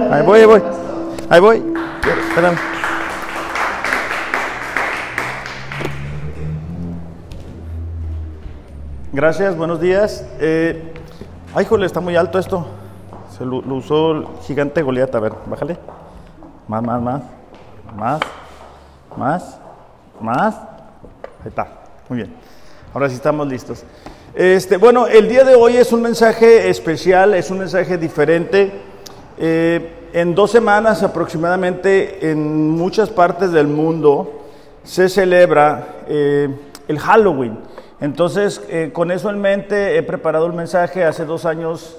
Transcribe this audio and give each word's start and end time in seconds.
Ahí 0.00 0.24
voy, 0.24 0.40
ahí 0.40 0.46
voy. 0.46 0.62
Ahí 1.28 1.40
voy. 1.40 1.74
Espérame. 2.28 2.56
Gracias, 9.12 9.56
buenos 9.56 9.80
días. 9.80 10.24
Eh, 10.38 10.94
ay, 11.52 11.64
jole, 11.64 11.84
está 11.84 12.00
muy 12.00 12.14
alto 12.14 12.38
esto. 12.38 12.66
Se 13.36 13.44
lo, 13.44 13.60
lo 13.60 13.74
usó 13.74 14.12
el 14.12 14.26
gigante 14.46 14.82
Goliat. 14.82 15.12
A 15.14 15.20
ver, 15.20 15.32
bájale. 15.46 15.76
Más, 16.68 16.82
más, 16.82 17.02
más. 17.02 17.22
Más. 17.96 18.20
Más. 19.16 19.60
Más. 20.20 20.54
Ahí 20.54 21.48
está. 21.48 21.66
Muy 22.08 22.18
bien. 22.18 22.34
Ahora 22.94 23.08
sí 23.08 23.16
estamos 23.16 23.48
listos. 23.48 23.82
Este, 24.32 24.76
bueno, 24.76 25.08
el 25.08 25.28
día 25.28 25.42
de 25.42 25.56
hoy 25.56 25.76
es 25.76 25.92
un 25.92 26.02
mensaje 26.02 26.68
especial, 26.70 27.34
es 27.34 27.50
un 27.50 27.58
mensaje 27.58 27.98
diferente. 27.98 28.87
Eh, 29.40 29.92
en 30.14 30.34
dos 30.34 30.50
semanas 30.50 31.04
aproximadamente 31.04 32.30
en 32.30 32.70
muchas 32.70 33.08
partes 33.08 33.52
del 33.52 33.68
mundo 33.68 34.46
se 34.82 35.08
celebra 35.08 35.98
eh, 36.08 36.48
el 36.88 36.98
Halloween. 36.98 37.58
Entonces, 38.00 38.60
eh, 38.68 38.90
con 38.92 39.12
eso 39.12 39.30
en 39.30 39.40
mente 39.40 39.96
he 39.96 40.02
preparado 40.02 40.46
el 40.46 40.54
mensaje. 40.54 41.04
Hace 41.04 41.24
dos 41.24 41.44
años 41.44 41.96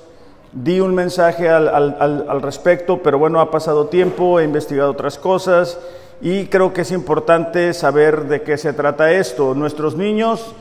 di 0.51 0.81
un 0.81 0.93
mensaje 0.95 1.47
al, 1.47 2.41
respecto, 2.41 3.01
pero 3.03 3.19
bueno, 3.19 3.39
ha 3.39 3.51
pasado 3.51 3.85
tiempo, 3.87 4.39
he 4.39 4.43
investigado 4.43 4.91
otras 4.91 5.17
cosas 5.17 5.79
y 6.21 6.47
creo 6.47 6.73
que 6.73 6.81
es 6.81 6.91
importante 6.91 7.73
saber 7.73 8.25
de 8.25 8.41
qué 8.41 8.57
se 8.57 8.73
trata 8.73 9.11
esto. 9.11 9.53
Nuestros 9.53 9.95
niños 9.95 10.55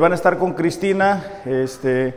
van 0.00 0.12
a 0.12 0.16
estar 0.16 0.36
con 0.36 0.54
Cristina, 0.54 1.24
este, 1.46 2.14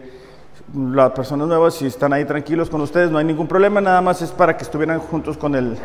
las 0.96 1.12
personas 1.12 1.48
nuevas, 1.48 1.76
si 1.76 1.86
están 1.88 2.14
ahí 2.14 2.26
tranquilos 2.26 2.70
con 2.70 2.82
ustedes, 2.82 3.12
no 3.12 3.18
hay 3.18 3.26
ningún 3.26 3.48
problema, 3.48 3.82
nada 3.82 4.02
más 4.02 4.22
es 4.22 4.32
para 4.32 4.58
que 4.58 4.64
estuvieran 4.64 5.00
juntos 5.00 5.38
con 5.38 5.56
el, 5.56 5.78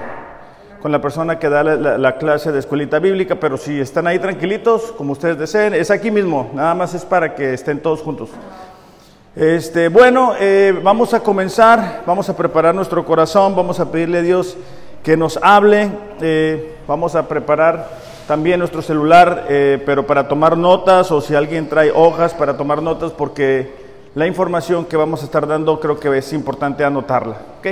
con 0.81 0.93
la 0.93 1.01
persona 1.01 1.39
que 1.39 1.49
da 1.49 1.63
la, 1.63 1.75
la- 1.77 1.99
la 1.99 2.17
clase 2.17 2.53
de 2.53 2.59
escuelita 2.61 2.99
bíblica, 2.99 3.35
pero 3.37 3.57
si 3.57 3.81
están 3.81 4.07
ahí 4.07 4.19
tranquilitos, 4.19 4.93
como 4.97 5.13
ustedes 5.13 5.39
deseen, 5.39 5.75
es 5.75 5.91
aquí 5.91 6.11
mismo, 6.11 6.51
nada 6.55 6.75
más 6.75 6.95
es 6.95 7.05
para 7.05 7.35
que 7.35 7.53
estén 7.55 7.81
todos 7.81 8.01
juntos. 8.01 8.31
Este, 9.37 9.89
bueno, 9.89 10.33
eh, 10.41 10.79
vamos 10.83 11.13
a 11.15 11.21
comenzar, 11.21 12.03
vamos 12.07 12.29
a 12.29 12.37
preparar 12.37 12.75
nuestro 12.75 13.05
corazón, 13.05 13.55
vamos 13.55 13.79
a 13.81 13.91
pedirle 13.91 14.19
a 14.19 14.23
Dios 14.23 14.57
que 15.03 15.17
nos 15.17 15.39
hable, 15.43 15.91
eh, 16.21 16.77
vamos 16.89 17.15
a 17.15 17.29
preparar 17.29 17.89
también 18.27 18.59
nuestro 18.59 18.83
celular, 18.83 19.45
eh, 19.49 19.83
pero 19.87 20.07
para 20.07 20.29
tomar 20.29 20.57
notas 20.57 21.11
o 21.13 21.21
si 21.21 21.35
alguien 21.35 21.69
trae 21.69 21.91
hojas 21.95 22.35
para 22.35 22.57
tomar 22.57 22.83
notas, 22.83 23.13
porque 23.13 23.88
la 24.19 24.27
información 24.27 24.85
que 24.85 24.97
vamos 24.97 25.23
a 25.23 25.27
estar 25.27 25.47
dando 25.47 25.79
creo 25.79 26.01
que 26.01 26.19
es 26.19 26.33
importante 26.33 26.83
anotarla. 26.83 27.37
¿ok? 27.61 27.69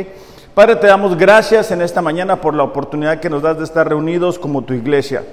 Padre, 0.54 0.76
te 0.76 0.86
damos 0.86 1.18
gracias 1.18 1.72
en 1.72 1.82
esta 1.82 2.00
mañana 2.00 2.40
por 2.40 2.54
la 2.54 2.62
oportunidad 2.62 3.18
que 3.18 3.28
nos 3.28 3.42
das 3.42 3.58
de 3.58 3.64
estar 3.64 3.88
reunidos 3.88 4.38
como 4.38 4.62
tu 4.62 4.72
iglesia. 4.72 5.24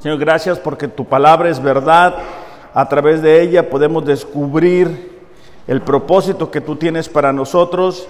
Señor, 0.00 0.18
gracias 0.18 0.58
porque 0.58 0.88
tu 0.88 1.04
palabra 1.04 1.48
es 1.50 1.62
verdad. 1.62 2.16
A 2.74 2.88
través 2.88 3.22
de 3.22 3.40
ella 3.40 3.70
podemos 3.70 4.04
descubrir 4.04 5.20
el 5.68 5.82
propósito 5.82 6.50
que 6.50 6.60
tú 6.60 6.74
tienes 6.74 7.08
para 7.08 7.32
nosotros, 7.32 8.08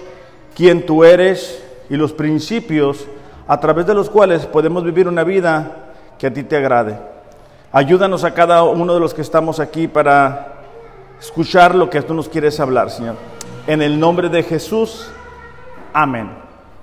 quién 0.55 0.87
tú 0.87 1.03
eres 1.03 1.63
y 1.91 1.95
los 1.95 2.11
principios 2.11 3.05
a 3.47 3.59
través 3.59 3.85
de 3.85 3.93
los 3.93 4.09
cuales 4.09 4.47
podemos 4.47 4.83
vivir 4.83 5.07
una 5.07 5.23
vida 5.23 5.91
que 6.17 6.25
a 6.25 6.33
ti 6.33 6.41
te 6.41 6.57
agrade. 6.57 6.97
Ayúdanos 7.71 8.23
a 8.23 8.33
cada 8.33 8.63
uno 8.63 8.95
de 8.95 8.99
los 8.99 9.13
que 9.13 9.21
estamos 9.21 9.59
aquí 9.59 9.87
para 9.87 10.55
escuchar 11.19 11.75
lo 11.75 11.89
que 11.89 12.01
tú 12.01 12.13
nos 12.13 12.29
quieres 12.29 12.59
hablar, 12.59 12.89
Señor. 12.89 13.15
En 13.67 13.81
el 13.81 13.99
nombre 13.99 14.29
de 14.29 14.43
Jesús, 14.43 15.11
amén. 15.93 16.29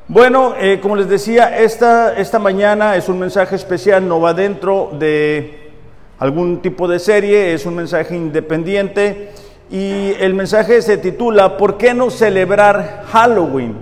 Bueno, 0.09 0.55
eh, 0.59 0.79
como 0.81 0.95
les 0.95 1.09
decía, 1.09 1.59
esta, 1.59 2.17
esta 2.17 2.39
mañana 2.39 2.97
es 2.97 3.09
un 3.09 3.19
mensaje 3.19 3.57
especial, 3.57 4.07
no 4.07 4.21
va 4.21 4.35
dentro 4.35 4.91
de 4.99 5.73
algún 6.19 6.63
tipo 6.63 6.87
de 6.87 6.99
serie, 6.99 7.55
es 7.55 7.67
un 7.67 7.75
mensaje 7.75 8.15
independiente 8.15 9.33
y 9.71 10.13
el 10.21 10.35
mensaje 10.35 10.81
se 10.81 10.97
titula 10.97 11.57
¿Por 11.57 11.77
qué 11.77 11.93
no 11.93 12.11
celebrar 12.11 13.05
Halloween? 13.11 13.75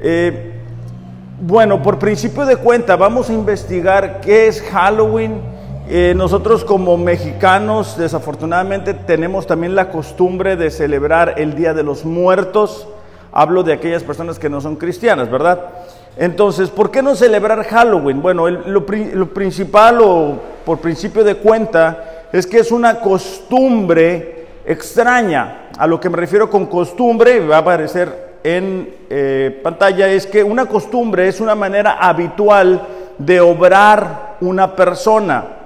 Eh, 0.00 0.52
bueno, 1.40 1.82
por 1.82 1.98
principio 1.98 2.44
de 2.44 2.56
cuenta, 2.56 2.96
vamos 2.96 3.30
a 3.30 3.32
investigar 3.32 4.20
qué 4.20 4.48
es 4.48 4.60
Halloween. 4.60 5.40
Eh, 5.90 6.12
nosotros 6.14 6.66
como 6.66 6.98
mexicanos, 6.98 7.96
desafortunadamente, 7.96 8.92
tenemos 8.92 9.46
también 9.46 9.74
la 9.74 9.88
costumbre 9.88 10.54
de 10.54 10.70
celebrar 10.70 11.36
el 11.38 11.54
Día 11.54 11.72
de 11.72 11.82
los 11.82 12.04
Muertos. 12.04 12.86
Hablo 13.32 13.62
de 13.62 13.72
aquellas 13.72 14.02
personas 14.02 14.38
que 14.38 14.50
no 14.50 14.60
son 14.60 14.76
cristianas, 14.76 15.30
¿verdad? 15.30 15.60
Entonces, 16.18 16.68
¿por 16.68 16.90
qué 16.90 17.00
no 17.00 17.14
celebrar 17.14 17.64
Halloween? 17.64 18.20
Bueno, 18.20 18.46
lo 18.50 18.84
principal 19.32 20.00
o 20.02 20.38
por 20.66 20.76
principio 20.78 21.24
de 21.24 21.36
cuenta 21.36 22.26
es 22.34 22.46
que 22.46 22.58
es 22.58 22.70
una 22.70 23.00
costumbre 23.00 24.46
extraña. 24.66 25.70
A 25.78 25.86
lo 25.86 25.98
que 25.98 26.10
me 26.10 26.18
refiero 26.18 26.50
con 26.50 26.66
costumbre, 26.66 27.40
va 27.46 27.56
a 27.56 27.60
aparecer 27.60 28.36
en 28.44 28.94
eh, 29.08 29.58
pantalla, 29.62 30.06
es 30.08 30.26
que 30.26 30.44
una 30.44 30.66
costumbre 30.66 31.28
es 31.28 31.40
una 31.40 31.54
manera 31.54 31.92
habitual 31.92 32.82
de 33.16 33.40
obrar 33.40 34.36
una 34.42 34.76
persona 34.76 35.57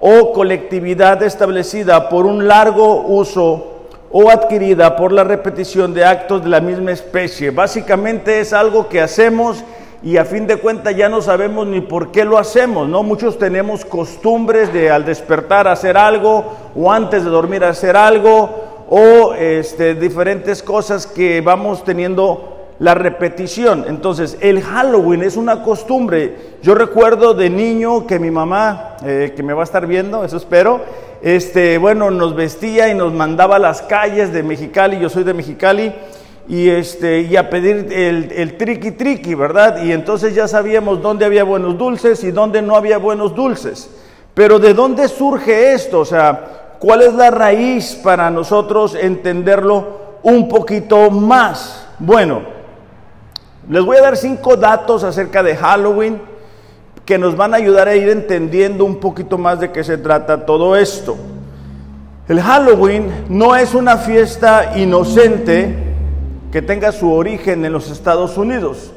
o 0.00 0.32
colectividad 0.32 1.22
establecida 1.22 2.08
por 2.08 2.26
un 2.26 2.46
largo 2.46 3.02
uso 3.02 3.78
o 4.10 4.30
adquirida 4.30 4.96
por 4.96 5.12
la 5.12 5.24
repetición 5.24 5.92
de 5.92 6.04
actos 6.04 6.42
de 6.42 6.48
la 6.48 6.60
misma 6.60 6.92
especie. 6.92 7.50
Básicamente 7.50 8.40
es 8.40 8.52
algo 8.52 8.88
que 8.88 9.00
hacemos 9.00 9.64
y 10.02 10.16
a 10.16 10.24
fin 10.24 10.46
de 10.46 10.56
cuentas 10.56 10.94
ya 10.96 11.08
no 11.08 11.20
sabemos 11.20 11.66
ni 11.66 11.80
por 11.80 12.12
qué 12.12 12.24
lo 12.24 12.38
hacemos, 12.38 12.88
¿no? 12.88 13.02
Muchos 13.02 13.38
tenemos 13.38 13.84
costumbres 13.84 14.72
de 14.72 14.90
al 14.90 15.04
despertar 15.04 15.66
hacer 15.66 15.96
algo 15.96 16.44
o 16.76 16.90
antes 16.90 17.24
de 17.24 17.30
dormir 17.30 17.64
hacer 17.64 17.96
algo 17.96 18.84
o 18.88 19.34
este, 19.34 19.94
diferentes 19.94 20.62
cosas 20.62 21.06
que 21.06 21.40
vamos 21.40 21.84
teniendo 21.84 22.57
la 22.78 22.94
repetición. 22.94 23.84
Entonces, 23.88 24.38
el 24.40 24.62
Halloween 24.62 25.22
es 25.22 25.36
una 25.36 25.62
costumbre. 25.62 26.36
Yo 26.62 26.74
recuerdo 26.74 27.34
de 27.34 27.50
niño 27.50 28.06
que 28.06 28.18
mi 28.18 28.30
mamá, 28.30 28.96
eh, 29.04 29.32
que 29.34 29.42
me 29.42 29.52
va 29.52 29.62
a 29.62 29.64
estar 29.64 29.86
viendo, 29.86 30.24
eso 30.24 30.36
espero, 30.36 30.80
este, 31.20 31.78
bueno, 31.78 32.10
nos 32.10 32.36
vestía 32.36 32.88
y 32.88 32.94
nos 32.94 33.12
mandaba 33.12 33.56
a 33.56 33.58
las 33.58 33.82
calles 33.82 34.32
de 34.32 34.42
Mexicali, 34.42 35.00
yo 35.00 35.08
soy 35.08 35.24
de 35.24 35.34
Mexicali, 35.34 35.92
y, 36.48 36.68
este, 36.68 37.36
a 37.36 37.50
pedir 37.50 37.88
el, 37.90 38.32
el 38.32 38.56
triqui 38.56 38.92
triqui, 38.92 39.34
¿verdad? 39.34 39.82
Y 39.82 39.92
entonces 39.92 40.34
ya 40.34 40.48
sabíamos 40.48 41.02
dónde 41.02 41.24
había 41.24 41.44
buenos 41.44 41.76
dulces 41.76 42.24
y 42.24 42.30
dónde 42.30 42.62
no 42.62 42.76
había 42.76 42.98
buenos 42.98 43.34
dulces. 43.34 43.90
Pero 44.32 44.58
¿de 44.58 44.72
dónde 44.72 45.08
surge 45.08 45.72
esto? 45.74 46.00
O 46.00 46.04
sea, 46.04 46.76
¿cuál 46.78 47.02
es 47.02 47.12
la 47.12 47.30
raíz 47.30 47.96
para 47.96 48.30
nosotros 48.30 48.94
entenderlo 48.94 50.18
un 50.22 50.48
poquito 50.48 51.10
más? 51.10 51.86
Bueno, 51.98 52.57
les 53.68 53.84
voy 53.84 53.98
a 53.98 54.02
dar 54.02 54.16
cinco 54.16 54.56
datos 54.56 55.04
acerca 55.04 55.42
de 55.42 55.54
Halloween 55.54 56.20
que 57.04 57.18
nos 57.18 57.36
van 57.36 57.52
a 57.54 57.58
ayudar 57.58 57.88
a 57.88 57.96
ir 57.96 58.08
entendiendo 58.08 58.84
un 58.84 58.96
poquito 58.96 59.36
más 59.38 59.60
de 59.60 59.70
qué 59.72 59.84
se 59.84 59.98
trata 59.98 60.46
todo 60.46 60.76
esto. 60.76 61.16
El 62.28 62.40
Halloween 62.40 63.24
no 63.28 63.56
es 63.56 63.74
una 63.74 63.96
fiesta 63.96 64.78
inocente 64.78 65.74
que 66.52 66.62
tenga 66.62 66.92
su 66.92 67.12
origen 67.12 67.64
en 67.64 67.72
los 67.72 67.90
Estados 67.90 68.36
Unidos. 68.36 68.92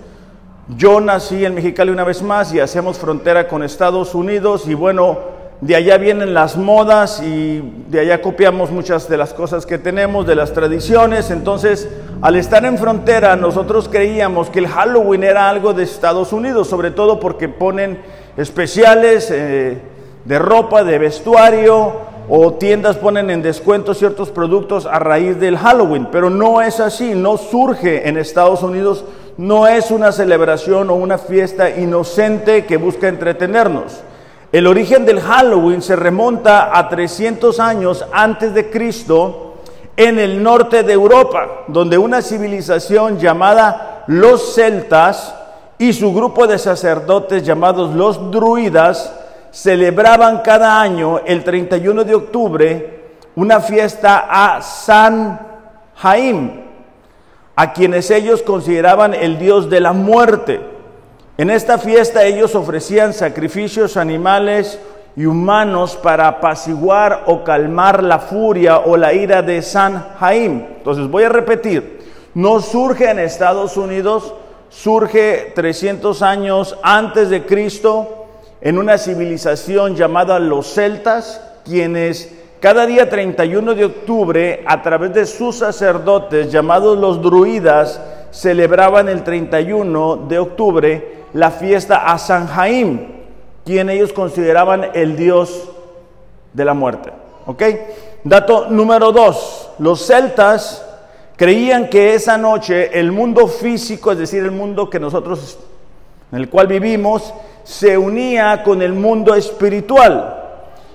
Yo 0.78 1.02
nací 1.02 1.44
en 1.44 1.56
Mexicali 1.56 1.92
una 1.92 2.04
vez 2.04 2.22
más 2.22 2.54
y 2.54 2.60
hacemos 2.60 2.98
frontera 2.98 3.48
con 3.48 3.64
Estados 3.64 4.16
Unidos 4.16 4.68
y 4.68 4.74
bueno, 4.74 5.20
de 5.62 5.76
allá 5.76 5.98
vienen 5.98 6.34
las 6.34 6.58
modas 6.58 7.22
y 7.22 7.62
de 7.88 8.00
allá 8.00 8.20
copiamos 8.22 8.72
muchas 8.72 9.08
de 9.08 9.16
las 9.16 9.32
cosas 9.32 9.68
que 9.68 9.78
tenemos, 9.78 10.26
de 10.26 10.34
las 10.34 10.54
tradiciones. 10.54 11.30
Entonces, 11.30 11.88
al 12.22 12.36
estar 12.36 12.66
en 12.66 12.80
frontera, 12.80 13.36
nosotros 13.36 13.88
creíamos 13.88 14.50
que 14.50 14.58
el 14.58 14.68
Halloween 14.68 15.24
era 15.24 15.50
algo 15.50 15.74
de 15.74 15.84
Estados 15.84 16.34
Unidos, 16.34 16.68
sobre 16.68 16.90
todo 16.90 17.20
porque 17.20 17.48
ponen 17.48 18.00
especiales 18.38 19.30
eh, 19.32 19.78
de 20.26 20.40
ropa, 20.40 20.84
de 20.84 20.98
vestuario, 20.98 22.10
o 22.28 22.54
tiendas 22.54 22.98
ponen 22.98 23.30
en 23.30 23.44
descuento 23.44 23.94
ciertos 23.94 24.30
productos 24.30 24.88
a 24.88 24.98
raíz 25.00 25.40
del 25.40 25.58
Halloween, 25.58 26.08
pero 26.12 26.30
no 26.30 26.62
es 26.62 26.80
así, 26.80 27.14
no 27.14 27.38
surge 27.38 28.08
en 28.08 28.18
Estados 28.18 28.64
Unidos, 28.64 29.06
no 29.38 29.68
es 29.68 29.92
una 29.92 30.12
celebración 30.12 30.90
o 30.90 30.96
una 30.96 31.18
fiesta 31.18 31.70
inocente 31.70 32.66
que 32.66 32.78
busca 32.78 33.08
entretenernos. 33.10 34.02
El 34.52 34.68
origen 34.68 35.06
del 35.06 35.22
Halloween 35.22 35.82
se 35.82 35.96
remonta 35.96 36.78
a 36.78 36.90
300 36.90 37.58
años 37.62 38.06
antes 38.12 38.54
de 38.54 38.70
Cristo 38.70 39.56
en 39.96 40.20
el 40.20 40.44
norte 40.44 40.84
de 40.84 40.92
Europa, 40.92 41.64
donde 41.68 41.98
una 41.98 42.22
civilización 42.22 43.18
llamada 43.18 44.04
los 44.08 44.54
celtas 44.56 45.34
y 45.78 45.94
su 45.94 46.14
grupo 46.14 46.48
de 46.48 46.58
sacerdotes 46.58 47.44
llamados 47.44 47.96
los 47.96 48.30
druidas 48.30 49.14
celebraban 49.52 50.40
cada 50.40 50.82
año 50.82 51.22
el 51.26 51.44
31 51.44 52.04
de 52.04 52.16
octubre 52.16 53.02
una 53.36 53.62
fiesta 53.62 54.28
a 54.30 54.62
San 54.62 55.40
Jaim. 55.96 56.62
a 57.56 57.74
quienes 57.74 58.10
ellos 58.12 58.42
consideraban 58.42 59.14
el 59.14 59.38
dios 59.38 59.70
de 59.70 59.80
la 59.80 59.94
muerte. 59.94 60.71
En 61.42 61.50
esta 61.50 61.80
fiesta 61.80 62.24
ellos 62.24 62.54
ofrecían 62.54 63.14
sacrificios 63.14 63.98
animales 63.98 64.78
y 65.16 65.26
humanos 65.26 65.96
para 65.96 66.28
apaciguar 66.28 67.24
o 67.26 67.44
calmar 67.44 68.04
la 68.04 68.20
furia 68.20 68.78
o 68.78 68.96
la 68.96 69.12
ira 69.12 69.42
de 69.42 69.64
San 69.64 70.14
Jaim. 70.20 70.64
Entonces 70.78 71.10
voy 71.10 71.24
a 71.24 71.30
repetir, 71.30 72.00
no 72.36 72.62
surge 72.62 73.10
en 73.10 73.18
Estados 73.18 73.76
Unidos, 73.76 74.36
surge 74.70 75.52
300 75.56 76.22
años 76.22 76.78
antes 76.84 77.32
de 77.32 77.44
Cristo 77.44 78.28
en 78.62 78.78
una 78.78 79.00
civilización 79.00 79.96
llamada 79.96 80.38
los 80.38 80.72
celtas, 80.72 81.42
quienes 81.66 82.36
cada 82.60 82.86
día 82.86 83.10
31 83.10 83.74
de 83.74 83.86
octubre, 83.86 84.64
a 84.68 84.84
través 84.84 85.12
de 85.16 85.26
sus 85.26 85.56
sacerdotes 85.56 86.52
llamados 86.52 87.00
los 87.00 87.20
druidas, 87.20 88.00
celebraban 88.30 89.10
el 89.10 89.24
31 89.24 90.28
de 90.30 90.38
octubre 90.38 91.21
la 91.34 91.52
fiesta 91.52 92.12
a 92.12 92.18
San 92.18 92.48
Jaim, 92.48 93.08
quien 93.66 93.90
ellos 93.90 94.14
consideraban 94.14 94.92
el 94.94 95.16
dios 95.16 95.70
de 96.54 96.66
la 96.66 96.74
muerte. 96.74 97.12
¿Ok? 97.46 97.64
Dato 98.24 98.68
número 98.70 99.12
dos, 99.12 99.70
los 99.80 100.06
celtas 100.06 100.86
creían 101.36 101.90
que 101.90 102.14
esa 102.14 102.38
noche 102.38 103.00
el 103.00 103.12
mundo 103.12 103.48
físico, 103.48 104.12
es 104.12 104.20
decir, 104.20 104.44
el 104.44 104.52
mundo 104.52 104.90
que 104.90 105.00
nosotros, 105.00 105.58
en 106.32 106.40
el 106.40 106.50
cual 106.50 106.68
vivimos, 106.68 107.34
se 107.64 107.98
unía 107.98 108.62
con 108.64 108.82
el 108.82 108.94
mundo 108.94 109.34
espiritual. 109.34 110.38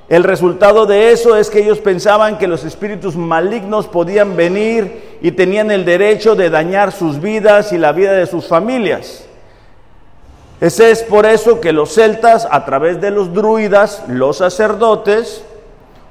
El 0.09 0.23
resultado 0.23 0.87
de 0.87 1.11
eso 1.11 1.37
es 1.37 1.51
que 1.51 1.59
ellos 1.59 1.81
pensaban 1.81 2.39
que 2.39 2.47
los 2.47 2.65
espíritus 2.65 3.17
malignos 3.17 3.89
podían 3.89 4.37
venir 4.37 5.19
y 5.21 5.33
tenían 5.33 5.73
el 5.73 5.85
derecho 5.85 6.37
de 6.37 6.49
dañar 6.49 6.93
sus 6.93 7.21
vidas 7.21 7.73
y 7.73 7.79
la 7.79 7.91
vida 7.91 8.13
de 8.13 8.27
sus 8.27 8.47
familias. 8.47 9.26
Ese 10.61 10.91
es 10.91 11.03
por 11.03 11.27
eso 11.27 11.61
que 11.61 11.73
los 11.73 11.93
celtas, 11.95 12.49
a 12.51 12.65
través 12.65 13.01
de 13.01 13.11
los 13.11 13.33
druidas, 13.35 14.05
los 14.09 14.39
sacerdotes, 14.39 15.45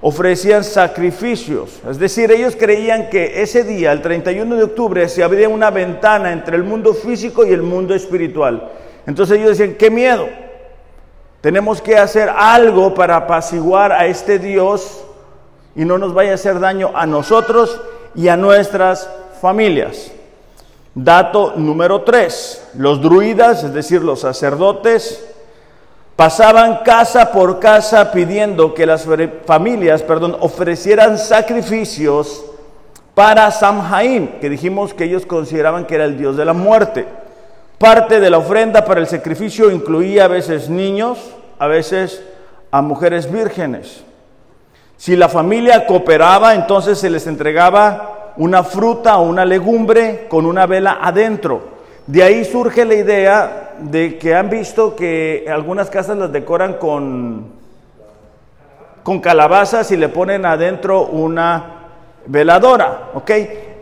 ofrecían 0.01 0.63
sacrificios. 0.63 1.81
Es 1.89 1.97
decir, 1.97 2.31
ellos 2.31 2.55
creían 2.55 3.09
que 3.09 3.41
ese 3.41 3.63
día, 3.63 3.91
el 3.91 4.03
31 4.03 4.55
de 4.55 4.63
octubre, 4.63 5.09
se 5.09 5.23
abría 5.23 5.49
una 5.49 5.71
ventana 5.71 6.31
entre 6.31 6.57
el 6.57 6.63
mundo 6.63 6.93
físico 6.93 7.43
y 7.43 7.53
el 7.53 7.63
mundo 7.63 7.95
espiritual. 7.95 8.69
Entonces 9.07 9.39
ellos 9.39 9.57
decían, 9.57 9.75
qué 9.79 9.89
miedo. 9.89 10.27
Tenemos 11.41 11.81
que 11.81 11.97
hacer 11.97 12.29
algo 12.29 12.93
para 12.93 13.15
apaciguar 13.15 13.91
a 13.91 14.05
este 14.05 14.37
Dios 14.37 15.03
y 15.75 15.85
no 15.85 15.97
nos 15.97 16.13
vaya 16.13 16.31
a 16.31 16.35
hacer 16.35 16.59
daño 16.59 16.91
a 16.93 17.07
nosotros 17.07 17.81
y 18.13 18.27
a 18.27 18.37
nuestras 18.37 19.09
familias. 19.41 20.11
Dato 20.95 21.55
número 21.57 22.03
tres, 22.03 22.65
los 22.77 23.01
druidas, 23.01 23.65
es 23.65 23.73
decir, 23.73 24.01
los 24.01 24.21
sacerdotes, 24.21 25.25
pasaban 26.15 26.83
casa 26.85 27.33
por 27.33 27.59
casa 27.59 28.13
pidiendo 28.13 28.73
que 28.73 28.85
las 28.85 29.05
familias, 29.45 30.01
perdón, 30.03 30.37
ofrecieran 30.39 31.17
sacrificios 31.17 32.45
para 33.13 33.51
Samhain, 33.51 34.39
que 34.39 34.49
dijimos 34.49 34.93
que 34.93 35.03
ellos 35.03 35.25
consideraban 35.25 35.85
que 35.85 35.95
era 35.95 36.05
el 36.05 36.17
dios 36.17 36.37
de 36.37 36.45
la 36.45 36.53
muerte. 36.53 37.05
Parte 37.77 38.21
de 38.21 38.29
la 38.29 38.37
ofrenda 38.37 38.85
para 38.85 39.01
el 39.01 39.07
sacrificio 39.07 39.71
incluía 39.71 40.25
a 40.25 40.29
veces 40.29 40.69
niños, 40.69 41.19
a 41.59 41.67
veces 41.67 42.23
a 42.71 42.81
mujeres 42.81 43.29
vírgenes. 43.29 44.01
Si 44.95 45.17
la 45.17 45.27
familia 45.27 45.85
cooperaba, 45.85 46.55
entonces 46.55 46.97
se 46.97 47.09
les 47.09 47.27
entregaba 47.27 48.14
una 48.37 48.63
fruta 48.63 49.17
o 49.17 49.23
una 49.23 49.45
legumbre 49.45 50.25
con 50.27 50.45
una 50.45 50.65
vela 50.65 50.99
adentro. 51.01 51.75
De 52.07 52.21
ahí 52.23 52.45
surge 52.45 52.85
la 52.85 52.95
idea 52.95 53.73
de 53.79 54.17
que 54.17 54.35
han 54.35 54.49
visto 54.49 54.95
que 54.95 55.45
algunas 55.49 55.89
casas 55.89 56.17
las 56.17 56.31
decoran 56.31 56.73
con, 56.73 57.47
con 59.03 59.19
calabazas 59.19 59.91
y 59.91 59.97
le 59.97 60.09
ponen 60.09 60.45
adentro 60.45 61.07
una 61.07 61.75
veladora. 62.27 63.11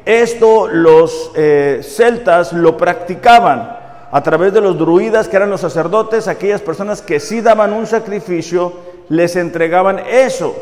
Esto 0.05 0.67
los 0.67 1.31
eh, 1.35 1.79
celtas 1.81 2.51
lo 2.51 2.75
practicaban 2.75 3.77
a 4.11 4.21
través 4.21 4.53
de 4.53 4.61
los 4.61 4.77
druidas, 4.77 5.27
que 5.27 5.37
eran 5.37 5.49
los 5.49 5.61
sacerdotes, 5.61 6.27
aquellas 6.27 6.61
personas 6.61 7.01
que 7.01 7.19
sí 7.19 7.41
daban 7.41 7.73
un 7.73 7.87
sacrificio, 7.87 8.73
les 9.09 9.35
entregaban 9.35 9.99
eso. 9.99 10.55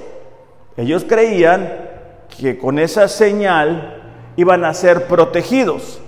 Ellos 0.77 1.05
creían 1.07 1.80
que 2.41 2.57
con 2.57 2.79
esa 2.79 3.07
señal 3.07 4.01
iban 4.35 4.65
a 4.65 4.73
ser 4.73 5.05
protegidos. 5.05 6.01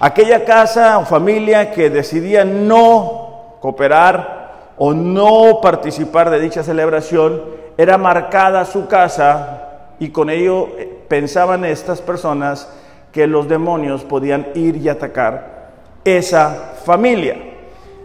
Aquella 0.00 0.46
casa 0.46 0.98
o 0.98 1.04
familia 1.04 1.72
que 1.72 1.90
decidía 1.90 2.42
no 2.42 3.58
cooperar 3.60 4.72
o 4.78 4.94
no 4.94 5.60
participar 5.60 6.30
de 6.30 6.40
dicha 6.40 6.62
celebración, 6.62 7.42
era 7.76 7.98
marcada 7.98 8.64
su 8.64 8.86
casa 8.86 9.90
y 9.98 10.08
con 10.08 10.30
ello 10.30 10.68
eh, 10.78 11.04
pensaban 11.06 11.66
estas 11.66 12.00
personas 12.00 12.68
que 13.12 13.26
los 13.26 13.46
demonios 13.46 14.04
podían 14.04 14.48
ir 14.54 14.76
y 14.76 14.88
atacar 14.88 15.70
esa 16.02 16.72
familia. 16.84 17.36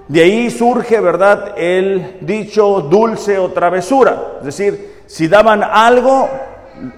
De 0.09 0.21
ahí 0.21 0.49
surge, 0.49 0.99
¿verdad?, 0.99 1.53
el 1.55 2.17
dicho 2.21 2.81
dulce 2.81 3.37
o 3.39 3.51
travesura. 3.51 4.39
Es 4.39 4.45
decir, 4.45 5.03
si 5.05 5.27
daban 5.27 5.63
algo, 5.63 6.27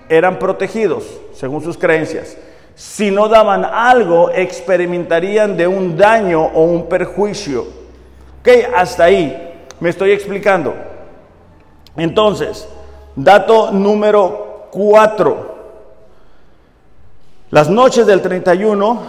eran 0.09 0.39
protegidos, 0.39 1.05
según 1.33 1.63
sus 1.63 1.77
creencias. 1.77 2.37
Si 2.75 3.11
no 3.11 3.27
daban 3.27 3.65
algo, 3.65 4.29
experimentarían 4.31 5.57
de 5.57 5.67
un 5.67 5.97
daño 5.97 6.41
o 6.41 6.63
un 6.63 6.87
perjuicio. 6.87 7.61
Ok, 8.39 8.49
hasta 8.75 9.05
ahí 9.05 9.51
me 9.79 9.89
estoy 9.89 10.11
explicando. 10.11 10.73
Entonces, 11.95 12.67
dato 13.15 13.71
número 13.71 14.67
4. 14.71 15.51
Las 17.51 17.69
noches 17.69 18.07
del 18.07 18.21
31 18.21 19.01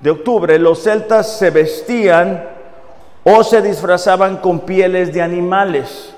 de 0.00 0.10
octubre, 0.10 0.58
los 0.58 0.82
celtas 0.82 1.36
se 1.36 1.50
vestían 1.50 2.48
o 3.24 3.42
se 3.42 3.60
disfrazaban 3.60 4.36
con 4.36 4.60
pieles 4.60 5.12
de 5.12 5.20
animales. 5.20 6.13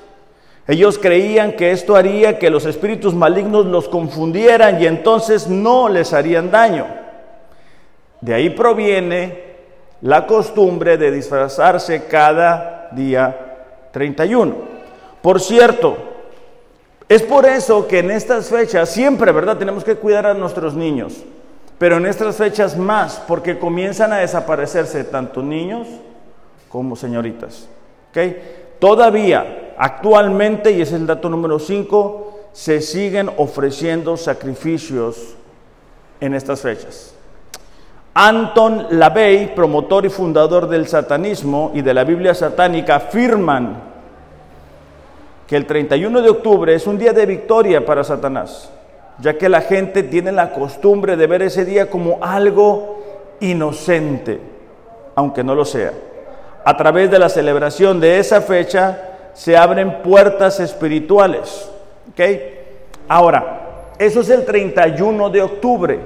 Ellos 0.68 0.98
creían 0.98 1.52
que 1.52 1.70
esto 1.70 1.94
haría 1.94 2.38
que 2.38 2.50
los 2.50 2.66
espíritus 2.66 3.14
malignos 3.14 3.66
los 3.66 3.88
confundieran 3.88 4.82
y 4.82 4.86
entonces 4.86 5.46
no 5.46 5.88
les 5.88 6.12
harían 6.12 6.50
daño. 6.50 6.86
De 8.20 8.34
ahí 8.34 8.50
proviene 8.50 9.44
la 10.00 10.26
costumbre 10.26 10.98
de 10.98 11.10
disfrazarse 11.12 12.06
cada 12.06 12.88
día 12.92 13.56
31. 13.92 14.54
Por 15.22 15.40
cierto, 15.40 15.96
es 17.08 17.22
por 17.22 17.46
eso 17.46 17.86
que 17.86 18.00
en 18.00 18.10
estas 18.10 18.48
fechas 18.48 18.88
siempre, 18.88 19.30
¿verdad? 19.30 19.56
Tenemos 19.56 19.84
que 19.84 19.94
cuidar 19.94 20.26
a 20.26 20.34
nuestros 20.34 20.74
niños, 20.74 21.22
pero 21.78 21.98
en 21.98 22.06
estas 22.06 22.36
fechas 22.36 22.76
más, 22.76 23.22
porque 23.28 23.58
comienzan 23.58 24.12
a 24.12 24.18
desaparecerse 24.18 25.04
tanto 25.04 25.42
niños 25.42 25.86
como 26.68 26.96
señoritas. 26.96 27.68
¿Ok? 28.10 28.18
Todavía, 28.80 29.65
actualmente, 29.78 30.70
y 30.72 30.80
ese 30.80 30.94
es 30.94 31.00
el 31.00 31.06
dato 31.06 31.28
número 31.28 31.58
5, 31.58 32.48
se 32.52 32.80
siguen 32.80 33.30
ofreciendo 33.36 34.16
sacrificios 34.16 35.34
en 36.20 36.34
estas 36.34 36.60
fechas. 36.60 37.14
Anton 38.14 38.86
LaVey, 38.90 39.54
promotor 39.54 40.06
y 40.06 40.08
fundador 40.08 40.68
del 40.68 40.88
satanismo 40.88 41.70
y 41.74 41.82
de 41.82 41.92
la 41.92 42.04
Biblia 42.04 42.34
satánica, 42.34 42.96
afirman 42.96 43.82
que 45.46 45.56
el 45.56 45.66
31 45.66 46.22
de 46.22 46.30
octubre 46.30 46.74
es 46.74 46.86
un 46.86 46.98
día 46.98 47.12
de 47.12 47.26
victoria 47.26 47.84
para 47.84 48.02
Satanás, 48.04 48.70
ya 49.18 49.36
que 49.36 49.48
la 49.48 49.60
gente 49.60 50.02
tiene 50.02 50.32
la 50.32 50.52
costumbre 50.52 51.16
de 51.16 51.26
ver 51.26 51.42
ese 51.42 51.64
día 51.64 51.90
como 51.90 52.18
algo 52.22 53.02
inocente, 53.40 54.40
aunque 55.14 55.44
no 55.44 55.54
lo 55.54 55.64
sea 55.64 55.92
a 56.66 56.76
través 56.76 57.08
de 57.12 57.20
la 57.20 57.28
celebración 57.28 58.00
de 58.00 58.18
esa 58.18 58.40
fecha 58.40 59.05
se 59.36 59.54
abren 59.56 60.02
puertas 60.02 60.58
espirituales. 60.60 61.70
¿Ok? 62.10 62.20
Ahora, 63.06 63.92
eso 63.98 64.20
es 64.20 64.30
el 64.30 64.46
31 64.46 65.30
de 65.30 65.42
octubre. 65.42 66.00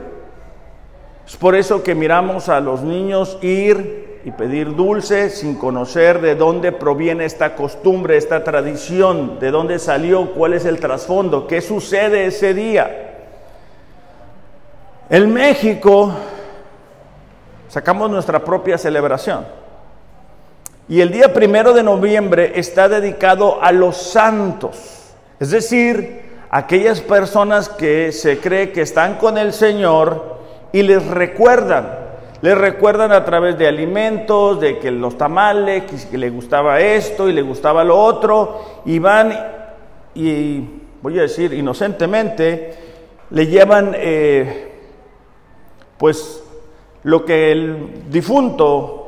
Es 1.26 1.36
por 1.36 1.54
eso 1.54 1.82
que 1.82 1.94
miramos 1.94 2.48
a 2.48 2.58
los 2.60 2.82
niños 2.82 3.38
ir 3.40 4.20
y 4.24 4.32
pedir 4.32 4.74
dulce 4.74 5.30
sin 5.30 5.54
conocer 5.54 6.20
de 6.20 6.34
dónde 6.34 6.72
proviene 6.72 7.24
esta 7.24 7.54
costumbre, 7.54 8.16
esta 8.16 8.42
tradición, 8.42 9.38
de 9.38 9.52
dónde 9.52 9.78
salió, 9.78 10.32
cuál 10.32 10.52
es 10.54 10.64
el 10.64 10.80
trasfondo, 10.80 11.46
qué 11.46 11.60
sucede 11.60 12.26
ese 12.26 12.52
día. 12.52 13.14
En 15.08 15.32
México 15.32 16.12
sacamos 17.68 18.10
nuestra 18.10 18.44
propia 18.44 18.76
celebración. 18.76 19.59
Y 20.88 21.00
el 21.00 21.12
día 21.12 21.32
primero 21.32 21.72
de 21.72 21.82
noviembre 21.82 22.52
está 22.56 22.88
dedicado 22.88 23.62
a 23.62 23.70
los 23.72 23.96
santos, 23.96 25.12
es 25.38 25.50
decir, 25.50 26.22
aquellas 26.50 27.00
personas 27.00 27.68
que 27.68 28.12
se 28.12 28.38
cree 28.38 28.72
que 28.72 28.82
están 28.82 29.16
con 29.16 29.38
el 29.38 29.52
Señor 29.52 30.38
y 30.72 30.82
les 30.82 31.06
recuerdan. 31.06 31.98
Les 32.42 32.56
recuerdan 32.56 33.12
a 33.12 33.24
través 33.24 33.58
de 33.58 33.68
alimentos, 33.68 34.60
de 34.60 34.78
que 34.78 34.90
los 34.90 35.16
tamales, 35.18 35.84
que, 36.10 36.18
le 36.18 36.30
gustaba 36.30 36.80
esto 36.80 37.28
y 37.28 37.32
le 37.32 37.42
gustaba 37.42 37.84
lo 37.84 37.98
otro, 37.98 38.80
y 38.86 38.98
van 38.98 39.32
y, 40.14 40.64
voy 41.02 41.18
a 41.18 41.22
decir 41.22 41.52
inocentemente, 41.52 42.74
le 43.30 43.46
llevan 43.46 43.94
eh, 43.94 44.72
pues 45.98 46.42
lo 47.02 47.24
que 47.24 47.52
el 47.52 48.10
difunto 48.10 48.99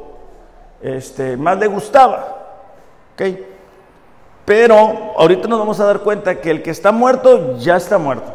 este, 0.83 1.37
más 1.37 1.59
le 1.59 1.67
gustaba. 1.67 2.39
Pero 4.45 5.15
ahorita 5.17 5.49
nos 5.49 5.59
vamos 5.59 5.81
a 5.81 5.85
dar 5.85 6.01
cuenta 6.01 6.41
que 6.41 6.51
el 6.51 6.63
que 6.63 6.71
está 6.71 6.93
muerto 6.93 7.59
ya 7.59 7.77
está 7.77 7.99
muerto. 7.99 8.33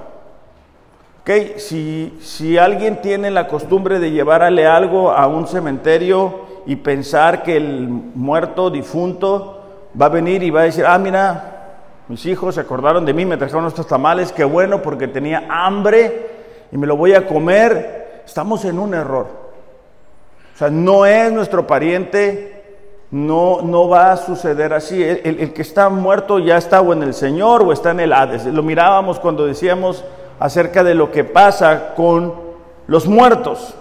¿Okay? 1.21 1.55
Si, 1.57 2.17
si 2.21 2.57
alguien 2.57 3.01
tiene 3.01 3.29
la 3.29 3.47
costumbre 3.47 3.99
de 3.99 4.11
llevarle 4.11 4.65
algo 4.65 5.11
a 5.11 5.27
un 5.27 5.45
cementerio 5.45 6.47
y 6.65 6.77
pensar 6.77 7.43
que 7.43 7.57
el 7.57 7.89
muerto, 7.89 8.69
difunto, 8.69 9.61
va 9.99 10.05
a 10.05 10.09
venir 10.09 10.43
y 10.43 10.49
va 10.49 10.61
a 10.61 10.63
decir, 10.63 10.85
ah, 10.85 10.97
mira, 10.97 11.57
mis 12.07 12.25
hijos 12.25 12.55
se 12.55 12.61
acordaron 12.61 13.05
de 13.05 13.13
mí, 13.13 13.25
me 13.25 13.35
trajeron 13.35 13.65
estos 13.65 13.87
tamales, 13.87 14.31
qué 14.31 14.45
bueno 14.45 14.81
porque 14.81 15.09
tenía 15.09 15.45
hambre 15.49 16.29
y 16.71 16.77
me 16.77 16.87
lo 16.87 16.95
voy 16.95 17.13
a 17.13 17.27
comer, 17.27 18.21
estamos 18.25 18.63
en 18.63 18.79
un 18.79 18.93
error. 18.93 19.46
O 20.57 20.59
sea, 20.59 20.71
no 20.71 21.05
es 21.05 21.31
nuestro 21.31 21.67
pariente, 21.67 22.63
no, 23.11 23.61
no 23.61 23.87
va 23.89 24.11
a 24.11 24.17
suceder 24.17 24.73
así. 24.73 25.03
El, 25.03 25.53
que 25.53 25.61
está 25.61 25.87
muerto 25.89 26.39
ya 26.39 26.57
está 26.57 26.81
o 26.81 26.93
en 26.93 27.03
el 27.03 27.13
Señor 27.13 27.61
o 27.61 27.71
está 27.71 27.91
en 27.91 27.99
el 27.99 28.11
Hades. 28.11 28.43
Lo 28.45 28.63
mirábamos 28.63 29.19
cuando 29.19 29.45
decíamos 29.45 30.03
acerca 30.39 30.83
de 30.83 30.95
lo 30.95 31.11
que 31.11 31.23
pasa 31.23 31.93
con 31.93 32.33
los 32.87 33.05
muertos. 33.05 33.75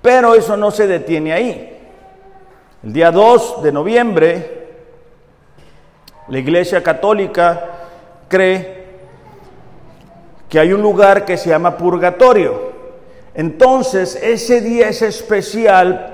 Pero 0.00 0.34
eso 0.34 0.56
no 0.56 0.70
se 0.70 0.86
detiene 0.86 1.34
ahí. 1.34 1.78
El 2.82 2.94
día 2.94 3.10
2 3.10 3.62
de 3.62 3.72
noviembre, 3.72 4.68
la 6.28 6.38
Iglesia 6.38 6.82
Católica 6.82 7.66
cree 8.28 8.86
que 10.48 10.58
hay 10.58 10.72
un 10.72 10.80
lugar 10.80 11.26
que 11.26 11.36
se 11.36 11.50
llama 11.50 11.76
purgatorio. 11.76 12.71
Entonces, 13.34 14.18
ese 14.22 14.60
día 14.60 14.88
es 14.88 15.02
especial 15.02 16.12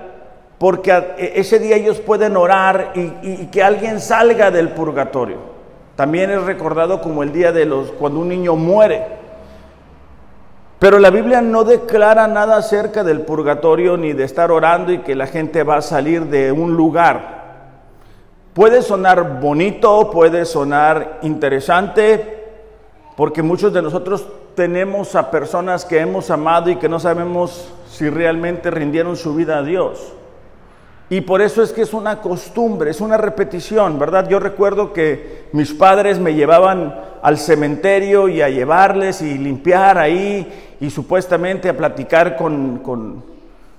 porque 0.58 0.90
e, 0.92 1.32
ese 1.36 1.58
día 1.58 1.76
ellos 1.76 2.00
pueden 2.00 2.36
orar 2.36 2.92
y, 2.94 3.46
que 3.46 3.62
alguien 3.62 4.00
salga 4.00 4.50
del 4.50 4.70
purgatorio. 4.70 5.38
También 5.96 6.30
es 6.30 6.42
recordado 6.42 7.00
como 7.00 7.22
el 7.22 7.32
día 7.32 7.50
de 7.52 7.64
los 7.64 7.90
cuando 7.92 8.20
un 8.20 8.28
niño 8.28 8.54
muere. 8.54 9.18
Pero 10.78 11.00
la 11.00 11.10
Biblia 11.10 11.40
no 11.40 11.64
declara 11.64 12.28
nada 12.28 12.56
acerca 12.56 13.02
del 13.02 13.22
purgatorio 13.22 13.96
ni 13.96 14.12
de 14.12 14.22
estar 14.22 14.52
orando 14.52 14.92
y 14.92 14.98
que 14.98 15.16
la 15.16 15.26
gente 15.26 15.64
va 15.64 15.78
a 15.78 15.82
salir 15.82 16.26
de 16.26 16.52
un 16.52 16.76
lugar. 16.76 17.38
Puede 18.54 18.82
sonar 18.82 19.40
bonito, 19.40 20.08
puede 20.10 20.44
sonar 20.44 21.18
interesante, 21.22 22.37
porque 23.18 23.42
muchos 23.42 23.72
de 23.72 23.82
nosotros 23.82 24.24
tenemos 24.54 25.16
a 25.16 25.28
personas 25.32 25.84
que 25.84 25.98
hemos 25.98 26.30
amado 26.30 26.70
y 26.70 26.76
que 26.76 26.88
no 26.88 27.00
sabemos 27.00 27.68
si 27.90 28.08
realmente 28.08 28.70
rindieron 28.70 29.16
su 29.16 29.34
vida 29.34 29.58
a 29.58 29.64
Dios. 29.64 30.12
Y 31.10 31.22
por 31.22 31.42
eso 31.42 31.60
es 31.60 31.72
que 31.72 31.82
es 31.82 31.92
una 31.92 32.20
costumbre, 32.20 32.92
es 32.92 33.00
una 33.00 33.16
repetición, 33.16 33.98
¿verdad? 33.98 34.28
Yo 34.28 34.38
recuerdo 34.38 34.92
que 34.92 35.48
mis 35.50 35.72
padres 35.72 36.20
me 36.20 36.34
llevaban 36.34 36.94
al 37.20 37.38
cementerio 37.38 38.28
y 38.28 38.40
a 38.40 38.50
llevarles 38.50 39.20
y 39.20 39.36
limpiar 39.36 39.98
ahí 39.98 40.76
y 40.78 40.88
supuestamente 40.88 41.68
a 41.68 41.76
platicar 41.76 42.36
con, 42.36 42.78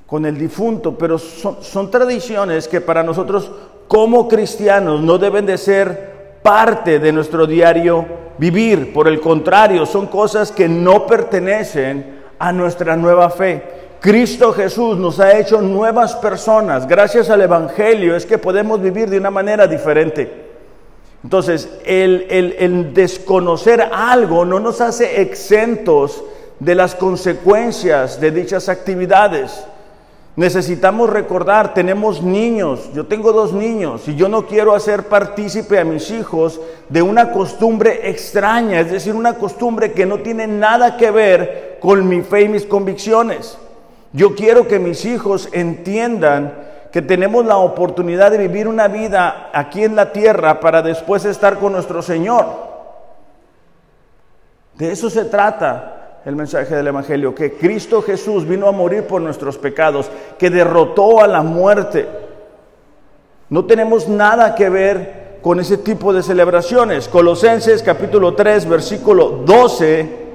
con, 0.05 0.25
el 0.25 0.37
difunto, 0.37 0.97
pero 0.97 1.17
son, 1.17 1.59
son 1.61 1.89
tradiciones 1.89 2.67
que 2.67 2.81
para 2.81 3.03
nosotros 3.03 3.49
como 3.87 4.27
cristianos 4.27 4.99
no 5.01 5.17
deben 5.17 5.45
de 5.45 5.57
ser 5.57 6.18
parte 6.49 6.97
de 6.97 7.11
nuestro 7.11 7.45
diario 7.45 8.03
vivir, 8.39 8.91
por 8.91 9.07
el 9.07 9.21
contrario, 9.21 9.85
son 9.85 10.07
cosas 10.07 10.51
que 10.51 10.67
no 10.67 11.05
pertenecen 11.05 12.21
a 12.39 12.51
nuestra 12.51 12.95
nueva 12.95 13.29
fe. 13.29 13.63
Cristo 13.99 14.51
Jesús 14.51 14.97
nos 14.97 15.19
ha 15.19 15.37
hecho 15.37 15.61
nuevas 15.61 16.15
personas. 16.15 16.87
Gracias 16.87 17.29
al 17.29 17.43
Evangelio 17.43 18.15
es 18.15 18.25
que 18.25 18.39
podemos 18.39 18.81
vivir 18.81 19.11
de 19.11 19.19
una 19.19 19.29
manera 19.29 19.67
diferente. 19.67 20.47
Entonces, 21.23 21.69
el, 21.85 22.25
el, 22.31 22.95
desconocer 22.95 23.87
algo 23.93 24.43
no 24.43 24.59
nos 24.59 24.81
hace 24.81 25.21
exentos 25.21 26.23
de 26.59 26.73
las 26.73 26.95
consecuencias 26.95 28.19
de 28.19 28.31
dichas 28.31 28.69
actividades. 28.69 29.67
Necesitamos 30.39 31.09
recordar, 31.09 31.73
tenemos 31.73 32.23
niños, 32.23 32.89
yo 32.93 33.05
tengo 33.05 33.33
dos 33.33 33.51
niños 33.51 34.07
y 34.07 34.15
yo 34.15 34.29
no 34.29 34.45
quiero 34.45 34.73
hacer 34.73 35.09
partícipe 35.09 35.77
a 35.77 35.83
mis 35.83 36.11
hijos 36.11 36.61
de 36.87 37.01
una 37.01 37.33
costumbre 37.33 38.09
extraña, 38.09 38.79
es 38.79 38.89
decir, 38.89 39.15
una 39.15 39.33
costumbre 39.33 39.91
que 39.91 40.05
no 40.05 40.19
tiene 40.19 40.47
nada 40.47 40.95
que 40.95 41.11
ver 41.11 41.77
con 41.81 42.07
mi 42.07 42.21
fe 42.21 42.43
y 42.43 42.47
mis 42.47 42.65
convicciones. 42.65 43.57
Yo 44.13 44.33
quiero 44.33 44.65
que 44.65 44.79
mis 44.79 45.03
hijos 45.03 45.49
entiendan 45.51 46.53
que 46.93 47.01
tenemos 47.01 47.45
la 47.45 47.57
oportunidad 47.57 48.31
de 48.31 48.37
vivir 48.37 48.69
una 48.69 48.87
vida 48.87 49.49
aquí 49.51 49.83
en 49.83 49.97
la 49.97 50.13
tierra 50.13 50.61
para 50.61 50.81
después 50.81 51.25
estar 51.25 51.59
con 51.59 51.73
nuestro 51.73 52.01
Señor. 52.01 52.45
De 54.75 54.89
eso 54.89 55.09
se 55.09 55.25
trata 55.25 55.98
el 56.25 56.35
mensaje 56.35 56.75
del 56.75 56.87
Evangelio, 56.87 57.33
que 57.33 57.53
Cristo 57.53 58.01
Jesús 58.01 58.47
vino 58.47 58.67
a 58.67 58.71
morir 58.71 59.03
por 59.03 59.21
nuestros 59.21 59.57
pecados, 59.57 60.09
que 60.37 60.49
derrotó 60.49 61.21
a 61.21 61.27
la 61.27 61.41
muerte. 61.41 62.07
No 63.49 63.65
tenemos 63.65 64.07
nada 64.07 64.55
que 64.55 64.69
ver 64.69 65.39
con 65.41 65.59
ese 65.59 65.77
tipo 65.77 66.13
de 66.13 66.21
celebraciones. 66.21 67.07
Colosenses 67.07 67.81
capítulo 67.81 68.35
3, 68.35 68.67
versículo 68.67 69.41
12 69.45 70.29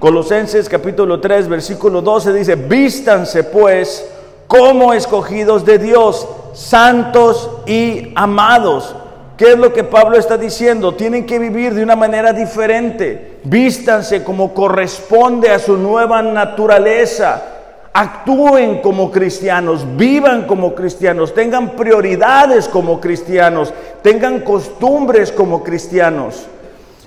Colosenses 0.00 0.66
capítulo 0.66 1.20
3, 1.20 1.46
versículo 1.46 2.00
12 2.00 2.32
dice, 2.32 2.54
vístanse 2.54 3.44
pues 3.44 4.10
como 4.46 4.94
escogidos 4.94 5.66
de 5.66 5.78
Dios, 5.78 6.26
santos 6.54 7.50
y 7.66 8.10
amados. 8.16 8.96
¿Qué 9.40 9.52
es 9.52 9.58
lo 9.58 9.72
que 9.72 9.84
Pablo 9.84 10.18
está 10.18 10.36
diciendo? 10.36 10.94
Tienen 10.94 11.24
que 11.24 11.38
vivir 11.38 11.72
de 11.72 11.82
una 11.82 11.96
manera 11.96 12.34
diferente. 12.34 13.40
Vístanse 13.44 14.22
como 14.22 14.52
corresponde 14.52 15.48
a 15.48 15.58
su 15.58 15.78
nueva 15.78 16.20
naturaleza. 16.20 17.42
Actúen 17.90 18.82
como 18.82 19.10
cristianos, 19.10 19.86
vivan 19.96 20.46
como 20.46 20.74
cristianos, 20.74 21.32
tengan 21.32 21.70
prioridades 21.70 22.68
como 22.68 23.00
cristianos, 23.00 23.72
tengan 24.02 24.40
costumbres 24.40 25.32
como 25.32 25.64
cristianos. 25.64 26.46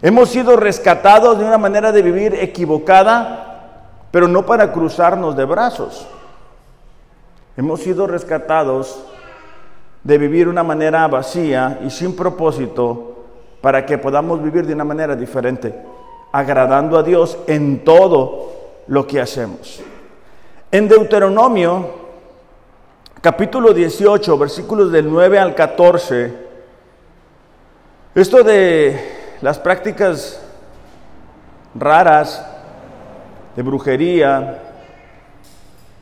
Hemos 0.02 0.30
sido 0.30 0.56
rescatados 0.56 1.38
de 1.38 1.46
una 1.46 1.60
manera 1.60 1.92
de 1.92 2.02
vivir 2.02 2.34
equivocada, 2.34 3.76
pero 4.10 4.28
no 4.28 4.44
para 4.44 4.72
cruzarnos 4.72 5.38
de 5.38 5.46
brazos. 5.46 6.08
Hemos 7.58 7.82
sido 7.82 8.08
rescatados 8.08 9.04
de 10.04 10.18
vivir 10.18 10.48
una 10.48 10.64
manera 10.64 11.08
vacía 11.08 11.80
y 11.86 11.90
sin 11.90 12.16
propósito 12.16 13.26
para 13.62 13.86
que 13.86 13.98
podamos 13.98 14.44
vivir 14.44 14.66
de 14.66 14.74
una 14.74 14.84
manera 14.84 15.16
diferente, 15.16 15.74
agradando 16.32 16.98
a 16.98 17.04
Dios 17.04 17.38
en 17.48 17.84
todo 17.84 18.52
lo 18.88 19.08
que 19.08 19.22
hacemos. 19.22 19.82
En 20.72 20.88
Deuteronomio, 20.88 21.88
capítulo 23.22 23.74
18, 23.74 24.38
versículos 24.38 24.92
del 24.92 25.10
9 25.10 25.40
al 25.40 25.56
14, 25.56 26.34
esto 28.16 28.44
de 28.44 29.38
las 29.42 29.58
prácticas 29.60 30.42
raras 31.76 32.46
de 33.56 33.64
brujería 33.64 34.62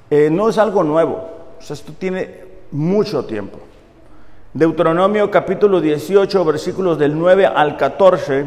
eh, 0.10 0.30
no 0.32 0.50
es 0.50 0.58
algo 0.58 0.84
nuevo. 0.84 1.30
Esto 1.60 1.94
tiene 1.98 2.44
mucho 2.72 3.24
tiempo. 3.26 3.60
Deuteronomio 4.54 5.32
capítulo 5.32 5.80
18, 5.80 6.44
versículos 6.44 7.00
del 7.00 7.18
9 7.18 7.46
al 7.46 7.78
14, 7.78 8.46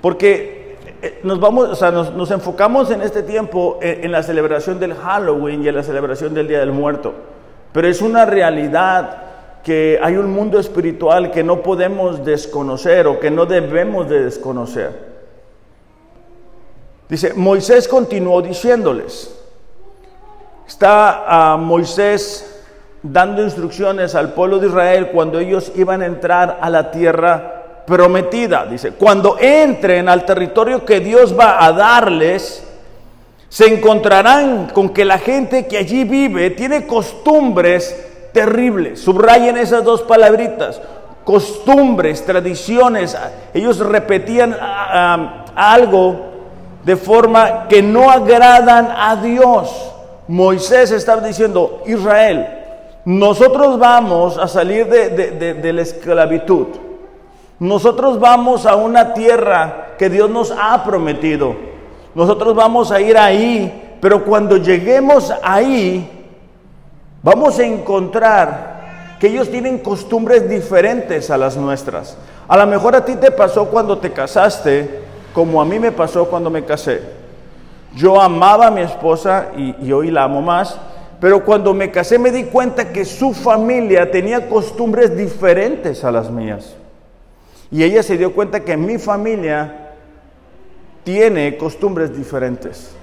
porque 0.00 0.78
eh, 1.02 1.20
nos, 1.24 1.38
vamos, 1.38 1.68
o 1.68 1.74
sea, 1.74 1.90
nos, 1.90 2.30
enfocamos 2.30 2.90
en 2.90 3.02
este 3.02 3.22
tiempo 3.22 3.78
en, 3.82 4.04
en 4.04 4.12
la 4.12 4.22
celebración 4.22 4.80
del 4.80 4.94
Halloween 4.94 5.62
y 5.62 5.68
en 5.68 5.74
la 5.74 5.82
celebración 5.82 6.32
del 6.32 6.48
Día 6.48 6.60
del 6.60 6.72
Muerto, 6.72 7.12
pero 7.72 7.86
es 7.86 8.00
una 8.00 8.24
realidad 8.24 9.24
que 9.62 10.00
hay 10.02 10.16
un 10.16 10.30
mundo 10.30 10.58
espiritual 10.58 11.30
que 11.30 11.44
no 11.44 11.62
podemos 11.62 12.24
desconocer 12.24 13.06
o 13.06 13.20
que 13.20 13.30
no 13.30 13.44
debemos 13.44 14.08
de 14.08 14.24
desconocer. 14.24 15.08
Dice, 17.10 17.34
Moisés 17.34 17.86
continuó 17.88 18.40
diciéndoles, 18.40 19.38
está 20.66 21.52
a 21.52 21.58
Moisés 21.58 22.57
dando 23.02 23.42
instrucciones 23.42 24.14
al 24.14 24.32
pueblo 24.32 24.58
de 24.58 24.68
Israel 24.68 25.10
cuando 25.12 25.38
ellos 25.38 25.72
iban 25.76 26.02
a 26.02 26.06
entrar 26.06 26.58
a 26.60 26.70
la 26.70 26.90
tierra 26.90 27.82
prometida. 27.86 28.66
Dice, 28.66 28.92
cuando 28.92 29.36
entren 29.38 30.08
al 30.08 30.24
territorio 30.24 30.84
que 30.84 31.00
Dios 31.00 31.38
va 31.38 31.64
a 31.64 31.72
darles, 31.72 32.64
Se 33.48 33.66
encontrarán 33.66 34.66
con 34.74 34.90
que 34.90 35.04
la 35.04 35.18
gente 35.18 35.66
que 35.66 35.78
allí 35.78 36.04
vive 36.04 36.50
tiene 36.50 36.86
costumbres 36.86 37.96
terribles. 38.32 39.00
Subrayen 39.00 39.56
esas 39.56 39.84
dos 39.84 40.02
palabritas. 40.02 40.80
Costumbres, 41.24 42.24
tradiciones. 42.24 43.16
Ellos 43.54 43.78
repetían 43.78 44.54
ah, 44.60 45.44
ah, 45.56 45.74
algo 45.74 46.26
de 46.84 46.96
forma 46.96 47.68
que 47.68 47.82
no 47.82 48.10
agradan 48.10 48.90
a 48.94 49.16
Dios. 49.16 49.94
Moisés 50.28 50.90
estaba 50.90 51.22
diciendo, 51.22 51.82
Israel, 51.86 52.46
nosotros 53.08 53.78
vamos 53.78 54.36
a 54.36 54.46
salir 54.48 54.86
de, 54.86 55.72
la 55.72 55.80
esclavitud. 55.80 56.66
Nosotros 57.58 58.20
vamos 58.20 58.66
a 58.66 58.76
una 58.76 59.14
tierra 59.14 59.94
que 59.96 60.10
Dios 60.10 60.28
nos 60.28 60.50
ha 60.50 60.84
prometido. 60.84 61.56
Nosotros 62.14 62.54
vamos 62.54 62.92
a 62.92 63.00
ir 63.00 63.16
ahí, 63.16 63.96
pero 64.02 64.26
cuando 64.26 64.58
lleguemos 64.58 65.32
ahí, 65.42 66.06
vamos 67.22 67.58
a 67.58 67.64
encontrar 67.64 69.16
que 69.18 69.28
ellos 69.28 69.50
tienen 69.50 69.78
costumbres 69.78 70.46
diferentes 70.46 71.30
a 71.30 71.38
las 71.38 71.56
nuestras. 71.56 72.18
A 72.46 72.58
lo 72.58 72.66
mejor 72.66 72.94
a 72.94 73.06
ti 73.06 73.16
te 73.16 73.30
pasó 73.30 73.68
cuando 73.70 73.96
te 73.96 74.12
casaste, 74.12 75.04
como 75.32 75.62
a 75.62 75.64
mí 75.64 75.78
me 75.78 75.92
pasó 75.92 76.26
cuando 76.26 76.50
me 76.50 76.62
casé. 76.62 77.00
Yo 77.94 78.20
amaba 78.20 78.66
a 78.66 78.70
mi 78.70 78.82
esposa 78.82 79.46
y 79.56 79.90
hoy 79.92 80.10
la 80.10 80.24
amo 80.24 80.42
más, 80.42 80.78
pero 81.20 81.44
cuando 81.44 81.74
me 81.74 81.90
casé 81.90 82.18
me 82.18 82.30
di 82.30 82.44
cuenta 82.44 82.92
que 82.92 83.04
su 83.04 83.34
familia 83.34 84.10
tenía 84.10 84.48
costumbres 84.48 85.16
diferentes 85.16 86.04
a 86.04 86.12
las 86.12 86.30
mías. 86.30 86.74
Y 87.70 87.82
ella 87.82 88.02
se 88.02 88.16
dio 88.16 88.32
cuenta 88.32 88.60
que 88.60 88.76
mi 88.76 88.98
familia 88.98 89.94
tiene 91.04 91.56
costumbres 91.56 92.16
diferentes. 92.16 92.94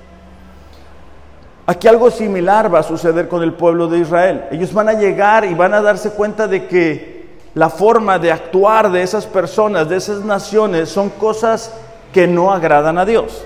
Aquí 1.68 1.88
algo 1.88 2.12
similar 2.12 2.74
va 2.74 2.80
a 2.80 2.84
suceder 2.84 3.28
con 3.28 3.42
el 3.42 3.54
pueblo 3.54 3.88
de 3.88 4.00
Israel. 4.00 4.46
Ellos 4.52 4.72
van 4.72 4.90
a 4.90 4.94
llegar 4.94 5.46
y 5.46 5.54
van 5.54 5.74
a 5.74 5.82
darse 5.82 6.12
cuenta 6.12 6.48
de 6.48 6.68
que 6.68 7.26
la 7.56 7.70
forma 7.70 8.20
de 8.20 8.32
actuar 8.32 8.92
de 8.92 9.02
esas 9.02 9.26
personas, 9.26 9.90
de 9.90 9.98
esas 9.98 10.24
naciones, 10.24 10.90
son 10.90 11.10
cosas 11.10 11.74
que 12.14 12.28
no 12.28 12.52
agradan 12.52 12.98
a 12.98 13.06
Dios. 13.06 13.46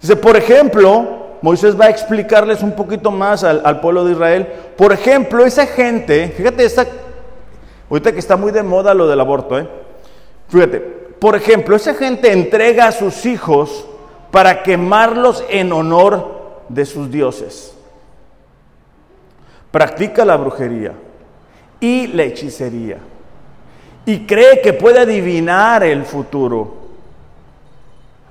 Dice, 0.00 0.16
por 0.16 0.36
ejemplo, 0.36 1.21
Moisés 1.42 1.78
va 1.78 1.86
a 1.86 1.90
explicarles 1.90 2.62
un 2.62 2.72
poquito 2.72 3.10
más 3.10 3.44
al, 3.44 3.80
pueblo 3.80 4.04
de 4.04 4.12
Israel. 4.12 4.46
Por 4.76 4.92
ejemplo, 4.92 5.44
esa 5.44 5.66
gente, 5.66 6.28
fíjate, 6.28 6.64
esta, 6.64 6.86
ahorita 7.90 8.12
que 8.12 8.20
está 8.20 8.36
muy 8.36 8.52
de 8.52 8.62
moda 8.62 8.94
lo 8.94 9.08
del 9.08 9.20
aborto, 9.20 9.58
¿eh? 9.58 9.68
fíjate, 10.48 10.78
por 10.78 11.34
ejemplo, 11.36 11.76
esa 11.76 11.94
gente 11.94 12.32
entrega 12.32 12.86
a 12.86 12.92
sus 12.92 13.26
hijos 13.26 13.86
para 14.30 14.62
quemarlos 14.62 15.44
en 15.50 15.72
honor 15.72 16.62
de 16.68 16.86
sus 16.86 17.10
dioses. 17.10 17.76
Practica 19.70 20.24
la 20.24 20.36
brujería 20.36 20.92
y 21.80 22.06
la 22.06 22.22
hechicería 22.22 22.98
y 24.04 24.26
cree 24.26 24.60
que 24.60 24.72
puede 24.72 25.00
adivinar 25.00 25.82
el 25.84 26.04
futuro. 26.04 26.81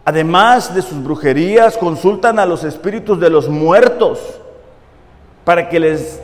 Además 0.04 0.74
de 0.74 0.82
sus 0.82 1.04
brujerías, 1.04 1.78
consultan 1.78 2.40
a 2.40 2.46
los 2.46 2.64
espíritus 2.64 3.20
de 3.20 3.30
los 3.30 3.50
muertos 3.50 4.20
para, 5.44 5.70
que 5.70 5.80
les, 5.80 6.20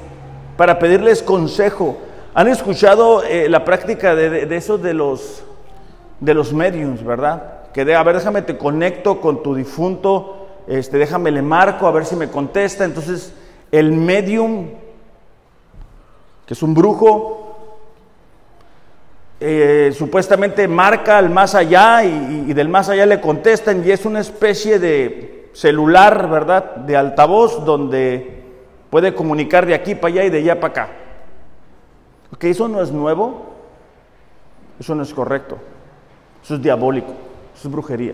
para 0.56 0.80
pedirles 0.80 1.22
consejo. 1.22 1.98
¿Han 2.34 2.48
escuchado 2.48 3.24
eh, 3.24 3.48
la 3.50 3.64
práctica 3.66 4.16
de, 4.16 4.56
eso 4.56 4.78
de 4.78 4.94
los, 4.94 5.44
de 6.20 6.34
los 6.34 6.54
mediums, 6.54 7.04
verdad? 7.04 7.72
Que 7.74 7.86
de, 7.86 7.96
a 7.96 8.04
ver, 8.04 8.16
déjame 8.16 8.42
te 8.42 8.58
conecto 8.58 9.22
con 9.22 9.44
tu 9.44 9.54
difunto, 9.54 10.48
este, 10.68 10.98
déjame 10.98 11.30
le 11.30 11.44
marco 11.44 11.88
a 11.88 11.92
ver 11.92 12.06
si 12.06 12.16
me 12.16 12.30
contesta. 12.30 12.84
Entonces, 12.84 13.34
el 13.72 13.92
medium, 13.92 14.70
que 16.48 16.54
es 16.54 16.64
un 16.64 16.74
brujo, 16.74 17.47
eh, 19.40 19.94
supuestamente 19.96 20.68
marca 20.68 21.20
al 21.20 21.30
más 21.30 21.54
allá 21.54 22.04
y, 22.04 22.54
del 22.54 22.70
más 22.70 22.90
allá 22.90 23.06
le 23.06 23.22
contestan 23.22 23.84
y 23.86 23.92
es 23.92 24.04
una 24.04 24.20
especie 24.20 24.80
de 24.80 25.50
celular, 25.54 26.28
¿verdad? 26.28 26.76
De 26.78 26.98
altavoz 26.98 27.64
donde 27.64 28.44
puede 28.90 29.14
comunicar 29.14 29.68
de 29.68 29.76
aquí 29.76 29.94
para 29.94 30.14
allá 30.14 30.24
y 30.24 30.30
de 30.32 30.40
allá 30.40 30.60
para 30.60 30.72
acá. 30.72 30.90
Ok, 32.34 32.46
eso 32.46 32.68
no 32.68 32.82
es 32.82 32.92
nuevo, 32.92 33.54
eso 34.80 34.96
no 34.96 35.04
es 35.04 35.14
correcto, 35.14 35.58
eso 36.44 36.56
es 36.56 36.62
diabólico, 36.62 37.14
eso 37.56 37.68
es 37.68 37.72
brujería. 37.72 38.14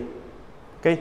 Ok, 0.78 0.98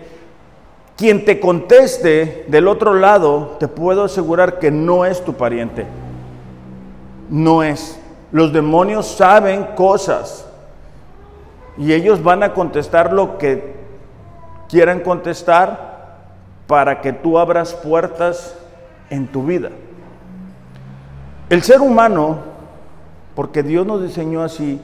quien 0.96 1.26
te 1.26 1.40
conteste 1.42 2.46
del 2.48 2.70
otro 2.70 2.94
lado, 2.94 3.58
te 3.60 3.68
puedo 3.68 4.06
asegurar 4.06 4.58
que 4.58 4.72
no 4.72 5.04
es 5.06 5.24
tu 5.26 5.34
pariente, 5.34 5.86
no 7.30 7.62
es. 7.62 8.00
Los 8.34 8.52
demonios 8.52 9.06
saben 9.06 9.64
cosas 9.76 10.44
y 11.78 11.94
ellos 11.94 12.24
van 12.24 12.42
a 12.42 12.52
contestar 12.52 13.14
lo 13.14 13.38
que 13.38 13.76
quieran 14.68 15.02
contestar 15.02 16.18
para 16.66 17.00
que 17.00 17.14
tú 17.14 17.38
abras 17.38 17.76
puertas 17.76 18.58
en 19.12 19.28
tu 19.28 19.46
vida. 19.46 19.70
El 21.48 21.62
ser 21.62 21.80
humano, 21.80 22.40
porque 23.36 23.62
Dios 23.62 23.86
nos 23.86 24.02
diseñó 24.02 24.42
así, 24.42 24.82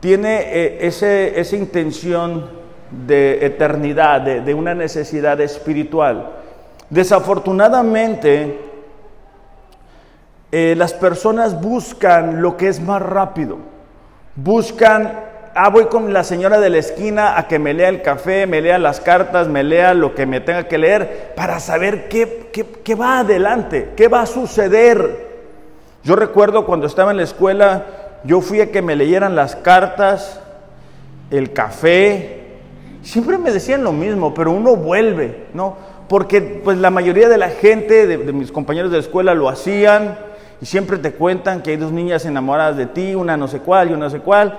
tiene 0.00 0.42
eh, 0.42 0.86
ese, 0.86 1.40
esa 1.40 1.56
intención 1.56 2.50
de 3.06 3.46
eternidad, 3.46 4.20
de, 4.20 4.42
de 4.42 4.52
una 4.52 4.74
necesidad 4.74 5.40
espiritual. 5.40 6.32
Desafortunadamente, 6.90 8.67
eh, 10.50 10.74
las 10.76 10.94
personas 10.94 11.60
buscan 11.60 12.40
lo 12.40 12.56
que 12.56 12.68
es 12.68 12.80
más 12.80 13.02
rápido. 13.02 13.58
Buscan, 14.34 15.20
ah, 15.54 15.68
voy 15.68 15.86
con 15.86 16.12
la 16.12 16.24
señora 16.24 16.58
de 16.58 16.70
la 16.70 16.78
esquina 16.78 17.38
a 17.38 17.46
que 17.48 17.58
me 17.58 17.74
lea 17.74 17.90
el 17.90 18.00
café, 18.00 18.46
me 18.46 18.62
lea 18.62 18.78
las 18.78 19.00
cartas, 19.00 19.46
me 19.48 19.62
lea 19.62 19.92
lo 19.92 20.14
que 20.14 20.24
me 20.24 20.40
tenga 20.40 20.66
que 20.66 20.78
leer 20.78 21.34
para 21.36 21.60
saber 21.60 22.08
qué, 22.08 22.50
qué 22.82 22.94
va 22.94 23.20
adelante, 23.20 23.90
qué 23.94 24.08
va 24.08 24.22
a 24.22 24.26
suceder. 24.26 25.28
Yo 26.02 26.16
recuerdo 26.16 26.64
cuando 26.64 26.86
estaba 26.86 27.10
en 27.10 27.18
la 27.18 27.24
escuela, 27.24 27.84
yo 28.24 28.40
fui 28.40 28.62
a 28.62 28.72
que 28.72 28.80
me 28.80 28.96
leyeran 28.96 29.36
las 29.36 29.54
cartas, 29.54 30.40
el 31.30 31.52
café. 31.52 32.36
Siempre 33.02 33.36
me 33.36 33.52
decían 33.52 33.84
lo 33.84 33.92
mismo, 33.92 34.32
pero 34.32 34.52
uno 34.52 34.76
vuelve, 34.76 35.46
¿no? 35.52 35.76
Porque 36.08 36.40
pues 36.40 36.78
la 36.78 36.88
mayoría 36.90 37.28
de 37.28 37.36
la 37.36 37.50
gente, 37.50 38.06
de 38.06 38.32
mis 38.32 38.50
compañeros 38.50 38.90
de 38.90 38.96
la 38.96 39.02
escuela 39.02 39.34
lo 39.34 39.50
hacían 39.50 40.27
y 40.60 40.66
siempre 40.66 40.98
te 40.98 41.12
cuentan 41.12 41.62
que 41.62 41.70
hay 41.70 41.76
dos 41.76 41.92
niñas 41.92 42.24
enamoradas 42.24 42.76
de 42.76 42.86
ti, 42.86 43.14
una 43.14 43.36
no 43.36 43.48
sé 43.48 43.60
cuál 43.60 43.90
y 43.90 43.92
una 43.92 44.06
no 44.06 44.10
sé 44.10 44.20
cuál, 44.20 44.58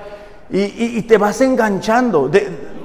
y, 0.51 1.01
te 1.03 1.17
vas 1.17 1.41
enganchando. 1.41 2.31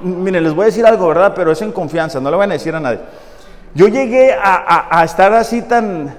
miren, 0.03 0.43
les 0.43 0.53
voy 0.53 0.63
a 0.63 0.65
decir 0.67 0.85
algo, 0.85 1.07
¿verdad? 1.07 1.33
Pero 1.35 1.51
es 1.51 1.61
en 1.63 1.71
confianza, 1.71 2.19
no 2.19 2.29
le 2.29 2.37
van 2.37 2.51
a 2.51 2.53
decir 2.53 2.75
a 2.75 2.79
nadie. 2.79 2.99
Yo 3.73 3.87
llegué 3.87 4.33
a, 4.33 5.01
estar 5.03 5.33
así 5.33 5.63
tan, 5.63 6.15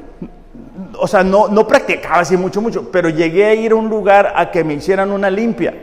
o 0.98 1.06
sea, 1.06 1.22
no, 1.22 1.66
practicaba 1.68 2.18
así 2.18 2.36
mucho, 2.36 2.60
mucho, 2.60 2.90
pero 2.90 3.08
llegué 3.08 3.44
a 3.46 3.54
ir 3.54 3.72
a 3.72 3.76
un 3.76 3.88
lugar 3.88 4.32
a 4.34 4.50
que 4.50 4.64
me 4.64 4.74
hicieran 4.74 5.12
una 5.12 5.30
limpia. 5.30 5.74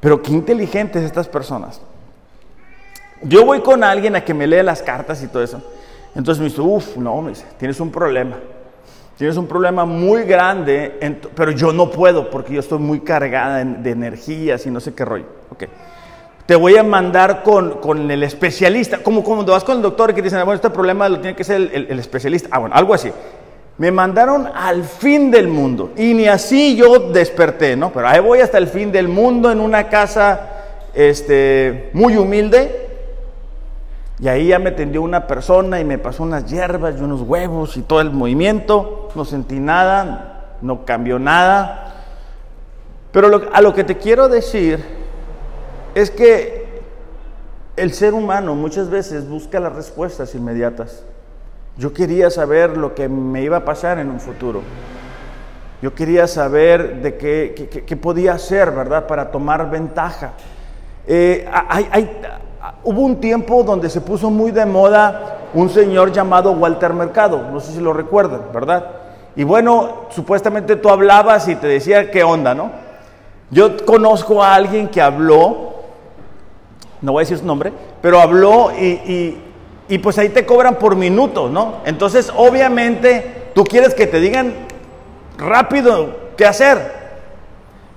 Pero 0.00 0.22
qué 0.22 0.32
inteligentes 0.32 1.02
estas 1.02 1.26
personas. 1.26 1.80
Yo 3.22 3.44
voy 3.44 3.60
con 3.62 3.82
alguien 3.82 4.14
a 4.14 4.24
que 4.24 4.32
me 4.32 4.46
lea 4.46 4.62
las 4.62 4.80
cartas 4.80 5.20
y 5.24 5.26
todo 5.26 5.42
eso. 5.42 5.60
Entonces 6.14 6.40
me 6.40 6.48
dice, 6.48 6.60
uff, 6.60 6.96
no, 6.96 7.20
me 7.20 7.32
tienes 7.58 7.80
un 7.80 7.90
problema. 7.90 8.36
Tienes 9.18 9.36
un 9.36 9.48
problema 9.48 9.84
muy 9.84 10.22
grande, 10.22 11.20
pero 11.34 11.50
yo 11.50 11.72
no 11.72 11.90
puedo 11.90 12.30
porque 12.30 12.54
yo 12.54 12.60
estoy 12.60 12.78
muy 12.78 13.00
cargada 13.00 13.64
de 13.64 13.90
energías 13.90 14.64
y 14.64 14.70
no 14.70 14.78
sé 14.78 14.94
qué 14.94 15.04
rollo. 15.04 15.24
Okay. 15.50 15.66
Te 16.46 16.54
voy 16.54 16.76
a 16.76 16.84
mandar 16.84 17.42
con, 17.42 17.80
con, 17.80 18.08
el 18.08 18.22
especialista, 18.22 18.98
como 18.98 19.24
cuando 19.24 19.50
vas 19.50 19.64
con 19.64 19.78
el 19.78 19.82
doctor 19.82 20.14
que 20.14 20.22
dicen, 20.22 20.38
bueno, 20.38 20.54
este 20.54 20.70
problema 20.70 21.08
lo 21.08 21.18
tiene 21.18 21.34
que 21.34 21.42
ser 21.42 21.56
el, 21.56 21.88
el, 21.90 21.98
especialista. 21.98 22.48
Ah, 22.52 22.60
bueno, 22.60 22.76
algo 22.76 22.94
así. 22.94 23.10
Me 23.76 23.90
mandaron 23.90 24.48
al 24.54 24.84
fin 24.84 25.32
del 25.32 25.48
mundo 25.48 25.90
y 25.96 26.14
ni 26.14 26.28
así 26.28 26.76
yo 26.76 27.10
desperté, 27.10 27.74
¿no? 27.74 27.92
Pero 27.92 28.06
ahí 28.06 28.20
voy 28.20 28.38
hasta 28.38 28.58
el 28.58 28.68
fin 28.68 28.92
del 28.92 29.08
mundo 29.08 29.50
en 29.50 29.58
una 29.58 29.88
casa 29.88 30.48
este, 30.94 31.90
muy 31.92 32.16
humilde 32.16 32.87
y 34.20 34.26
ahí 34.26 34.48
ya 34.48 34.58
me 34.58 34.72
tendió 34.72 35.02
una 35.02 35.26
persona 35.26 35.80
y 35.80 35.84
me 35.84 35.96
pasó 35.98 36.24
unas 36.24 36.46
hierbas 36.46 36.96
y 36.98 37.02
unos 37.02 37.22
huevos 37.22 37.76
y 37.76 37.82
todo 37.82 38.00
el 38.00 38.10
movimiento. 38.10 39.08
No 39.14 39.24
sentí 39.24 39.60
nada, 39.60 40.56
no 40.60 40.84
cambió 40.84 41.20
nada. 41.20 41.94
Pero 43.12 43.48
a 43.52 43.60
lo 43.60 43.74
que 43.74 43.84
te 43.84 43.96
quiero 43.96 44.28
decir 44.28 44.84
es 45.94 46.10
que 46.10 46.82
el 47.76 47.92
ser 47.92 48.12
humano 48.12 48.56
muchas 48.56 48.90
veces 48.90 49.28
busca 49.28 49.60
las 49.60 49.72
respuestas 49.72 50.34
inmediatas. 50.34 51.04
Yo 51.76 51.92
quería 51.92 52.28
saber 52.28 52.76
lo 52.76 52.96
que 52.96 53.08
me 53.08 53.42
iba 53.42 53.58
a 53.58 53.64
pasar 53.64 54.00
en 54.00 54.10
un 54.10 54.18
futuro. 54.18 54.62
Yo 55.80 55.94
quería 55.94 56.26
saber 56.26 57.02
de 57.02 57.16
qué, 57.16 57.84
qué, 57.86 57.96
podía 57.96 58.32
hacer, 58.32 58.72
¿verdad? 58.72 59.06
Para 59.06 59.30
tomar 59.30 59.70
ventaja. 59.70 60.32
Eh, 61.06 61.48
hay, 61.48 61.88
hay 61.92 62.20
hubo 62.84 63.02
un 63.02 63.16
tiempo 63.16 63.62
donde 63.62 63.90
se 63.90 64.00
puso 64.00 64.30
muy 64.30 64.50
de 64.50 64.66
moda 64.66 65.38
un 65.54 65.70
señor 65.70 66.12
llamado 66.12 66.52
Walter 66.52 66.92
Mercado, 66.92 67.42
no 67.50 67.60
sé 67.60 67.72
si 67.72 67.80
lo 67.80 67.92
recuerdan, 67.92 68.42
¿verdad? 68.52 68.86
Y 69.36 69.44
bueno, 69.44 70.06
supuestamente 70.10 70.76
tú 70.76 70.88
hablabas 70.88 71.48
y 71.48 71.56
te 71.56 71.66
decía 71.66 72.10
qué 72.10 72.24
onda, 72.24 72.54
¿no? 72.54 72.70
Yo 73.50 73.84
conozco 73.86 74.42
a 74.42 74.54
alguien 74.54 74.88
que 74.88 75.00
habló, 75.00 75.74
no 77.00 77.12
voy 77.12 77.20
a 77.20 77.22
decir 77.22 77.38
su 77.38 77.46
nombre, 77.46 77.72
pero 78.02 78.20
habló 78.20 78.70
y, 78.72 79.98
pues 80.02 80.18
ahí 80.18 80.28
te 80.28 80.44
cobran 80.44 80.74
por 80.74 80.96
minutos, 80.96 81.50
¿no? 81.50 81.76
Entonces, 81.86 82.30
obviamente, 82.36 83.50
tú 83.54 83.64
quieres 83.64 83.94
que 83.94 84.06
te 84.06 84.20
digan 84.20 84.52
rápido 85.38 86.10
qué 86.36 86.44
hacer, 86.44 86.92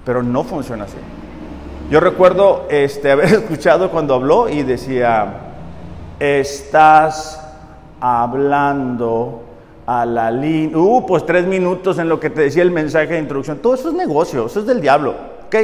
pero 0.06 0.24
no 0.24 0.44
funciona 0.44 0.86
así. 0.86 0.98
Yo 1.92 2.00
recuerdo 2.00 2.68
este, 2.70 3.12
haber 3.12 3.26
escuchado 3.26 3.92
cuando 3.92 4.14
habló 4.14 4.48
y 4.48 4.64
decía, 4.64 5.34
estás 6.22 7.46
hablando 8.00 9.44
a 9.86 10.06
la 10.06 10.32
línea, 10.32 10.78
uh, 10.78 11.06
pues 11.06 11.26
tres 11.26 11.46
minutos 11.46 12.00
en 12.00 12.08
lo 12.08 12.18
que 12.18 12.30
te 12.30 12.44
decía 12.44 12.64
el 12.64 12.72
mensaje 12.72 13.08
de 13.08 13.20
introducción. 13.20 13.58
Todo 13.58 13.74
eso 13.74 13.90
es 13.90 13.94
negocio, 13.94 14.46
eso 14.46 14.62
es 14.62 14.66
del 14.66 14.80
diablo, 14.80 15.16
¿ok? 15.48 15.56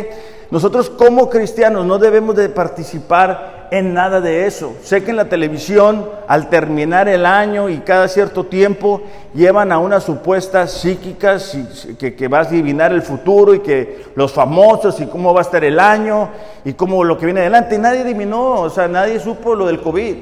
Nosotros 0.52 0.90
como 0.90 1.30
cristianos 1.30 1.86
no 1.86 1.98
debemos 1.98 2.36
de 2.36 2.50
participar 2.50 3.57
en 3.72 3.94
nada 3.94 4.22
de 4.22 4.48
eso. 4.48 4.74
Sé 4.82 5.04
que 5.04 5.12
en 5.12 5.18
la 5.18 5.30
televisión, 5.30 6.10
al 6.28 6.50
terminar 6.50 7.08
el 7.08 7.26
año 7.26 7.70
y 7.70 7.80
cada 7.80 8.08
cierto 8.08 8.46
tiempo, 8.46 9.02
llevan 9.34 9.72
a 9.72 9.80
unas 9.80 10.04
supuestas 10.04 10.72
psíquicas 10.72 11.58
que, 11.98 12.16
que 12.16 12.28
va 12.28 12.40
a 12.40 12.42
adivinar 12.42 12.92
el 12.94 13.02
futuro 13.02 13.54
y 13.54 13.60
que 13.60 14.06
los 14.16 14.32
famosos 14.32 15.00
y 15.00 15.08
cómo 15.08 15.34
va 15.34 15.42
a 15.42 15.44
estar 15.44 15.64
el 15.64 15.80
año 15.80 16.30
y 16.66 16.74
cómo 16.74 17.04
lo 17.04 17.18
que 17.18 17.26
viene 17.26 17.42
adelante. 17.42 17.76
Y 17.76 17.80
nadie 17.80 18.02
adivinó, 18.02 18.62
o 18.62 18.70
sea, 18.70 18.88
nadie 18.88 19.20
supo 19.20 19.56
lo 19.56 19.68
del 19.68 19.82
COVID. 19.82 20.16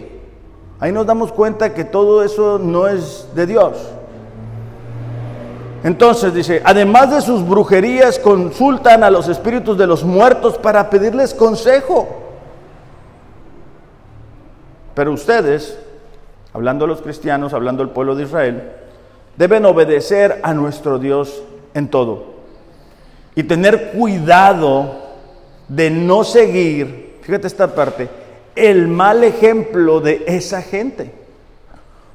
Ahí 0.80 0.92
nos 0.92 1.06
damos 1.06 1.32
cuenta 1.32 1.74
que 1.74 1.86
todo 1.86 2.24
eso 2.24 2.60
no 2.60 2.88
es 2.88 3.28
de 3.34 3.46
Dios. 3.46 3.78
Entonces 5.86 6.34
dice, 6.34 6.62
además 6.66 7.12
de 7.12 7.22
sus 7.22 7.48
brujerías, 7.48 8.18
consultan 8.18 9.04
a 9.04 9.12
los 9.12 9.28
espíritus 9.28 9.78
de 9.78 9.86
los 9.86 10.04
muertos 10.04 10.58
para 10.58 10.90
pedirles 10.90 11.34
consejo. 11.36 12.25
Pero 14.96 15.12
ustedes, 15.12 15.78
hablando 16.54 16.86
a 16.86 16.88
los 16.88 17.02
cristianos, 17.02 17.54
hablando 17.54 17.84
al 17.84 17.92
pueblo 17.92 18.16
de 18.16 18.24
Israel, 18.24 18.72
deben 19.38 19.66
obedecer 19.66 20.40
a 20.42 20.54
nuestro 20.54 20.98
Dios 20.98 21.44
en 21.74 21.90
todo. 21.90 22.36
Y 23.36 23.44
tener 23.44 23.92
cuidado 23.92 25.04
de 25.68 25.90
no 25.90 26.24
seguir, 26.24 27.18
fíjate 27.22 27.48
esta 27.48 27.76
parte, 27.76 28.08
el 28.56 28.88
mal 28.88 29.24
ejemplo 29.26 30.00
de 30.00 30.24
esa 30.28 30.62
gente. 30.62 31.12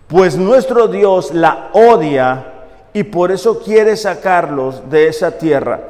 Pues 0.08 0.36
nuestro 0.36 0.88
Dios 0.88 1.34
la 1.34 1.68
odia 1.74 2.46
y 2.94 3.02
por 3.04 3.30
eso 3.30 3.60
quiere 3.60 3.96
sacarlos 3.96 4.90
de 4.90 5.08
esa 5.08 5.32
tierra. 5.32 5.80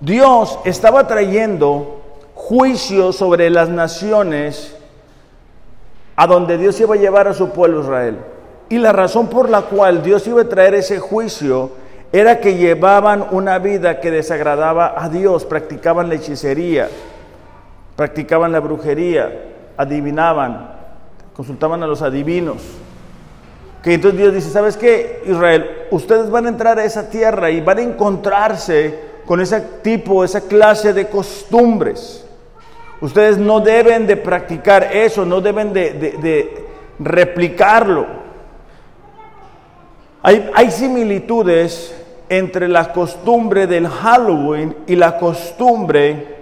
Dios 0.00 0.58
estaba 0.64 1.06
trayendo 1.06 2.00
juicio 2.34 3.12
sobre 3.12 3.48
las 3.48 3.68
naciones 3.68 4.74
a 6.22 6.26
donde 6.28 6.56
Dios 6.56 6.78
iba 6.78 6.94
a 6.94 6.98
llevar 6.98 7.26
a 7.26 7.34
su 7.34 7.48
pueblo 7.50 7.80
Israel. 7.80 8.16
Y 8.68 8.78
la 8.78 8.92
razón 8.92 9.26
por 9.26 9.50
la 9.50 9.62
cual 9.62 10.04
Dios 10.04 10.24
iba 10.28 10.42
a 10.42 10.48
traer 10.48 10.72
ese 10.76 11.00
juicio 11.00 11.72
era 12.12 12.38
que 12.38 12.54
llevaban 12.54 13.26
una 13.32 13.58
vida 13.58 13.98
que 13.98 14.12
desagradaba 14.12 14.94
a 14.96 15.08
Dios, 15.08 15.44
practicaban 15.44 16.08
la 16.08 16.14
hechicería, 16.14 16.88
practicaban 17.96 18.52
la 18.52 18.60
brujería, 18.60 19.32
adivinaban, 19.76 20.70
consultaban 21.34 21.82
a 21.82 21.88
los 21.88 22.02
adivinos. 22.02 22.62
Que 23.82 23.94
entonces 23.94 24.20
Dios 24.20 24.32
dice, 24.32 24.50
¿sabes 24.50 24.76
qué, 24.76 25.24
Israel? 25.26 25.88
Ustedes 25.90 26.30
van 26.30 26.46
a 26.46 26.50
entrar 26.50 26.78
a 26.78 26.84
esa 26.84 27.10
tierra 27.10 27.50
y 27.50 27.60
van 27.60 27.78
a 27.78 27.82
encontrarse 27.82 28.96
con 29.26 29.40
ese 29.40 29.60
tipo, 29.82 30.22
esa 30.22 30.42
clase 30.42 30.92
de 30.92 31.08
costumbres. 31.08 32.24
Ustedes 33.02 33.36
no 33.36 33.58
deben 33.58 34.06
de 34.06 34.16
practicar 34.16 34.84
eso, 34.84 35.26
no 35.26 35.40
deben 35.40 35.72
de, 35.72 36.64
replicarlo. 37.00 38.06
Hay, 40.22 40.48
hay 40.54 40.70
similitudes 40.70 42.00
entre 42.28 42.68
la 42.68 42.92
costumbre 42.92 43.66
del 43.66 43.88
Halloween 43.88 44.76
y 44.86 44.94
la 44.94 45.18
costumbre 45.18 46.36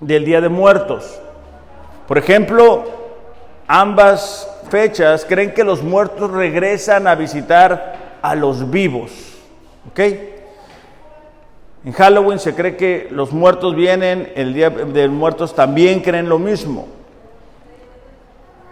del 0.00 0.24
Día 0.24 0.40
de 0.40 0.48
Muertos. 0.48 1.20
Por 2.08 2.16
ejemplo, 2.16 2.84
ambas 3.68 4.50
fechas 4.70 5.26
creen 5.28 5.52
que 5.52 5.62
los 5.62 5.82
muertos 5.82 6.30
regresan 6.30 7.06
a 7.06 7.14
visitar 7.14 8.16
a 8.22 8.34
los 8.34 8.70
vivos. 8.70 9.10
¿Ok? 9.90 10.00
En 11.84 11.92
Halloween 11.92 12.38
se 12.38 12.54
cree 12.54 12.76
que 12.76 13.08
los 13.10 13.32
muertos 13.32 13.74
vienen, 13.74 14.32
el 14.36 14.54
Día 14.54 14.70
de 14.70 15.08
Muertos 15.08 15.54
también 15.54 16.00
creen 16.00 16.28
lo 16.28 16.38
mismo. 16.38 16.88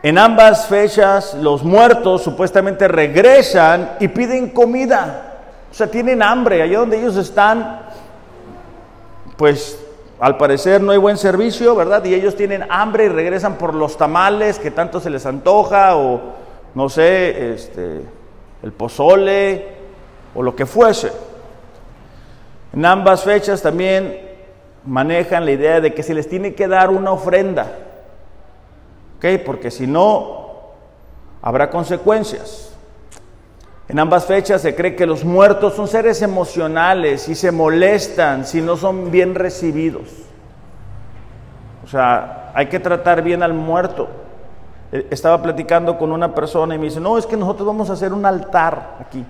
En 0.03 0.19
ambas 0.19 0.67
fechas 0.67 1.35
los 1.35 1.63
muertos 1.63 2.23
supuestamente 2.23 2.89
regresan 2.89 3.93
y 4.01 4.09
piden 4.09 4.51
comida. 4.51 5.41
O 5.71 5.75
sea, 5.75 5.87
tienen 5.87 6.23
hambre. 6.23 6.63
Allá 6.63 6.79
donde 6.79 6.99
ellos 6.99 7.17
están, 7.17 7.83
pues 9.37 9.79
al 10.19 10.39
parecer 10.39 10.81
no 10.81 10.93
hay 10.93 10.99
buen 10.99 11.19
servicio, 11.19 11.77
¿verdad? 11.77 12.05
Y 12.05 12.15
ellos 12.15 12.35
tienen 12.35 12.65
hambre 12.71 13.05
y 13.05 13.09
regresan 13.09 13.59
por 13.59 13.75
los 13.75 13.97
tamales 13.97 14.59
que 14.59 14.71
tanto 14.71 15.01
se 15.01 15.11
les 15.11 15.27
antoja 15.27 15.97
o 15.97 16.21
no 16.75 16.89
sé, 16.89 17.53
este, 17.53 18.01
el 18.63 18.73
pozole 18.73 19.67
o 20.35 20.43
lo 20.43 20.57
que 20.57 20.65
fuese. 20.65 21.13
En 22.73 22.85
ambas 22.87 23.23
fechas 23.25 23.61
también 23.63 24.19
manejan 24.85 25.45
la 25.45 25.53
idea 25.53 25.81
de 25.81 25.93
que 25.93 26.03
se 26.03 26.15
les 26.15 26.29
tiene 26.29 26.55
que 26.55 26.69
dar 26.69 26.91
una 26.91 27.13
ofrenda, 27.13 27.67
¿ok? 29.19 29.43
Porque 29.45 29.71
si 29.71 29.87
no, 29.87 30.43
habrá 31.43 31.71
consecuencias. 31.71 32.75
En 33.89 33.99
ambas 33.99 34.25
fechas 34.25 34.63
se 34.63 34.75
cree 34.75 34.97
que 34.97 35.07
los 35.07 35.25
muertos 35.25 35.75
son 35.75 35.87
seres 35.87 36.23
emocionales 36.23 37.29
y 37.29 37.35
se 37.35 37.53
molestan 37.53 38.47
si 38.47 38.63
no 38.63 38.77
son 38.77 39.11
bien 39.11 39.35
recibidos. 39.35 40.09
O 41.85 41.89
sea, 41.89 42.53
hay 42.55 42.67
que 42.67 42.81
tratar 42.81 43.23
bien 43.23 43.43
al 43.43 43.53
muerto. 43.53 44.09
E, 44.93 45.09
estaba 45.11 45.43
platicando 45.43 45.99
con 45.99 46.11
una 46.11 46.35
persona 46.35 46.75
y 46.75 46.79
me 46.79 46.85
dice, 46.85 47.01
no, 47.01 47.19
es 47.19 47.27
que 47.27 47.37
nosotros 47.37 47.67
vamos 47.67 47.91
a 47.91 47.95
hacer 47.95 48.13
un 48.13 48.25
altar 48.25 48.97
aquí. 49.01 49.27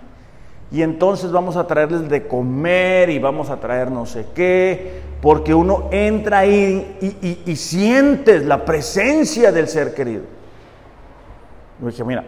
Y 0.73 0.83
entonces 0.83 1.31
vamos 1.31 1.57
a 1.57 1.67
traerles 1.67 2.09
de 2.09 2.27
comer 2.27 3.11
y 3.11 3.19
vamos 3.19 3.51
a 3.51 3.61
traer 3.61 3.91
no 3.91 4.07
sé 4.07 4.27
qué, 4.35 5.03
porque 5.21 5.53
uno 5.55 5.89
entra 5.93 6.39
ahí 6.39 6.97
y, 7.01 7.51
y 7.51 7.57
sientes 7.57 8.45
la 8.45 8.65
presencia 8.65 9.53
del 9.53 9.69
ser 9.69 9.95
querido. 9.95 10.23
Y 11.81 11.87
dije, 11.87 12.05
mira, 12.05 12.25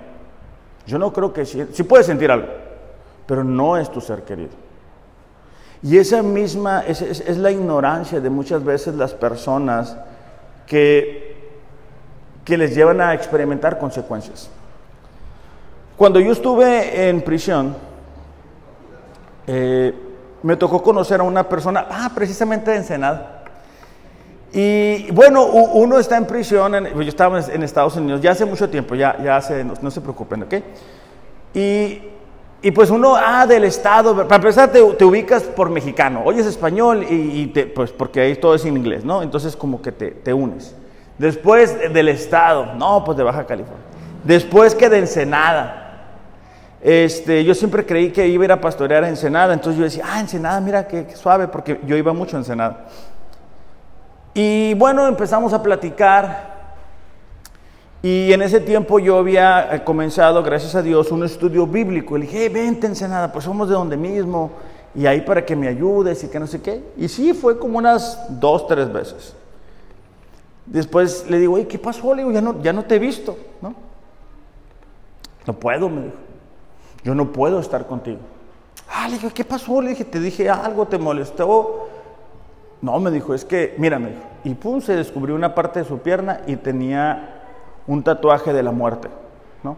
yo 0.86 0.98
no 0.98 1.12
creo 1.12 1.32
que 1.32 1.46
sí, 1.46 1.66
sí 1.72 1.82
puedes 1.84 2.06
sentir 2.06 2.30
algo, 2.30 2.48
pero 3.26 3.42
no 3.42 3.76
es 3.76 3.90
tu 3.90 4.00
ser 4.00 4.22
querido. 4.22 4.50
Y 5.84 5.98
esa 5.98 6.22
misma 6.22 6.82
es, 6.86 7.36
la 7.36 7.50
ignorancia 7.50 8.18
de 8.18 8.30
muchas 8.30 8.64
veces 8.64 8.94
las 8.94 9.12
personas 9.12 9.96
que, 10.66 11.36
que 12.42 12.56
les 12.56 12.74
llevan 12.74 13.02
a 13.02 13.12
experimentar 13.12 13.78
consecuencias. 13.78 14.48
Cuando 15.96 16.20
yo 16.20 16.32
estuve 16.32 17.08
en 17.08 17.20
prisión, 17.20 17.76
eh, 19.46 19.94
me 20.42 20.56
tocó 20.56 20.82
conocer 20.82 21.20
a 21.20 21.22
una 21.22 21.48
persona, 21.48 21.86
ah, 21.90 22.10
precisamente 22.14 22.70
de 22.70 22.78
Ensenada. 22.78 23.44
Y 24.52 25.10
bueno, 25.10 25.44
uno 25.46 25.98
está 25.98 26.16
en 26.16 26.26
prisión, 26.26 26.72
yo 26.94 27.02
estaba 27.02 27.40
en 27.40 27.62
Estados 27.64 27.96
Unidos 27.96 28.20
ya 28.20 28.30
hace 28.30 28.44
mucho 28.44 28.70
tiempo, 28.70 28.94
ya, 28.94 29.18
ya 29.22 29.36
hace, 29.36 29.64
no, 29.64 29.90
se 29.90 30.00
preocupen, 30.00 30.44
¿ok? 30.44 30.54
Y, 31.54 32.02
y, 32.62 32.70
pues 32.70 32.90
uno, 32.90 33.16
ah, 33.16 33.46
del 33.48 33.64
Estado, 33.64 34.14
para 34.28 34.36
empezar 34.36 34.70
te, 34.70 34.80
te 34.80 35.04
ubicas 35.04 35.42
por 35.42 35.70
mexicano, 35.70 36.22
oyes 36.24 36.46
español 36.46 37.04
y, 37.08 37.48
te, 37.48 37.66
pues 37.66 37.90
porque 37.90 38.20
ahí 38.20 38.36
todo 38.36 38.54
es 38.54 38.64
en 38.64 38.76
inglés, 38.76 39.04
¿no? 39.04 39.22
Entonces 39.22 39.56
como 39.56 39.82
que 39.82 39.90
te, 39.90 40.12
te 40.12 40.32
unes. 40.32 40.76
Después 41.18 41.76
del 41.92 42.08
Estado, 42.08 42.74
no, 42.74 43.02
pues 43.04 43.16
de 43.18 43.24
Baja 43.24 43.46
California. 43.46 43.84
Después 44.22 44.74
que 44.74 44.88
de 44.88 44.98
Ensenada. 44.98 45.83
Este, 46.84 47.42
yo 47.42 47.54
siempre 47.54 47.86
creí 47.86 48.12
que 48.12 48.28
iba 48.28 48.42
a 48.42 48.44
ir 48.44 48.52
a 48.52 48.60
pastorear 48.60 49.04
a 49.04 49.08
Ensenada, 49.08 49.54
entonces 49.54 49.78
yo 49.78 49.84
decía, 49.84 50.04
ah, 50.06 50.20
Ensenada, 50.20 50.60
mira 50.60 50.86
qué, 50.86 51.16
suave, 51.16 51.48
porque 51.48 51.80
yo 51.86 51.96
iba 51.96 52.12
mucho 52.12 52.36
a 52.36 52.40
Ensenada. 52.40 52.88
Y 54.34 54.74
bueno, 54.74 55.08
empezamos 55.08 55.54
a 55.54 55.62
platicar. 55.62 56.52
Y 58.02 58.30
en 58.34 58.42
ese 58.42 58.60
tiempo 58.60 58.98
yo 58.98 59.16
había 59.16 59.74
eh, 59.74 59.82
comenzado, 59.82 60.42
gracias 60.42 60.74
a 60.74 60.82
Dios, 60.82 61.10
un 61.10 61.24
estudio 61.24 61.66
bíblico. 61.66 62.18
Le 62.18 62.26
dije, 62.26 62.40
hey, 62.42 62.48
vente, 62.50 62.86
Ensenada, 62.86 63.32
pues 63.32 63.46
somos 63.46 63.66
de 63.70 63.74
donde 63.74 63.96
mismo. 63.96 64.50
Y 64.94 65.06
ahí 65.06 65.22
para 65.22 65.42
que 65.42 65.56
me 65.56 65.68
ayudes 65.68 66.22
y 66.22 66.28
que 66.28 66.38
no 66.38 66.46
sé 66.46 66.60
qué. 66.60 66.84
Y 66.98 67.08
sí, 67.08 67.32
fue 67.32 67.58
como 67.58 67.78
unas 67.78 68.26
dos, 68.28 68.66
tres 68.66 68.92
veces. 68.92 69.34
Después 70.66 71.24
le 71.30 71.38
digo, 71.38 71.54
oye, 71.54 71.66
¿qué 71.66 71.78
pasó? 71.78 72.14
Le 72.14 72.24
digo, 72.24 72.30
ya 72.30 72.42
no, 72.42 72.60
ya 72.60 72.74
no 72.74 72.84
te 72.84 72.96
he 72.96 72.98
visto, 72.98 73.38
¿no? 73.62 73.74
No 75.46 75.54
puedo, 75.54 75.88
me 75.88 76.02
dijo. 76.02 76.23
Yo 77.04 77.14
no 77.14 77.30
puedo 77.32 77.60
estar 77.60 77.86
contigo. 77.86 78.20
Ah, 78.90 79.06
le 79.06 79.14
dije, 79.14 79.30
¿qué 79.30 79.44
pasó? 79.44 79.80
Le 79.80 79.90
dije, 79.90 80.04
te 80.04 80.18
dije 80.18 80.48
algo, 80.48 80.86
te 80.86 80.98
molestó. 80.98 81.88
No, 82.80 82.98
me 82.98 83.10
dijo, 83.10 83.34
es 83.34 83.44
que, 83.44 83.74
mira, 83.78 83.98
me 83.98 84.10
dijo. 84.10 84.22
Y 84.44 84.54
pum, 84.54 84.80
se 84.80 84.96
descubrió 84.96 85.34
una 85.34 85.54
parte 85.54 85.80
de 85.80 85.84
su 85.84 85.98
pierna 85.98 86.40
y 86.46 86.56
tenía 86.56 87.42
un 87.86 88.02
tatuaje 88.02 88.52
de 88.52 88.62
la 88.62 88.72
muerte, 88.72 89.08
¿no? 89.62 89.76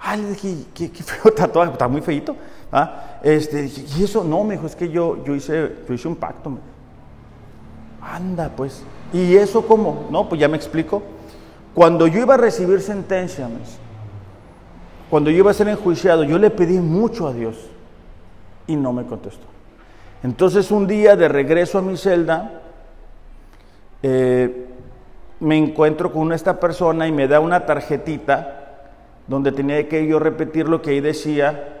Ah, 0.00 0.16
le 0.16 0.30
dije, 0.30 0.66
qué, 0.74 0.88
feo 0.88 1.32
tatuaje, 1.36 1.72
está 1.72 1.88
muy 1.88 2.00
feito. 2.00 2.36
¿ah? 2.72 3.18
Este, 3.22 3.70
y 3.96 4.04
eso, 4.04 4.24
no, 4.24 4.44
me 4.44 4.54
dijo, 4.54 4.66
es 4.66 4.74
que 4.74 4.88
yo, 4.88 5.24
yo, 5.24 5.34
hice, 5.34 5.76
yo 5.86 5.94
hice 5.94 6.08
un 6.08 6.16
pacto. 6.16 6.58
Anda, 8.00 8.50
pues. 8.56 8.82
¿Y 9.12 9.36
eso 9.36 9.66
cómo? 9.66 10.06
No, 10.10 10.28
pues 10.28 10.40
ya 10.40 10.48
me 10.48 10.56
explico. 10.56 11.02
Cuando 11.74 12.06
yo 12.06 12.20
iba 12.20 12.34
a 12.34 12.38
recibir 12.38 12.80
sentencia, 12.80 13.48
cuando 15.10 15.30
yo 15.30 15.38
iba 15.38 15.50
a 15.50 15.54
ser 15.54 15.68
enjuiciado, 15.68 16.22
yo 16.22 16.38
le 16.38 16.50
pedí 16.50 16.78
mucho 16.78 17.26
a 17.26 17.32
Dios 17.32 17.56
y 18.68 18.76
no 18.76 18.92
me 18.92 19.04
contestó. 19.04 19.44
Entonces 20.22 20.70
un 20.70 20.86
día 20.86 21.16
de 21.16 21.28
regreso 21.28 21.78
a 21.78 21.82
mi 21.82 21.96
celda, 21.96 22.62
eh, 24.02 24.68
me 25.40 25.56
encuentro 25.56 26.12
con 26.12 26.32
esta 26.32 26.60
persona 26.60 27.08
y 27.08 27.12
me 27.12 27.26
da 27.26 27.40
una 27.40 27.66
tarjetita 27.66 28.90
donde 29.26 29.50
tenía 29.50 29.88
que 29.88 30.06
yo 30.06 30.20
repetir 30.20 30.68
lo 30.68 30.80
que 30.80 30.90
ahí 30.90 31.00
decía 31.00 31.80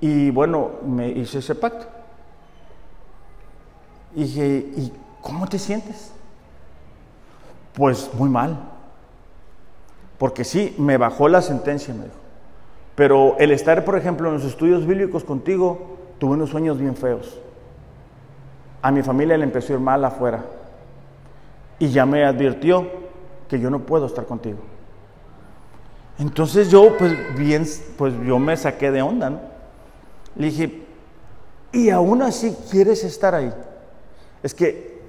y 0.00 0.30
bueno, 0.30 0.72
me 0.84 1.08
hice 1.10 1.38
ese 1.38 1.54
pacto. 1.54 1.86
Dije, 4.14 4.66
¿y 4.76 4.92
cómo 5.20 5.46
te 5.46 5.58
sientes? 5.58 6.12
Pues 7.74 8.10
muy 8.14 8.30
mal. 8.30 8.58
Porque 10.18 10.44
sí, 10.44 10.74
me 10.78 10.96
bajó 10.96 11.28
la 11.28 11.42
sentencia, 11.42 11.94
me 11.94 12.04
dijo. 12.04 12.23
Pero 12.94 13.36
el 13.38 13.50
estar, 13.50 13.84
por 13.84 13.96
ejemplo, 13.96 14.28
en 14.28 14.34
los 14.34 14.44
estudios 14.44 14.86
bíblicos 14.86 15.24
contigo, 15.24 15.96
tuve 16.18 16.34
unos 16.34 16.50
sueños 16.50 16.78
bien 16.78 16.96
feos. 16.96 17.40
A 18.82 18.90
mi 18.90 19.02
familia 19.02 19.36
le 19.36 19.44
empezó 19.44 19.72
a 19.72 19.76
ir 19.76 19.82
mal 19.82 20.04
afuera. 20.04 20.44
Y 21.78 21.88
ya 21.88 22.06
me 22.06 22.24
advirtió 22.24 22.86
que 23.48 23.58
yo 23.58 23.70
no 23.70 23.80
puedo 23.80 24.06
estar 24.06 24.26
contigo. 24.26 24.58
Entonces 26.18 26.70
yo, 26.70 26.96
pues 26.96 27.12
bien, 27.36 27.66
pues 27.98 28.14
yo 28.24 28.38
me 28.38 28.56
saqué 28.56 28.90
de 28.92 29.02
onda, 29.02 29.30
¿no? 29.30 29.40
Le 30.36 30.46
dije, 30.46 30.82
y 31.72 31.90
aún 31.90 32.22
así 32.22 32.56
quieres 32.70 33.02
estar 33.02 33.34
ahí. 33.34 33.52
Es 34.42 34.54
que 34.54 35.02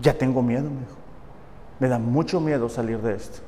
ya 0.00 0.14
tengo 0.14 0.42
miedo, 0.42 0.64
me 0.64 0.80
dijo. 0.80 0.96
Me 1.78 1.88
da 1.88 1.98
mucho 1.98 2.40
miedo 2.40 2.70
salir 2.70 2.98
de 3.00 3.14
esto. 3.14 3.40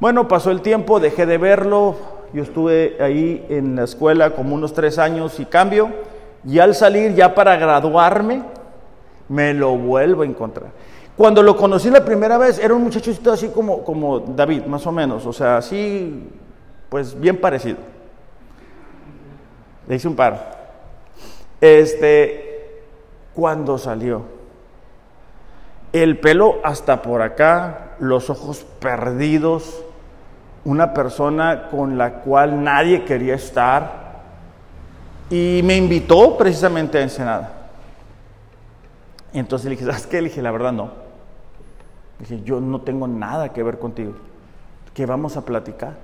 Bueno, 0.00 0.26
pasó 0.26 0.50
el 0.50 0.62
tiempo, 0.62 0.98
dejé 0.98 1.26
de 1.26 1.38
verlo. 1.38 1.94
Yo 2.32 2.42
estuve 2.42 2.96
ahí 3.00 3.44
en 3.48 3.76
la 3.76 3.84
escuela 3.84 4.30
como 4.30 4.54
unos 4.54 4.72
tres 4.72 4.98
años 4.98 5.38
y 5.38 5.44
cambio. 5.44 5.90
Y 6.44 6.58
al 6.58 6.74
salir, 6.74 7.14
ya 7.14 7.34
para 7.34 7.56
graduarme, 7.56 8.42
me 9.28 9.54
lo 9.54 9.76
vuelvo 9.76 10.22
a 10.22 10.26
encontrar. 10.26 10.70
Cuando 11.16 11.42
lo 11.42 11.56
conocí 11.56 11.90
la 11.90 12.04
primera 12.04 12.38
vez, 12.38 12.58
era 12.58 12.74
un 12.74 12.82
muchachito 12.82 13.30
así 13.32 13.48
como, 13.48 13.84
como 13.84 14.20
David, 14.20 14.64
más 14.64 14.86
o 14.86 14.92
menos. 14.92 15.26
O 15.26 15.32
sea, 15.32 15.58
así, 15.58 16.30
pues 16.88 17.18
bien 17.18 17.36
parecido. 17.38 17.76
Le 19.86 19.96
hice 19.96 20.08
un 20.08 20.16
par. 20.16 20.72
Este, 21.60 22.82
cuando 23.34 23.78
salió, 23.78 24.22
el 25.92 26.18
pelo 26.18 26.56
hasta 26.64 27.02
por 27.02 27.20
acá, 27.20 27.92
los 27.98 28.30
ojos 28.30 28.64
perdidos, 28.80 29.84
una 30.64 30.94
persona 30.94 31.68
con 31.70 31.98
la 31.98 32.20
cual 32.20 32.62
nadie 32.62 33.04
quería 33.04 33.34
estar, 33.34 34.02
y 35.32 35.62
me 35.64 35.76
invitó 35.76 36.36
precisamente 36.36 36.98
a 36.98 37.02
Ensenada. 37.02 37.52
Entonces 39.32 39.64
le 39.64 39.76
dije, 39.76 39.86
¿sabes 39.86 40.06
qué? 40.06 40.20
Le 40.20 40.28
dije, 40.28 40.42
la 40.42 40.50
verdad 40.50 40.72
no. 40.72 40.90
Le 42.18 42.26
dije, 42.26 42.42
yo 42.44 42.60
no 42.60 42.82
tengo 42.82 43.08
nada 43.08 43.48
que 43.50 43.62
ver 43.62 43.78
contigo, 43.78 44.12
que 44.92 45.06
vamos 45.06 45.38
a 45.38 45.44
platicar. 45.46 45.94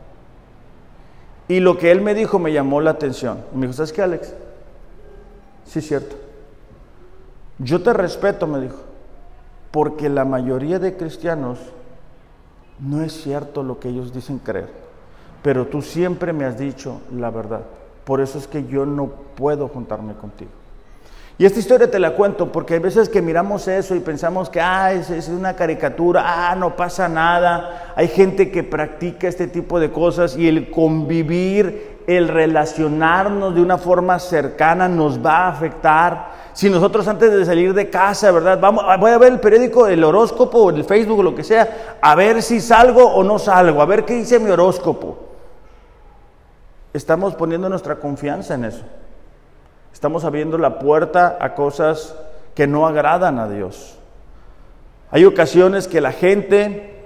Y 1.46 1.60
lo 1.60 1.76
que 1.76 1.90
él 1.90 2.00
me 2.00 2.14
dijo 2.14 2.38
me 2.38 2.52
llamó 2.52 2.80
la 2.80 2.90
atención. 2.90 3.44
Me 3.52 3.62
dijo, 3.62 3.74
¿sabes 3.74 3.92
qué, 3.92 4.00
Alex? 4.00 4.34
Sí, 5.66 5.80
es 5.80 5.88
cierto. 5.88 6.16
Yo 7.58 7.82
te 7.82 7.92
respeto, 7.92 8.46
me 8.46 8.60
dijo, 8.60 8.78
porque 9.70 10.08
la 10.08 10.24
mayoría 10.24 10.78
de 10.78 10.96
cristianos 10.96 11.58
no 12.80 13.02
es 13.02 13.12
cierto 13.12 13.62
lo 13.62 13.80
que 13.80 13.88
ellos 13.88 14.12
dicen 14.12 14.38
creer, 14.38 14.68
pero 15.42 15.66
tú 15.66 15.82
siempre 15.82 16.32
me 16.32 16.44
has 16.44 16.58
dicho 16.58 17.00
la 17.12 17.30
verdad. 17.30 17.62
Por 18.04 18.20
eso 18.20 18.38
es 18.38 18.46
que 18.46 18.66
yo 18.66 18.86
no 18.86 19.06
puedo 19.34 19.68
juntarme 19.68 20.14
contigo. 20.14 20.50
Y 21.36 21.44
esta 21.44 21.60
historia 21.60 21.88
te 21.88 22.00
la 22.00 22.14
cuento 22.14 22.50
porque 22.50 22.74
hay 22.74 22.80
veces 22.80 23.08
que 23.08 23.22
miramos 23.22 23.68
eso 23.68 23.94
y 23.94 24.00
pensamos 24.00 24.50
que 24.50 24.60
ah, 24.60 24.92
es, 24.92 25.08
es, 25.08 25.28
una 25.28 25.54
caricatura, 25.54 26.50
ah, 26.50 26.56
no 26.56 26.74
pasa 26.74 27.08
nada. 27.08 27.92
Hay 27.94 28.08
gente 28.08 28.50
que 28.50 28.64
practica 28.64 29.28
este 29.28 29.46
tipo 29.46 29.78
de 29.78 29.92
cosas 29.92 30.36
y 30.36 30.48
el 30.48 30.70
convivir, 30.70 31.97
el 32.08 32.26
relacionarnos 32.26 33.54
de 33.54 33.60
una 33.60 33.76
forma 33.76 34.18
cercana 34.18 34.88
nos 34.88 35.24
va 35.24 35.40
a 35.40 35.48
afectar. 35.48 36.30
Si 36.54 36.70
nosotros 36.70 37.06
antes 37.06 37.30
de 37.30 37.44
salir 37.44 37.74
de 37.74 37.90
casa, 37.90 38.30
¿verdad? 38.30 38.58
Vamos, 38.58 38.82
voy 38.98 39.10
a 39.10 39.18
ver 39.18 39.30
el 39.30 39.40
periódico, 39.40 39.86
el 39.86 40.02
horóscopo, 40.02 40.70
el 40.70 40.84
Facebook, 40.84 41.22
lo 41.22 41.34
que 41.34 41.44
sea, 41.44 41.98
a 42.00 42.14
ver 42.14 42.42
si 42.42 42.62
salgo 42.62 43.04
o 43.04 43.22
no 43.22 43.38
salgo, 43.38 43.82
a 43.82 43.84
ver 43.84 44.06
qué 44.06 44.14
dice 44.14 44.38
mi 44.38 44.48
horóscopo. 44.48 45.18
Estamos 46.94 47.34
poniendo 47.34 47.68
nuestra 47.68 47.96
confianza 47.96 48.54
en 48.54 48.64
eso. 48.64 48.84
Estamos 49.92 50.24
abriendo 50.24 50.56
la 50.56 50.78
puerta 50.78 51.36
a 51.38 51.54
cosas 51.54 52.16
que 52.54 52.66
no 52.66 52.86
agradan 52.86 53.38
a 53.38 53.50
Dios. 53.50 53.98
Hay 55.10 55.26
ocasiones 55.26 55.86
que 55.86 56.00
la 56.00 56.12
gente, 56.12 56.97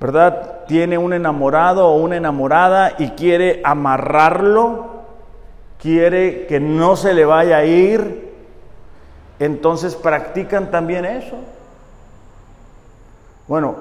¿verdad? 0.00 0.64
Tiene 0.66 0.98
un 0.98 1.12
enamorado 1.12 1.88
o 1.88 1.96
una 1.96 2.16
enamorada 2.16 2.92
y 2.98 3.10
quiere 3.10 3.60
amarrarlo, 3.64 4.86
quiere 5.78 6.46
que 6.46 6.60
no 6.60 6.96
se 6.96 7.14
le 7.14 7.24
vaya 7.24 7.58
a 7.58 7.64
ir, 7.64 8.34
entonces 9.38 9.94
practican 9.94 10.70
también 10.70 11.04
eso. 11.04 11.36
Bueno, 13.46 13.76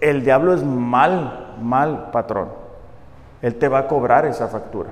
el 0.00 0.24
diablo 0.24 0.54
es 0.54 0.64
mal, 0.64 1.54
mal 1.60 2.10
patrón. 2.10 2.48
Él 3.42 3.54
te 3.54 3.68
va 3.68 3.80
a 3.80 3.88
cobrar 3.88 4.26
esa 4.26 4.48
factura. 4.48 4.90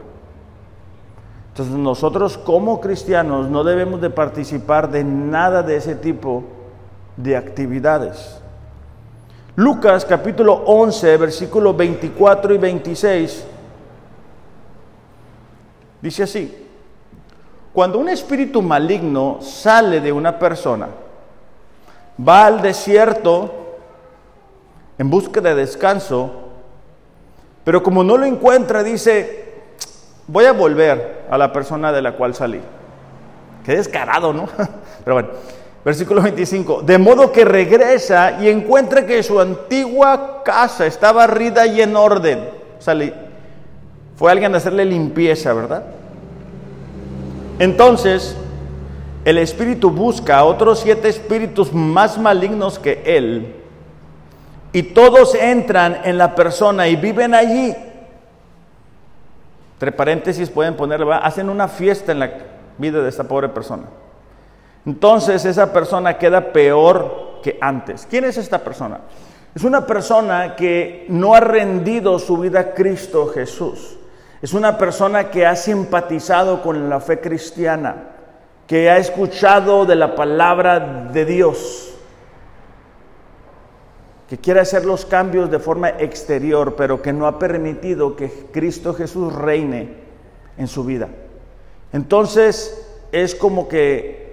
Entonces 1.48 1.74
nosotros 1.74 2.36
como 2.38 2.80
cristianos 2.80 3.48
no 3.48 3.64
debemos 3.64 4.00
de 4.00 4.10
participar 4.10 4.90
de 4.90 5.04
nada 5.04 5.62
de 5.62 5.76
ese 5.76 5.94
tipo 5.94 6.44
de 7.16 7.36
actividades. 7.36 8.42
Lucas 9.56 10.04
capítulo 10.04 10.52
11, 10.66 11.16
versículos 11.16 11.76
24 11.76 12.54
y 12.54 12.58
26 12.58 13.46
dice 16.06 16.22
así, 16.22 16.68
cuando 17.72 17.98
un 17.98 18.08
espíritu 18.08 18.62
maligno 18.62 19.38
sale 19.40 20.00
de 20.00 20.12
una 20.12 20.38
persona, 20.38 20.88
va 22.26 22.46
al 22.46 22.62
desierto 22.62 23.78
en 24.98 25.10
busca 25.10 25.40
de 25.40 25.54
descanso, 25.54 26.30
pero 27.64 27.82
como 27.82 28.04
no 28.04 28.16
lo 28.16 28.24
encuentra, 28.24 28.82
dice, 28.82 29.54
voy 30.26 30.44
a 30.44 30.52
volver 30.52 31.26
a 31.28 31.36
la 31.36 31.52
persona 31.52 31.92
de 31.92 32.02
la 32.02 32.12
cual 32.12 32.34
salí. 32.34 32.60
Qué 33.64 33.76
descarado, 33.76 34.32
¿no? 34.32 34.48
Pero 35.04 35.14
bueno, 35.14 35.28
versículo 35.86 36.20
25. 36.20 36.82
De 36.82 36.98
modo 36.98 37.32
que 37.32 37.46
regresa 37.46 38.42
y 38.42 38.48
encuentra 38.48 39.06
que 39.06 39.22
su 39.22 39.40
antigua 39.40 40.42
casa 40.44 40.84
está 40.84 41.12
barrida 41.12 41.66
y 41.66 41.80
en 41.80 41.96
orden. 41.96 42.50
Fue 44.16 44.30
alguien 44.30 44.52
a 44.52 44.58
hacerle 44.58 44.84
limpieza, 44.84 45.54
¿verdad? 45.54 45.84
Entonces, 47.58 48.36
el 49.24 49.38
espíritu 49.38 49.90
busca 49.90 50.38
a 50.38 50.44
otros 50.44 50.80
siete 50.80 51.08
espíritus 51.08 51.72
más 51.72 52.18
malignos 52.18 52.78
que 52.78 53.02
él. 53.06 53.54
Y 54.72 54.82
todos 54.82 55.34
entran 55.34 56.00
en 56.04 56.18
la 56.18 56.34
persona 56.34 56.88
y 56.88 56.96
viven 56.96 57.32
allí 57.32 57.74
entre 59.76 59.92
paréntesis 59.92 60.48
pueden 60.48 60.74
ponerle, 60.74 61.12
hacen 61.12 61.50
una 61.50 61.68
fiesta 61.68 62.10
en 62.10 62.20
la 62.20 62.30
vida 62.78 63.02
de 63.02 63.10
esta 63.10 63.24
pobre 63.24 63.50
persona. 63.50 63.82
Entonces 64.86 65.44
esa 65.44 65.72
persona 65.72 66.16
queda 66.16 66.52
peor 66.52 67.40
que 67.42 67.58
antes. 67.60 68.06
¿Quién 68.08 68.24
es 68.24 68.38
esta 68.38 68.60
persona? 68.60 69.00
Es 69.54 69.64
una 69.64 69.86
persona 69.86 70.54
que 70.54 71.06
no 71.08 71.34
ha 71.34 71.40
rendido 71.40 72.18
su 72.18 72.38
vida 72.38 72.60
a 72.60 72.74
Cristo 72.74 73.26
Jesús. 73.26 73.98
Es 74.40 74.52
una 74.54 74.78
persona 74.78 75.30
que 75.30 75.44
ha 75.44 75.56
simpatizado 75.56 76.62
con 76.62 76.88
la 76.88 77.00
fe 77.00 77.20
cristiana, 77.20 78.10
que 78.66 78.88
ha 78.88 78.98
escuchado 78.98 79.86
de 79.86 79.96
la 79.96 80.14
palabra 80.14 81.08
de 81.12 81.24
Dios, 81.24 81.94
que 84.28 84.38
quiere 84.38 84.60
hacer 84.60 84.84
los 84.84 85.06
cambios 85.06 85.50
de 85.50 85.58
forma 85.58 85.88
exterior, 85.88 86.76
pero 86.76 87.00
que 87.00 87.12
no 87.12 87.26
ha 87.26 87.38
permitido 87.38 88.14
que 88.14 88.30
Cristo 88.52 88.94
Jesús 88.94 89.34
reine 89.34 89.96
en 90.58 90.68
su 90.68 90.84
vida. 90.84 91.08
Entonces 91.92 92.86
es 93.10 93.34
como 93.34 93.68
que 93.68 94.25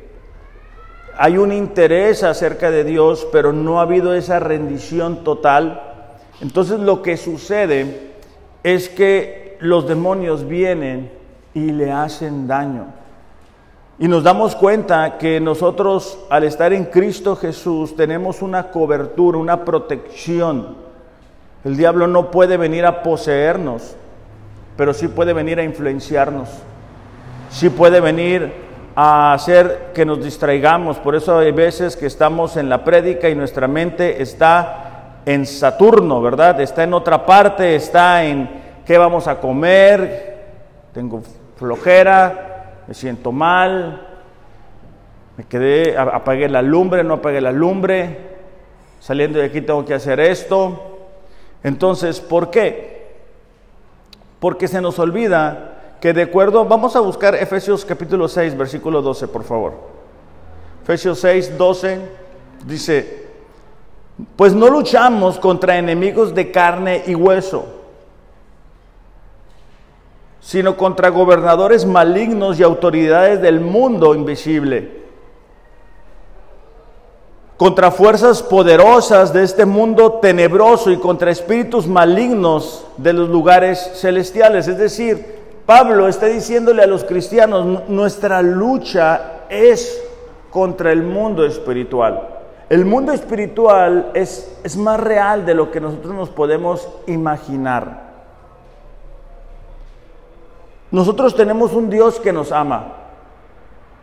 hay 1.18 1.38
un 1.38 1.52
interés 1.52 2.24
acerca 2.24 2.72
de 2.72 2.84
Dios, 2.84 3.28
pero 3.32 3.54
no 3.54 3.80
ha 3.80 3.84
habido 3.84 4.14
esa 4.14 4.40
rendición 4.40 5.24
total. 5.24 5.82
Entonces 6.42 6.80
lo 6.80 7.02
que 7.02 7.18
sucede 7.18 8.14
es 8.64 8.90
que 8.90 9.58
los 9.60 9.88
demonios 9.88 10.48
vienen 10.48 11.12
y 11.54 11.72
le 11.72 11.92
hacen 11.92 12.48
daño. 12.48 12.88
Y 14.00 14.08
nos 14.08 14.24
damos 14.24 14.56
cuenta 14.56 15.18
que 15.18 15.40
nosotros 15.40 16.20
al 16.30 16.44
estar 16.44 16.74
en 16.74 16.86
Cristo 16.86 17.36
Jesús 17.36 17.96
tenemos 17.96 18.42
una 18.42 18.72
cobertura, 18.72 19.38
una 19.38 19.64
protección. 19.64 20.76
El 21.64 21.78
diablo 21.78 22.08
no 22.08 22.32
puede 22.32 22.58
venir 22.58 22.86
a 22.86 23.04
poseernos, 23.04 23.96
pero 24.76 24.94
sí 24.94 25.08
puede 25.08 25.32
venir 25.34 25.60
a 25.60 25.64
influenciarnos. 25.64 26.50
Sí 27.50 27.70
puede 27.70 28.02
venir 28.02 28.52
a 28.96 29.34
hacer 29.34 29.92
que 29.94 30.06
nos 30.06 30.24
distraigamos. 30.24 30.98
Por 30.98 31.16
eso 31.16 31.40
hay 31.40 31.52
veces 31.52 31.98
que 31.98 32.06
estamos 32.06 32.58
en 32.58 32.70
la 32.70 32.84
prédica 32.84 33.30
y 33.30 33.36
nuestra 33.36 33.68
mente 33.68 34.22
está 34.22 35.20
en 35.26 35.46
Saturno, 35.46 36.22
¿verdad? 36.22 36.60
Está 36.62 36.84
en 36.84 36.94
otra 36.94 37.26
parte, 37.26 37.76
está 37.76 38.24
en 38.24 38.50
qué 38.86 38.98
vamos 38.98 39.28
a 39.28 39.40
comer, 39.40 40.44
tengo 40.94 41.24
flojera, 41.56 42.84
me 42.88 42.94
siento 42.94 43.32
mal, 43.32 44.08
me 45.38 45.46
quedé, 45.46 45.98
apagué 45.98 46.50
la 46.50 46.62
lumbre, 46.62 47.04
no 47.04 47.16
apagué 47.16 47.42
la 47.42 47.52
lumbre, 47.52 48.18
saliendo 49.00 49.40
de 49.40 49.46
aquí 49.46 49.62
tengo 49.62 49.86
que 49.86 49.94
hacer 49.94 50.20
esto. 50.20 51.00
Entonces, 51.64 52.20
¿por 52.20 52.52
qué? 52.52 53.14
Porque 54.40 54.68
se 54.68 54.82
nos 54.82 55.00
olvida 55.00 55.73
que 56.04 56.12
de 56.12 56.24
acuerdo, 56.24 56.66
vamos 56.66 56.98
a 56.98 57.00
buscar 57.00 57.34
Efesios 57.34 57.86
capítulo 57.86 58.28
6, 58.28 58.58
versículo 58.58 59.02
12, 59.02 59.26
por 59.30 59.46
favor. 59.46 59.72
Efesios 60.84 61.18
6, 61.20 61.58
12 61.58 62.02
dice, 62.66 63.28
pues 64.36 64.54
no 64.54 64.68
luchamos 64.68 65.40
contra 65.40 65.78
enemigos 65.78 66.36
de 66.36 66.52
carne 66.52 67.04
y 67.08 67.16
hueso 67.16 67.68
sino 70.42 70.76
contra 70.76 71.08
gobernadores 71.08 71.86
malignos 71.86 72.60
y 72.60 72.64
autoridades 72.64 73.42
del 73.42 73.62
mundo 73.62 74.14
invisible, 74.14 75.04
contra 77.56 77.92
fuerzas 77.92 78.44
poderosas 78.44 79.32
de 79.32 79.44
este 79.44 79.66
mundo 79.66 80.20
tenebroso 80.22 80.92
y 80.92 80.98
contra 80.98 81.32
espíritus 81.32 81.88
malignos 81.88 82.86
de 82.98 83.14
los 83.14 83.30
lugares 83.30 83.92
celestiales. 83.96 84.68
Es 84.68 84.78
decir, 84.78 85.43
Pablo 85.66 86.10
está 86.10 86.26
diciéndole 86.26 86.84
a 86.84 86.88
los 86.88 87.06
cristianos, 87.06 87.88
nuestra 87.88 88.42
lucha 88.42 89.46
es 89.50 90.04
contra 90.50 90.92
el 90.92 91.04
mundo 91.04 91.46
espiritual. 91.46 92.30
El 92.70 92.86
mundo 92.86 93.14
espiritual 93.14 94.12
es, 94.14 94.60
es 94.64 94.76
más 94.76 95.00
real 95.00 95.46
de 95.46 95.54
lo 95.54 95.72
que 95.72 95.80
nosotros 95.80 96.14
nos 96.14 96.30
podemos 96.30 96.90
imaginar. 97.08 98.12
Nosotros 100.92 101.36
tenemos 101.36 101.74
un 101.74 101.90
Dios 101.90 102.20
que 102.20 102.34
nos 102.34 102.52
ama, 102.52 102.94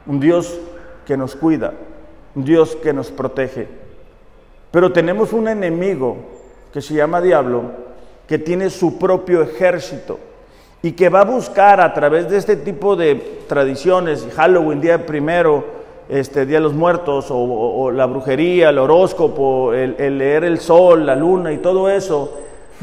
un 0.07 0.19
Dios 0.19 0.59
que 1.05 1.17
nos 1.17 1.37
cuida, 1.37 1.75
un 2.35 2.45
Dios 2.45 2.75
que 2.77 2.95
nos 2.95 3.11
protege. 3.11 3.69
Pero 4.71 4.93
tenemos 4.93 5.33
un 5.35 5.47
enemigo 5.47 6.17
que 6.73 6.81
se 6.81 6.95
llama 6.95 7.21
diablo, 7.21 7.65
que 8.27 8.39
tiene 8.39 8.71
su 8.71 8.99
propio 8.99 9.43
ejército 9.43 10.30
y 10.83 10.93
que 10.93 11.09
va 11.09 11.21
a 11.21 11.25
buscar 11.25 11.81
a 11.81 11.93
través 11.93 12.29
de 12.31 12.39
este 12.39 12.57
tipo 12.57 12.97
de 12.97 13.43
tradiciones, 13.49 14.27
Halloween, 14.35 14.81
día 14.81 15.07
primero, 15.07 15.65
este, 16.09 16.47
Día 16.47 16.59
de 16.59 16.65
los 16.65 16.73
Muertos, 16.73 17.27
o, 17.31 17.91
la 17.91 18.07
brujería, 18.07 18.71
el 18.71 18.79
horóscopo, 18.79 19.73
el 19.73 20.19
leer 20.19 20.45
el 20.45 20.59
sol, 20.59 21.07
la 21.07 21.15
luna 21.15 21.53
y 21.53 21.59
todo 21.59 21.89
eso, 21.89 22.33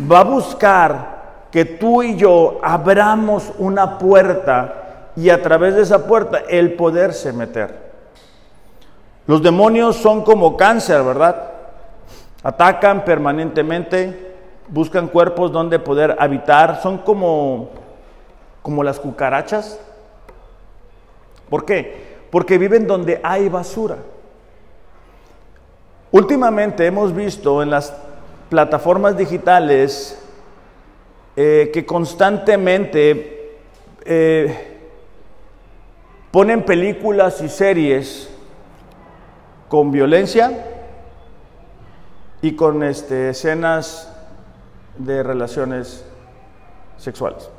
va 0.09 0.19
a 0.19 0.23
buscar 0.23 1.17
que 1.51 1.65
tú 1.65 2.03
y 2.03 2.15
yo 2.15 2.59
abramos 2.61 3.51
una 3.57 3.97
puerta 3.97 5.09
y 5.15 5.29
a 5.29 5.41
través 5.41 5.75
de 5.75 5.81
esa 5.81 6.05
puerta 6.05 6.43
el 6.47 6.73
poderse 6.73 7.33
meter. 7.33 7.87
Los 9.25 9.41
demonios 9.41 9.97
son 9.97 10.23
como 10.23 10.55
cáncer, 10.55 11.03
¿verdad? 11.03 11.51
Atacan 12.43 13.03
permanentemente, 13.03 14.35
buscan 14.69 15.07
cuerpos 15.07 15.51
donde 15.51 15.79
poder 15.79 16.15
habitar, 16.19 16.81
son 16.81 16.99
como, 16.99 17.69
como 18.67 18.83
las 18.83 18.99
cucarachas. 18.99 19.79
¿Por 21.49 21.63
qué? 21.63 22.17
Porque 22.29 22.57
viven 22.57 22.85
donde 22.85 23.21
hay 23.23 23.47
basura. 23.47 23.95
Últimamente 26.11 26.85
hemos 26.85 27.15
visto 27.15 27.63
en 27.63 27.69
las 27.69 27.93
plataformas 28.49 29.15
digitales 29.15 30.21
eh, 31.37 31.69
que 31.73 31.85
constantemente 31.85 33.57
eh, 34.03 34.77
ponen 36.29 36.65
películas 36.65 37.39
y 37.39 37.47
series 37.47 38.29
con 39.69 39.93
violencia 39.93 40.51
y 42.41 42.53
con 42.57 42.83
este, 42.83 43.29
escenas 43.29 44.13
de 44.97 45.23
relaciones 45.23 46.03
sexuales. 46.97 47.49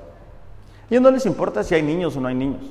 Y 0.91 0.99
no 0.99 1.11
les 1.11 1.27
importa 1.27 1.63
si 1.63 1.75
hay 1.75 1.83
niños 1.83 2.17
o 2.17 2.21
no 2.21 2.29
hay 2.29 2.35
niños. 2.35 2.63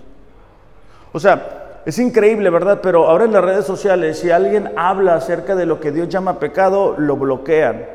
O 1.13 1.19
sea, 1.19 1.81
es 1.85 1.99
increíble, 1.99 2.49
¿verdad? 2.49 2.79
Pero 2.81 3.07
ahora 3.07 3.25
en 3.25 3.31
las 3.31 3.43
redes 3.43 3.65
sociales, 3.65 4.19
si 4.19 4.29
alguien 4.29 4.71
habla 4.75 5.15
acerca 5.15 5.55
de 5.55 5.65
lo 5.65 5.79
que 5.79 5.91
Dios 5.91 6.09
llama 6.09 6.39
pecado, 6.39 6.95
lo 6.97 7.15
bloquean. 7.15 7.85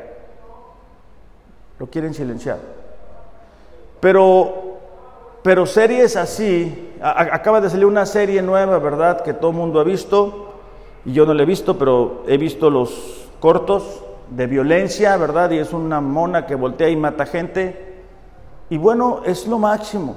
Lo 1.77 1.87
quieren 1.87 2.13
silenciar. 2.13 2.57
Pero, 3.99 4.79
pero 5.43 5.65
series 5.65 6.15
así, 6.15 6.93
acaba 7.01 7.61
de 7.61 7.69
salir 7.69 7.85
una 7.85 8.05
serie 8.05 8.41
nueva, 8.41 8.79
¿verdad? 8.79 9.21
Que 9.21 9.33
todo 9.33 9.51
el 9.51 9.57
mundo 9.57 9.79
ha 9.79 9.83
visto, 9.83 10.53
y 11.05 11.13
yo 11.13 11.25
no 11.25 11.33
la 11.33 11.43
he 11.43 11.45
visto, 11.45 11.77
pero 11.77 12.23
he 12.27 12.37
visto 12.37 12.69
los 12.69 13.29
cortos 13.39 14.03
de 14.29 14.47
violencia, 14.47 15.15
¿verdad? 15.17 15.51
Y 15.51 15.59
es 15.59 15.73
una 15.73 16.01
mona 16.01 16.45
que 16.45 16.55
voltea 16.55 16.89
y 16.89 16.95
mata 16.95 17.25
gente. 17.25 17.92
Y 18.73 18.77
bueno, 18.79 19.21
es 19.23 19.45
lo 19.45 19.59
máximo. 19.59 20.15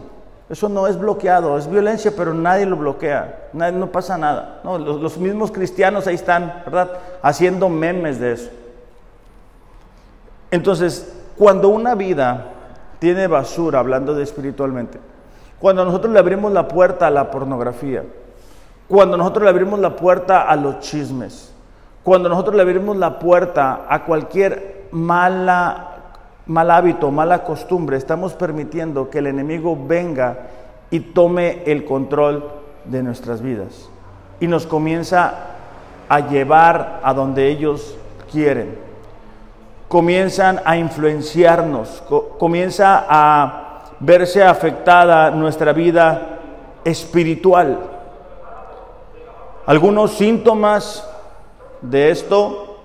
Eso 0.48 0.70
no 0.70 0.86
es 0.86 0.98
bloqueado, 0.98 1.58
es 1.58 1.68
violencia, 1.68 2.10
pero 2.16 2.32
nadie 2.32 2.64
lo 2.64 2.78
bloquea, 2.78 3.50
no 3.52 3.92
pasa 3.92 4.16
nada. 4.16 4.60
Los, 4.64 4.98
los, 4.98 5.18
mismos 5.18 5.52
cristianos 5.52 6.06
ahí 6.06 6.14
están, 6.14 6.62
¿verdad? 6.64 6.92
Haciendo 7.20 7.68
memes 7.68 8.18
de 8.18 8.32
eso. 8.32 8.50
Entonces, 10.50 11.18
cuando 11.36 11.68
una 11.68 11.94
vida 11.94 12.46
tiene 12.98 13.26
basura, 13.26 13.78
hablando 13.80 14.14
de 14.14 14.22
espiritualmente. 14.22 15.00
Cuando 15.60 15.84
nosotros 15.84 16.10
le 16.14 16.18
abrimos 16.18 16.50
la 16.50 16.66
puerta 16.66 17.08
a 17.08 17.10
la 17.10 17.30
pornografía, 17.30 18.04
cuando 18.88 19.18
nosotros 19.18 19.44
le 19.44 19.50
abrimos 19.50 19.80
la 19.80 19.96
puerta 19.96 20.48
a 20.48 20.56
los 20.56 20.78
chismes, 20.78 21.52
cuando 22.02 22.30
nosotros 22.30 22.56
le 22.56 22.62
abrimos 22.62 22.96
la 22.96 23.18
puerta 23.18 23.84
a 23.86 24.02
cualquier 24.06 24.88
mala, 24.92 25.95
mal 26.46 26.70
hábito, 26.70 27.10
mala 27.10 27.44
costumbre, 27.44 27.96
estamos 27.96 28.34
permitiendo 28.34 29.10
que 29.10 29.18
el 29.18 29.26
enemigo 29.26 29.76
venga 29.86 30.48
y 30.90 31.00
tome 31.00 31.62
el 31.66 31.84
control 31.84 32.50
de 32.84 33.02
nuestras 33.02 33.42
vidas 33.42 33.90
y 34.38 34.46
nos 34.46 34.66
comienza 34.66 35.34
a 36.08 36.20
llevar 36.20 37.00
a 37.02 37.12
donde 37.12 37.48
ellos 37.48 37.96
quieren 38.30 38.86
comienzan 39.88 40.60
a 40.64 40.76
influenciarnos, 40.76 42.02
comienza 42.38 43.06
a 43.08 43.84
verse 44.00 44.42
afectada 44.42 45.30
nuestra 45.30 45.72
vida 45.72 46.38
espiritual. 46.84 47.78
Algunos 49.64 50.12
síntomas 50.12 51.08
de 51.80 52.10
esto 52.10 52.78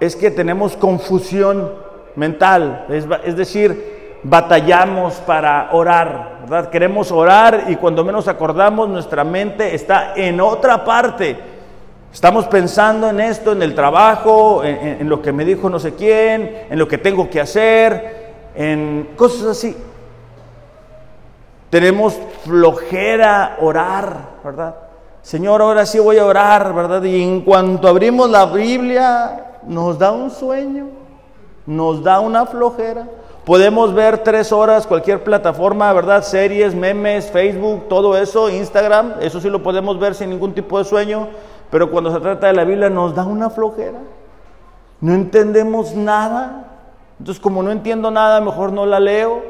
es 0.00 0.16
que 0.16 0.30
tenemos 0.30 0.76
confusión 0.76 1.72
mental, 2.16 2.86
es, 2.88 3.36
decir, 3.36 4.18
batallamos 4.22 5.14
para 5.14 5.70
orar, 5.72 6.38
¿verdad? 6.42 6.70
Queremos 6.70 7.10
orar 7.10 7.64
y 7.68 7.76
cuando 7.76 8.04
menos 8.04 8.28
acordamos 8.28 8.88
nuestra 8.88 9.24
mente 9.24 9.74
está 9.74 10.14
en 10.14 10.40
otra 10.40 10.84
parte 10.84 11.50
Estamos 12.12 12.46
pensando 12.48 13.08
en 13.08 13.20
esto, 13.20 13.52
en 13.52 13.62
el 13.62 13.74
trabajo, 13.74 14.64
en, 14.64 15.08
lo 15.08 15.22
que 15.22 15.32
me 15.32 15.44
dijo 15.44 15.70
no 15.70 15.78
sé 15.78 15.94
quién, 15.94 16.66
en 16.68 16.78
lo 16.78 16.88
que 16.88 16.98
tengo 16.98 17.30
que 17.30 17.40
hacer, 17.40 18.32
en 18.56 19.10
cosas 19.16 19.46
así. 19.46 19.76
Tenemos 21.70 22.18
flojera 22.44 23.58
orar, 23.60 24.16
¿verdad? 24.42 24.74
Señor, 25.22 25.62
ahora 25.62 25.86
sí 25.86 26.00
voy 26.00 26.18
a 26.18 26.26
orar, 26.26 26.74
¿verdad? 26.74 27.02
Y 27.04 27.22
en 27.22 27.42
cuanto 27.42 27.86
abrimos 27.86 28.28
la 28.28 28.46
Biblia, 28.46 29.58
nos 29.62 29.96
da 29.96 30.10
un 30.10 30.32
sueño. 30.32 30.88
Nos 31.70 32.02
da 32.02 32.18
una 32.18 32.46
flojera. 32.46 33.06
Podemos 33.44 33.94
ver 33.94 34.18
tres 34.18 34.50
horas 34.50 34.88
cualquier 34.88 35.22
plataforma, 35.22 35.92
¿verdad? 35.92 36.22
Series, 36.24 36.74
memes, 36.74 37.30
Facebook, 37.30 37.88
todo 37.88 38.16
eso, 38.16 38.50
Instagram, 38.50 39.14
eso 39.20 39.40
sí 39.40 39.48
lo 39.48 39.62
podemos 39.62 39.98
ver 39.98 40.16
sin 40.16 40.30
ningún 40.30 40.52
tipo 40.52 40.78
de 40.78 40.84
sueño, 40.84 41.28
pero 41.70 41.88
cuando 41.90 42.12
se 42.12 42.18
trata 42.18 42.48
de 42.48 42.54
la 42.54 42.64
Biblia 42.64 42.90
nos 42.90 43.14
da 43.14 43.24
una 43.24 43.50
flojera. 43.50 44.00
No 45.00 45.14
entendemos 45.14 45.94
nada. 45.94 46.66
Entonces, 47.20 47.40
como 47.40 47.62
no 47.62 47.70
entiendo 47.70 48.10
nada, 48.10 48.40
mejor 48.40 48.72
no 48.72 48.84
la 48.84 48.98
leo. 48.98 49.40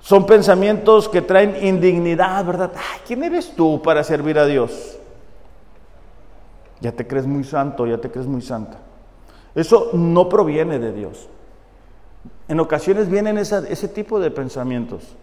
Son 0.00 0.26
pensamientos 0.26 1.08
que 1.08 1.22
traen 1.22 1.56
indignidad, 1.64 2.44
¿verdad? 2.44 2.72
¿Quién 3.06 3.22
eres 3.22 3.54
tú 3.54 3.80
para 3.80 4.02
servir 4.02 4.40
a 4.40 4.46
Dios? 4.46 4.99
Ya 6.80 6.92
te 6.92 7.06
crees 7.06 7.26
muy 7.26 7.44
santo, 7.44 7.86
ya 7.86 7.98
te 7.98 8.10
crees 8.10 8.26
muy 8.26 8.42
santa. 8.42 8.78
Eso 9.54 9.90
no 9.92 10.28
proviene 10.28 10.78
de 10.78 10.92
Dios. 10.92 11.28
En 12.48 12.60
ocasiones 12.60 13.08
vienen 13.08 13.38
ese 13.38 13.88
tipo 13.88 14.18
de 14.18 14.30
pensamientos. 14.30 15.16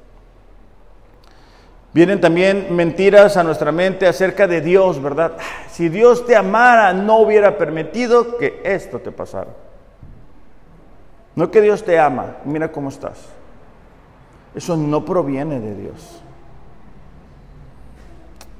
Vienen 1.93 2.21
también 2.21 2.67
mentiras 2.75 3.37
a 3.37 3.43
nuestra 3.43 3.71
mente 3.71 4.05
acerca 4.07 4.45
de 4.47 4.61
Dios, 4.61 5.01
¿verdad? 5.01 5.37
Si 5.71 5.89
Dios 5.89 6.25
te 6.25 6.35
amara, 6.35 6.93
no 6.93 7.19
hubiera 7.19 7.57
permitido 7.57 8.37
que 8.37 8.61
esto 8.63 8.99
te 8.99 9.11
pasara. 9.11 9.49
No 11.35 11.49
que 11.49 11.61
Dios 11.61 11.83
te 11.83 11.97
ama, 11.97 12.37
mira 12.45 12.71
cómo 12.71 12.89
estás. 12.89 13.25
Eso 14.53 14.75
no 14.77 15.05
proviene 15.05 15.59
de 15.59 15.75
Dios. 15.75 16.21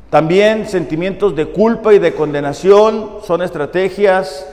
También 0.10 0.68
sentimientos 0.68 1.36
de 1.36 1.48
culpa 1.48 1.94
y 1.94 2.00
de 2.00 2.14
condenación 2.14 3.18
son 3.24 3.42
estrategias 3.42 4.48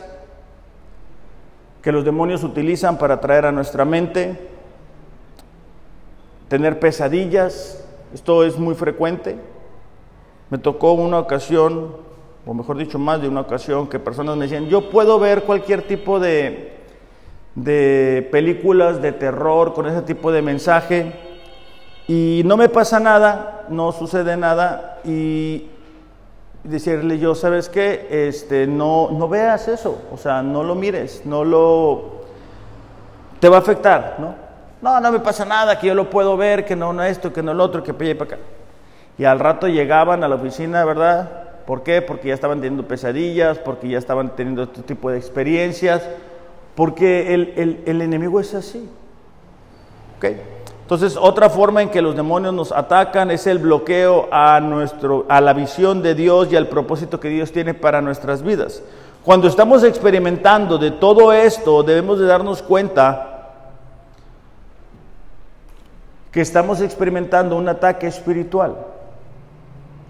que 1.81 1.93
los 1.93 2.05
demonios 2.05 2.43
utilizan 2.43 2.99
para 2.99 3.21
traer 3.21 3.47
a 3.47 3.53
nuestra 3.53 3.85
mente. 3.85 4.49
Tener 6.49 6.81
pesadillas, 6.81 7.85
esto 8.13 8.43
es 8.43 8.59
muy 8.59 8.75
frecuente. 8.75 9.37
Me 10.51 10.59
tocó 10.59 10.95
una 10.95 11.21
ocasión, 11.21 11.97
o 12.45 12.53
mejor 12.53 12.77
dicho, 12.77 12.99
más 12.99 13.23
de 13.23 13.29
una 13.29 13.43
ocasión, 13.43 13.87
que 13.87 14.01
personas 14.01 14.37
me 14.37 14.47
decían, 14.47 14.67
yo 14.67 14.91
puedo 14.91 15.21
ver 15.21 15.45
cualquier 15.45 15.83
tipo 15.83 16.19
de, 16.19 16.73
de 17.55 18.29
películas 18.33 19.01
de 19.01 19.13
terror 19.13 19.73
con 19.73 19.87
ese 19.87 20.03
tipo 20.03 20.33
de 20.33 20.43
mensaje 20.43 21.13
y 22.09 22.43
no 22.45 22.57
me 22.57 22.69
pasa 22.69 22.99
nada, 22.99 23.54
no 23.69 23.93
sucede 23.93 24.37
nada 24.37 24.99
y 25.05 25.69
decirle 26.65 27.19
yo, 27.19 27.35
¿sabes 27.35 27.69
qué? 27.69 28.07
Este, 28.29 28.67
no, 28.67 29.11
no 29.11 29.29
veas 29.29 29.69
eso, 29.69 30.03
o 30.11 30.17
sea, 30.17 30.43
no 30.43 30.63
lo 30.63 30.75
mires, 30.75 31.23
no 31.25 31.45
lo... 31.45 32.23
te 33.41 33.49
va 33.49 33.57
a 33.57 33.61
afectar, 33.61 34.17
¿no? 34.19 34.35
No, 34.81 35.01
no 35.01 35.13
me 35.13 35.21
pasa 35.21 35.45
nada, 35.45 35.79
que 35.79 35.87
yo 35.87 35.95
lo 35.95 36.11
puedo 36.11 36.37
ver, 36.37 36.65
que 36.65 36.77
no, 36.77 36.93
no 36.93 37.03
esto, 37.03 37.33
que 37.33 37.43
no 37.43 37.55
lo 37.55 37.65
otro, 37.65 37.83
que 37.83 37.95
para 37.95 38.15
para 38.15 38.35
acá. 38.37 38.43
Y 39.17 39.25
al 39.25 39.39
rato 39.39 39.69
llegaban 39.69 40.25
a 40.25 40.29
la 40.29 40.35
oficina, 40.35 40.85
¿verdad? 40.85 41.31
¿Por 41.67 41.83
qué? 41.83 42.03
Porque 42.03 42.29
ya 42.29 42.35
estaban 42.35 42.59
teniendo 42.59 42.87
pesadillas, 42.87 43.59
porque 43.59 43.89
ya 43.89 43.99
estaban 43.99 44.37
teniendo 44.37 44.65
este 44.65 44.83
tipo 44.83 45.11
de 45.11 45.19
experiencias, 45.19 46.03
porque 46.75 47.33
el, 47.33 47.55
el, 47.57 47.83
el 47.87 48.03
enemigo 48.03 48.41
es 48.41 48.55
así. 48.55 48.89
¿Ok? 50.19 50.27
Entonces, 50.85 51.17
otra 51.19 51.49
forma 51.49 51.81
en 51.81 51.89
que 51.89 52.03
los 52.03 52.15
demonios 52.15 52.53
nos 52.53 52.71
atacan 52.71 53.31
es 53.31 53.47
el 53.47 53.59
bloqueo 53.59 54.29
a, 54.31 54.61
nuestro, 54.61 55.25
a 55.31 55.41
la 55.41 55.55
visión 55.55 56.03
de 56.03 56.15
Dios 56.15 56.53
y 56.53 56.57
al 56.57 56.69
propósito 56.69 57.19
que 57.19 57.31
Dios 57.31 57.53
tiene 57.53 57.73
para 57.73 58.03
nuestras 58.03 58.43
vidas. 58.43 58.83
Cuando 59.25 59.49
estamos 59.49 59.83
experimentando 59.83 60.77
de 60.77 60.91
todo 60.91 61.33
esto, 61.33 61.83
debemos 61.83 62.19
de 62.21 62.27
darnos 62.27 62.61
cuenta 62.61 63.53
que 66.31 66.43
estamos 66.43 66.83
experimentando 66.83 67.57
un 67.57 67.67
ataque 67.67 68.07
espiritual, 68.07 68.77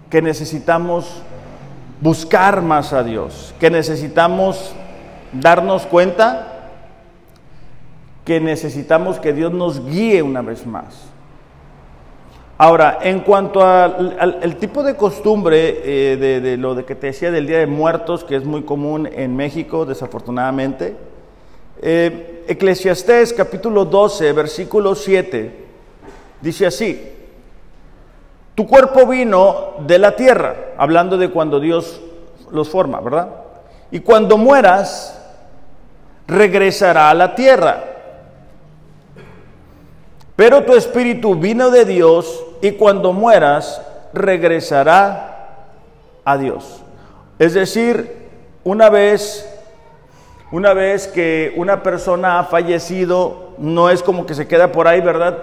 que 0.09 0.21
necesitamos 0.21 1.21
buscar 2.01 2.61
más 2.61 2.91
a 2.91 3.01
Dios, 3.01 3.55
que 3.61 3.69
necesitamos 3.69 4.75
darnos 5.31 5.85
cuenta 5.85 6.54
que 8.25 8.41
necesitamos 8.41 9.19
que 9.19 9.33
Dios 9.33 9.53
nos 9.53 9.85
guíe 9.85 10.23
una 10.23 10.41
vez 10.41 10.65
más. 10.65 11.05
Ahora, 12.57 12.99
en 13.01 13.19
cuanto 13.19 13.63
al, 13.63 14.55
tipo 14.59 14.81
de 14.81 14.95
costumbre 14.95 16.13
eh, 16.13 16.41
de, 16.41 16.57
lo 16.57 16.73
de 16.73 16.85
que 16.85 16.95
te 16.95 17.07
decía 17.07 17.29
del 17.29 17.47
Día 17.47 17.59
de 17.59 17.67
Muertos, 17.67 18.23
que 18.23 18.35
es 18.35 18.43
muy 18.43 18.63
común 18.63 19.07
en 19.11 19.35
México, 19.35 19.85
desafortunadamente, 19.85 20.95
eh, 21.81 22.43
Eclesiastés 22.47 23.33
capítulo 23.33 23.85
12, 23.85 24.31
versículo 24.31 24.95
7, 24.95 25.65
dice 26.41 26.65
así, 26.65 27.11
tu 28.55 28.65
cuerpo 28.65 29.05
vino 29.05 29.73
de 29.85 29.99
la 29.99 30.15
tierra, 30.15 30.55
hablando 30.77 31.17
de 31.17 31.29
cuando 31.29 31.59
Dios 31.59 32.01
los 32.51 32.69
forma, 32.69 33.01
¿verdad? 33.01 33.29
Y 33.91 33.99
cuando 33.99 34.37
mueras, 34.37 35.21
regresará 36.25 37.09
a 37.09 37.13
la 37.13 37.35
tierra 37.35 37.94
pero 40.35 40.63
tu 40.63 40.73
espíritu 40.73 41.35
vino 41.35 41.69
de 41.69 41.85
Dios 41.85 42.43
y 42.61 42.71
cuando 42.71 43.13
mueras 43.13 43.81
regresará 44.13 45.65
a 46.23 46.37
Dios. 46.37 46.81
Es 47.39 47.53
decir, 47.53 48.29
una 48.63 48.89
vez 48.89 49.51
una 50.51 50.73
vez 50.73 51.07
que 51.07 51.53
una 51.57 51.81
persona 51.81 52.39
ha 52.39 52.43
fallecido, 52.43 53.49
no 53.57 53.89
es 53.89 54.03
como 54.03 54.25
que 54.25 54.35
se 54.35 54.47
queda 54.47 54.71
por 54.71 54.87
ahí, 54.87 55.01
¿verdad? 55.01 55.37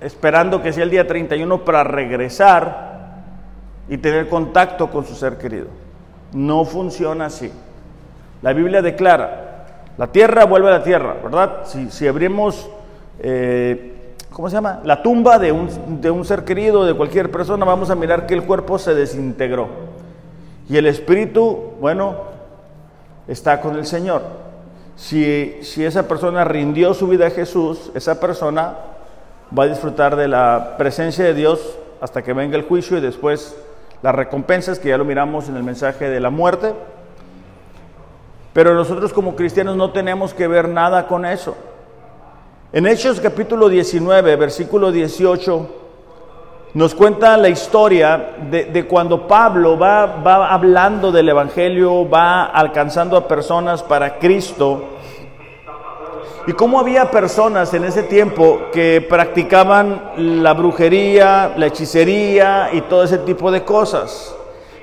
Esperando 0.00 0.62
que 0.62 0.72
sea 0.72 0.84
el 0.84 0.90
día 0.90 1.06
31 1.06 1.64
para 1.64 1.84
regresar 1.84 3.22
y 3.88 3.98
tener 3.98 4.28
contacto 4.28 4.90
con 4.90 5.04
su 5.04 5.14
ser 5.14 5.36
querido. 5.36 5.66
No 6.32 6.64
funciona 6.64 7.26
así. 7.26 7.52
La 8.40 8.52
Biblia 8.52 8.82
declara, 8.82 9.66
la 9.98 10.08
tierra 10.08 10.46
vuelve 10.46 10.68
a 10.68 10.78
la 10.78 10.82
tierra, 10.82 11.16
¿verdad? 11.22 11.60
Si, 11.66 11.90
si 11.90 12.08
abrimos 12.08 12.68
eh, 13.20 13.93
¿cómo 14.34 14.50
se 14.50 14.56
llama? 14.56 14.80
La 14.82 15.00
tumba 15.00 15.38
de 15.38 15.52
un, 15.52 16.00
de 16.00 16.10
un 16.10 16.24
ser 16.24 16.44
querido, 16.44 16.84
de 16.84 16.92
cualquier 16.92 17.30
persona, 17.30 17.64
vamos 17.64 17.88
a 17.88 17.94
mirar 17.94 18.26
que 18.26 18.34
el 18.34 18.42
cuerpo 18.42 18.78
se 18.78 18.92
desintegró. 18.92 19.68
Y 20.68 20.76
el 20.76 20.86
espíritu, 20.86 21.74
bueno, 21.80 22.16
está 23.28 23.60
con 23.60 23.76
el 23.76 23.86
Señor. 23.86 24.22
Si, 24.96 25.58
si 25.62 25.84
esa 25.84 26.08
persona 26.08 26.44
rindió 26.44 26.94
su 26.94 27.06
vida 27.06 27.28
a 27.28 27.30
Jesús, 27.30 27.92
esa 27.94 28.18
persona 28.18 28.74
va 29.56 29.64
a 29.64 29.68
disfrutar 29.68 30.16
de 30.16 30.26
la 30.26 30.74
presencia 30.78 31.24
de 31.24 31.34
Dios 31.34 31.78
hasta 32.00 32.22
que 32.22 32.32
venga 32.32 32.56
el 32.56 32.64
juicio 32.64 32.98
y 32.98 33.00
después 33.00 33.56
las 34.02 34.14
recompensas, 34.16 34.80
que 34.80 34.88
ya 34.88 34.98
lo 34.98 35.04
miramos 35.04 35.48
en 35.48 35.56
el 35.56 35.62
mensaje 35.62 36.10
de 36.10 36.18
la 36.18 36.30
muerte. 36.30 36.74
Pero 38.52 38.74
nosotros 38.74 39.12
como 39.12 39.36
cristianos 39.36 39.76
no 39.76 39.92
tenemos 39.92 40.34
que 40.34 40.48
ver 40.48 40.68
nada 40.68 41.06
con 41.06 41.24
eso. 41.24 41.56
En 42.74 42.88
Hechos 42.88 43.20
capítulo 43.20 43.68
19, 43.68 44.34
versículo 44.34 44.90
18, 44.90 45.68
nos 46.74 46.92
cuenta 46.92 47.36
la 47.36 47.48
historia 47.48 48.34
de, 48.50 48.84
cuando 48.88 49.28
Pablo 49.28 49.78
va, 49.78 50.06
va, 50.06 50.52
hablando 50.52 51.12
del 51.12 51.28
Evangelio, 51.28 52.10
va 52.10 52.46
alcanzando 52.46 53.16
a 53.16 53.28
personas 53.28 53.80
para 53.84 54.18
Cristo, 54.18 54.86
y 56.48 56.52
cómo 56.54 56.80
había 56.80 57.12
personas 57.12 57.72
en 57.74 57.84
ese 57.84 58.02
tiempo 58.02 58.62
que 58.72 59.06
practicaban 59.08 60.10
la 60.16 60.52
brujería, 60.52 61.54
la 61.56 61.66
hechicería 61.66 62.70
y 62.72 62.80
todo 62.80 63.04
ese 63.04 63.18
tipo 63.18 63.52
de 63.52 63.62
cosas. 63.62 64.34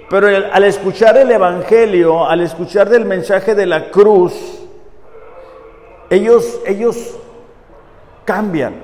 Pero 0.10 0.30
al 0.30 0.64
escuchar 0.64 1.18
el 1.18 1.30
Evangelio, 1.30 2.26
al 2.26 2.40
escuchar 2.40 2.90
del 2.90 3.04
mensaje 3.04 3.54
de 3.54 3.66
la 3.66 3.92
cruz, 3.92 4.32
ellos, 6.10 6.62
ellos 6.66 7.18
cambian. 8.26 8.76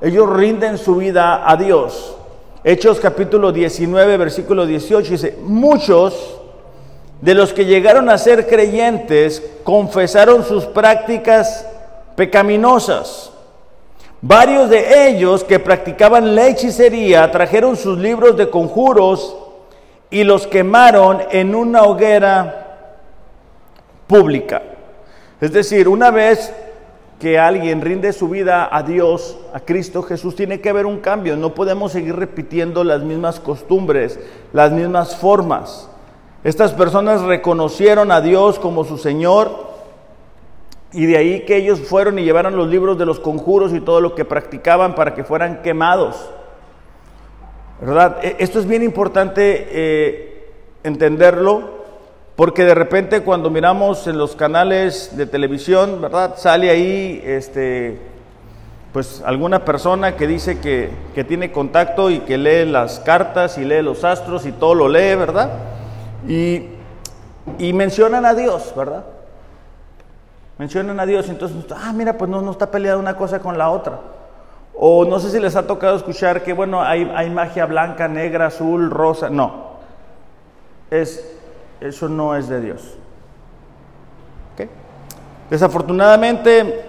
Ellos 0.00 0.28
rinden 0.28 0.78
su 0.78 0.96
vida 0.96 1.48
a 1.48 1.56
Dios. 1.56 2.16
Hechos 2.62 2.98
capítulo 3.00 3.52
19, 3.52 4.16
versículo 4.16 4.66
18 4.66 5.10
dice, 5.10 5.38
muchos 5.42 6.40
de 7.20 7.34
los 7.34 7.52
que 7.52 7.64
llegaron 7.64 8.08
a 8.08 8.18
ser 8.18 8.46
creyentes 8.46 9.42
confesaron 9.64 10.44
sus 10.44 10.64
prácticas 10.64 11.66
pecaminosas. 12.16 13.30
Varios 14.20 14.70
de 14.70 15.08
ellos 15.08 15.44
que 15.44 15.58
practicaban 15.58 16.34
la 16.34 16.48
hechicería 16.48 17.30
trajeron 17.30 17.76
sus 17.76 17.98
libros 17.98 18.36
de 18.36 18.48
conjuros 18.48 19.36
y 20.10 20.24
los 20.24 20.46
quemaron 20.46 21.22
en 21.30 21.54
una 21.54 21.82
hoguera 21.82 22.78
pública. 24.06 24.62
Es 25.40 25.52
decir, 25.52 25.88
una 25.88 26.10
vez 26.10 26.52
que 27.24 27.38
alguien 27.38 27.80
rinde 27.80 28.12
su 28.12 28.28
vida 28.28 28.68
a 28.70 28.82
Dios, 28.82 29.38
a 29.54 29.60
Cristo 29.60 30.02
Jesús, 30.02 30.36
tiene 30.36 30.60
que 30.60 30.68
haber 30.68 30.84
un 30.84 30.98
cambio. 30.98 31.38
No 31.38 31.54
podemos 31.54 31.92
seguir 31.92 32.14
repitiendo 32.14 32.84
las 32.84 33.02
mismas 33.02 33.40
costumbres, 33.40 34.20
las 34.52 34.72
mismas 34.72 35.16
formas. 35.16 35.88
Estas 36.44 36.74
personas 36.74 37.22
reconocieron 37.22 38.12
a 38.12 38.20
Dios 38.20 38.58
como 38.58 38.84
su 38.84 38.98
Señor 38.98 39.72
y 40.92 41.06
de 41.06 41.16
ahí 41.16 41.46
que 41.46 41.56
ellos 41.56 41.80
fueron 41.80 42.18
y 42.18 42.24
llevaron 42.24 42.56
los 42.56 42.68
libros 42.68 42.98
de 42.98 43.06
los 43.06 43.20
conjuros 43.20 43.72
y 43.72 43.80
todo 43.80 44.02
lo 44.02 44.14
que 44.14 44.26
practicaban 44.26 44.94
para 44.94 45.14
que 45.14 45.24
fueran 45.24 45.62
quemados. 45.62 46.28
¿Verdad? 47.80 48.18
E, 48.22 48.36
esto 48.38 48.58
es 48.58 48.66
bien 48.68 48.82
importante 48.82 49.66
eh, 49.70 50.52
entenderlo 50.82 51.70
porque 52.36 52.64
de 52.64 52.74
repente 52.74 53.22
cuando 53.22 53.50
miramos 53.50 54.06
en 54.06 54.18
los 54.18 54.34
canales 54.34 55.16
de 55.16 55.26
televisión, 55.26 56.00
¿verdad? 56.00 56.34
Sale 56.36 56.70
ahí 56.70 57.22
este, 57.24 58.00
pues 58.92 59.22
alguna 59.24 59.64
persona 59.64 60.16
que 60.16 60.26
dice 60.26 60.58
que, 60.58 60.90
que 61.14 61.24
tiene 61.24 61.52
contacto 61.52 62.10
y 62.10 62.20
que 62.20 62.38
lee 62.38 62.64
las 62.64 63.00
cartas 63.00 63.56
y 63.58 63.64
lee 63.64 63.82
los 63.82 64.04
astros 64.04 64.46
y 64.46 64.52
todo 64.52 64.74
lo 64.74 64.88
lee, 64.88 65.14
¿verdad? 65.14 65.50
Y, 66.26 66.68
y 67.58 67.72
mencionan 67.72 68.24
a 68.26 68.34
Dios, 68.34 68.72
¿verdad? 68.76 69.04
Mencionan 70.58 70.98
a 71.00 71.06
Dios, 71.06 71.28
entonces, 71.28 71.64
ah, 71.74 71.92
mira, 71.92 72.16
pues 72.16 72.30
no, 72.30 72.40
no 72.40 72.52
está 72.52 72.70
peleada 72.70 72.98
una 72.98 73.16
cosa 73.16 73.40
con 73.40 73.58
la 73.58 73.70
otra. 73.70 73.98
O 74.76 75.04
no 75.04 75.20
sé 75.20 75.30
si 75.30 75.40
les 75.40 75.56
ha 75.56 75.66
tocado 75.66 75.96
escuchar 75.96 76.42
que, 76.42 76.52
bueno, 76.52 76.82
hay, 76.82 77.10
hay 77.14 77.30
magia 77.30 77.66
blanca, 77.66 78.08
negra, 78.08 78.46
azul, 78.46 78.90
rosa. 78.90 79.30
No, 79.30 79.74
es, 80.90 81.33
eso 81.84 82.08
no 82.08 82.34
es 82.34 82.48
de 82.48 82.60
Dios. 82.60 82.96
¿Okay? 84.54 84.68
Desafortunadamente, 85.50 86.82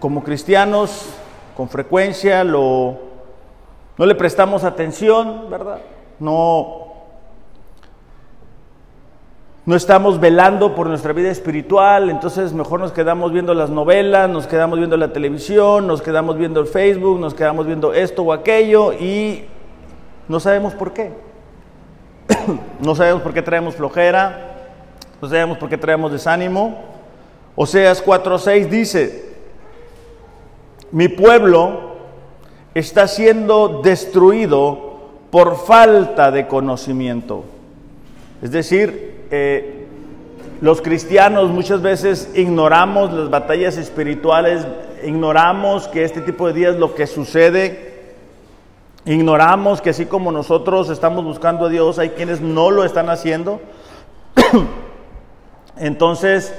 como 0.00 0.24
cristianos, 0.24 1.10
con 1.56 1.68
frecuencia 1.68 2.42
lo, 2.42 2.98
no 3.96 4.04
le 4.04 4.14
prestamos 4.14 4.64
atención, 4.64 5.48
¿verdad? 5.48 5.78
No, 6.18 6.86
no 9.64 9.76
estamos 9.76 10.18
velando 10.18 10.74
por 10.74 10.88
nuestra 10.88 11.12
vida 11.12 11.30
espiritual, 11.30 12.10
entonces 12.10 12.52
mejor 12.52 12.80
nos 12.80 12.92
quedamos 12.92 13.32
viendo 13.32 13.54
las 13.54 13.70
novelas, 13.70 14.28
nos 14.28 14.46
quedamos 14.46 14.78
viendo 14.78 14.96
la 14.96 15.12
televisión, 15.12 15.86
nos 15.86 16.02
quedamos 16.02 16.36
viendo 16.36 16.60
el 16.60 16.66
Facebook, 16.66 17.20
nos 17.20 17.34
quedamos 17.34 17.66
viendo 17.66 17.92
esto 17.92 18.22
o 18.22 18.32
aquello 18.32 18.92
y 18.92 19.44
no 20.28 20.40
sabemos 20.40 20.74
por 20.74 20.92
qué. 20.92 21.25
no 22.80 22.94
sabemos 22.94 23.22
por 23.22 23.32
qué 23.32 23.42
traemos 23.42 23.76
flojera, 23.76 24.54
no 25.20 25.28
sabemos 25.28 25.58
por 25.58 25.68
qué 25.68 25.78
traemos 25.78 26.12
desánimo. 26.12 26.84
Oseas 27.54 28.04
4:6 28.04 28.68
dice, 28.68 29.26
mi 30.92 31.08
pueblo 31.08 31.96
está 32.74 33.08
siendo 33.08 33.80
destruido 33.82 34.86
por 35.30 35.56
falta 35.56 36.30
de 36.30 36.46
conocimiento. 36.46 37.44
Es 38.42 38.50
decir, 38.50 39.26
eh, 39.30 39.86
los 40.60 40.80
cristianos 40.80 41.50
muchas 41.50 41.82
veces 41.82 42.30
ignoramos 42.34 43.12
las 43.12 43.30
batallas 43.30 43.76
espirituales, 43.76 44.66
ignoramos 45.04 45.88
que 45.88 46.04
este 46.04 46.20
tipo 46.20 46.46
de 46.46 46.52
días 46.52 46.76
lo 46.76 46.94
que 46.94 47.06
sucede, 47.06 47.85
ignoramos 49.06 49.80
que 49.80 49.90
así 49.90 50.04
como 50.04 50.32
nosotros 50.32 50.90
estamos 50.90 51.24
buscando 51.24 51.66
a 51.66 51.68
Dios, 51.68 51.98
hay 51.98 52.10
quienes 52.10 52.40
no 52.40 52.70
lo 52.70 52.84
están 52.84 53.08
haciendo. 53.08 53.60
Entonces, 55.78 56.54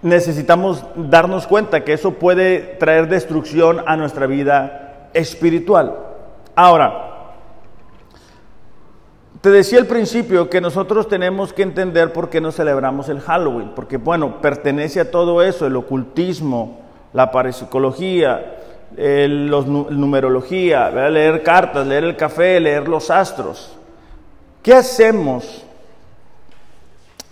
necesitamos 0.00 0.84
darnos 0.94 1.46
cuenta 1.46 1.84
que 1.84 1.92
eso 1.92 2.12
puede 2.12 2.60
traer 2.78 3.08
destrucción 3.08 3.82
a 3.86 3.96
nuestra 3.96 4.26
vida 4.26 5.10
espiritual. 5.12 5.96
Ahora, 6.54 7.02
te 9.40 9.50
decía 9.50 9.78
al 9.78 9.86
principio 9.86 10.48
que 10.48 10.60
nosotros 10.60 11.08
tenemos 11.08 11.52
que 11.52 11.62
entender 11.62 12.12
por 12.12 12.30
qué 12.30 12.40
no 12.40 12.52
celebramos 12.52 13.08
el 13.08 13.20
Halloween, 13.20 13.72
porque 13.74 13.96
bueno, 13.96 14.40
pertenece 14.40 15.00
a 15.00 15.10
todo 15.10 15.42
eso, 15.42 15.66
el 15.66 15.76
ocultismo, 15.76 16.80
la 17.12 17.30
parapsicología, 17.30 18.56
el, 18.96 19.46
los, 19.46 19.66
numerología, 19.66 20.90
leer 21.10 21.42
cartas, 21.42 21.86
leer 21.86 22.04
el 22.04 22.16
café, 22.16 22.60
leer 22.60 22.88
los 22.88 23.10
astros. 23.10 23.76
¿Qué 24.62 24.74
hacemos 24.74 25.64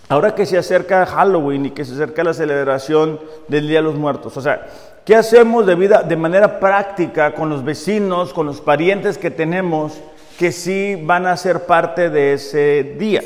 ahora 0.09 0.35
que 0.35 0.47
se 0.47 0.59
acerca 0.59 1.07
Halloween 1.07 1.67
y 1.67 1.71
que 1.71 1.85
se 1.85 1.95
acerca 1.95 2.23
la 2.23 2.35
celebración 2.35 3.19
del 3.49 3.69
Día 3.69 3.79
de 3.79 3.85
los 3.85 3.97
Muertos? 3.97 4.37
O 4.37 4.41
sea, 4.41 4.67
¿qué 5.05 5.17
hacemos 5.17 5.67
de, 5.67 5.75
vida, 5.75 6.03
de 6.03 6.17
manera 6.17 6.61
práctica 6.61 7.35
con 7.35 7.49
los 7.49 7.65
vecinos, 7.65 8.33
con 8.33 8.47
los 8.47 8.61
parientes 8.61 9.19
que 9.19 9.31
tenemos? 9.31 10.01
que 10.39 10.53
sí 10.53 11.01
van 11.01 11.27
a 11.27 11.37
ser 11.37 11.67
parte 11.67 12.11
de 12.11 12.35
ese 12.35 12.97
día. 12.99 13.23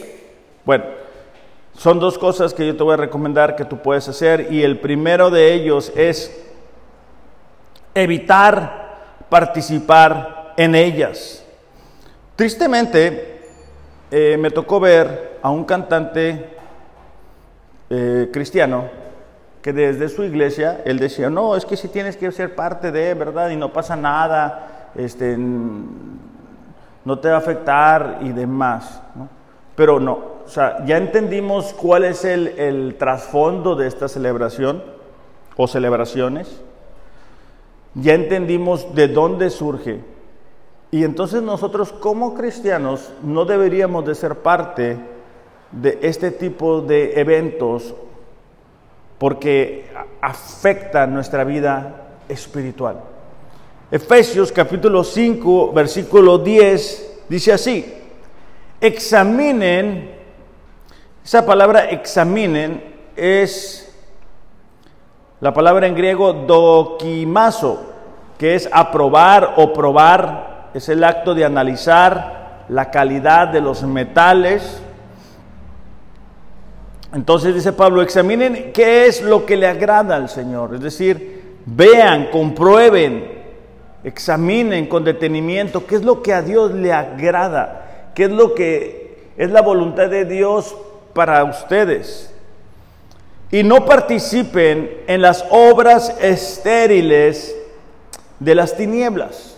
Bueno, 0.64 0.84
son 1.76 1.98
dos 1.98 2.18
cosas 2.18 2.52
que 2.52 2.66
yo 2.66 2.76
te 2.76 2.82
voy 2.82 2.94
a 2.94 2.98
recomendar 2.98 3.56
que 3.56 3.64
tú 3.64 3.78
puedes 3.78 4.08
hacer 4.08 4.48
y 4.50 4.62
el 4.62 4.78
primero 4.78 5.30
de 5.30 5.54
ellos 5.54 5.92
es 5.96 6.47
evitar 7.98 9.26
participar 9.28 10.54
en 10.56 10.74
ellas. 10.74 11.44
Tristemente, 12.36 13.40
eh, 14.10 14.36
me 14.38 14.50
tocó 14.50 14.80
ver 14.80 15.38
a 15.42 15.50
un 15.50 15.64
cantante 15.64 16.48
eh, 17.90 18.28
cristiano 18.32 18.84
que 19.62 19.72
desde 19.72 20.08
su 20.08 20.22
iglesia, 20.22 20.82
él 20.84 20.98
decía, 20.98 21.30
no, 21.30 21.56
es 21.56 21.66
que 21.66 21.76
si 21.76 21.88
tienes 21.88 22.16
que 22.16 22.30
ser 22.32 22.54
parte 22.54 22.92
de, 22.92 23.14
¿verdad? 23.14 23.50
Y 23.50 23.56
no 23.56 23.72
pasa 23.72 23.96
nada, 23.96 24.90
este, 24.94 25.36
no 25.36 27.18
te 27.18 27.28
va 27.28 27.34
a 27.34 27.38
afectar 27.38 28.18
y 28.22 28.30
demás. 28.30 29.02
Pero 29.74 30.00
no, 30.00 30.12
o 30.44 30.48
sea, 30.48 30.84
ya 30.86 30.96
entendimos 30.96 31.74
cuál 31.74 32.04
es 32.04 32.24
el, 32.24 32.48
el 32.58 32.96
trasfondo 32.98 33.74
de 33.74 33.86
esta 33.88 34.08
celebración 34.08 34.82
o 35.56 35.66
celebraciones, 35.66 36.62
ya 38.00 38.14
entendimos 38.14 38.94
de 38.94 39.08
dónde 39.08 39.50
surge. 39.50 40.00
Y 40.90 41.04
entonces 41.04 41.42
nosotros 41.42 41.92
como 41.92 42.34
cristianos 42.34 43.12
no 43.22 43.44
deberíamos 43.44 44.06
de 44.06 44.14
ser 44.14 44.36
parte 44.36 44.96
de 45.72 45.98
este 46.02 46.30
tipo 46.30 46.80
de 46.80 47.20
eventos 47.20 47.94
porque 49.18 49.84
afectan 50.20 51.12
nuestra 51.12 51.44
vida 51.44 52.18
espiritual. 52.28 53.00
Efesios 53.90 54.52
capítulo 54.52 55.02
5, 55.02 55.72
versículo 55.72 56.38
10, 56.38 57.20
dice 57.28 57.52
así, 57.52 57.94
examinen, 58.80 60.10
esa 61.24 61.44
palabra 61.44 61.90
examinen 61.90 62.82
es 63.16 63.87
la 65.40 65.54
palabra 65.54 65.86
en 65.86 65.94
griego 65.94 66.32
dokimazo, 66.32 67.80
que 68.38 68.54
es 68.54 68.68
aprobar 68.72 69.54
o 69.56 69.72
probar, 69.72 70.70
es 70.74 70.88
el 70.88 71.04
acto 71.04 71.34
de 71.34 71.44
analizar 71.44 72.64
la 72.68 72.90
calidad 72.90 73.48
de 73.48 73.60
los 73.60 73.82
metales. 73.82 74.82
Entonces 77.14 77.54
dice 77.54 77.72
Pablo, 77.72 78.02
examinen 78.02 78.72
qué 78.72 79.06
es 79.06 79.22
lo 79.22 79.46
que 79.46 79.56
le 79.56 79.66
agrada 79.66 80.16
al 80.16 80.28
Señor, 80.28 80.74
es 80.74 80.80
decir, 80.80 81.58
vean, 81.66 82.28
comprueben, 82.30 83.38
Examinen 84.04 84.86
con 84.86 85.02
detenimiento 85.04 85.86
qué 85.86 85.96
es 85.96 86.04
lo 86.04 86.22
que 86.22 86.32
a 86.32 86.42
Dios 86.42 86.72
le 86.72 86.92
agrada, 86.92 88.10
qué 88.14 88.24
es 88.24 88.30
lo 88.30 88.54
que 88.54 89.32
es 89.36 89.50
la 89.50 89.60
voluntad 89.60 90.08
de 90.08 90.24
Dios 90.24 90.76
para 91.14 91.42
ustedes. 91.44 92.32
Y 93.50 93.62
no 93.62 93.86
participen 93.86 95.04
en 95.06 95.22
las 95.22 95.44
obras 95.50 96.14
estériles 96.20 97.54
de 98.38 98.54
las 98.54 98.76
tinieblas, 98.76 99.56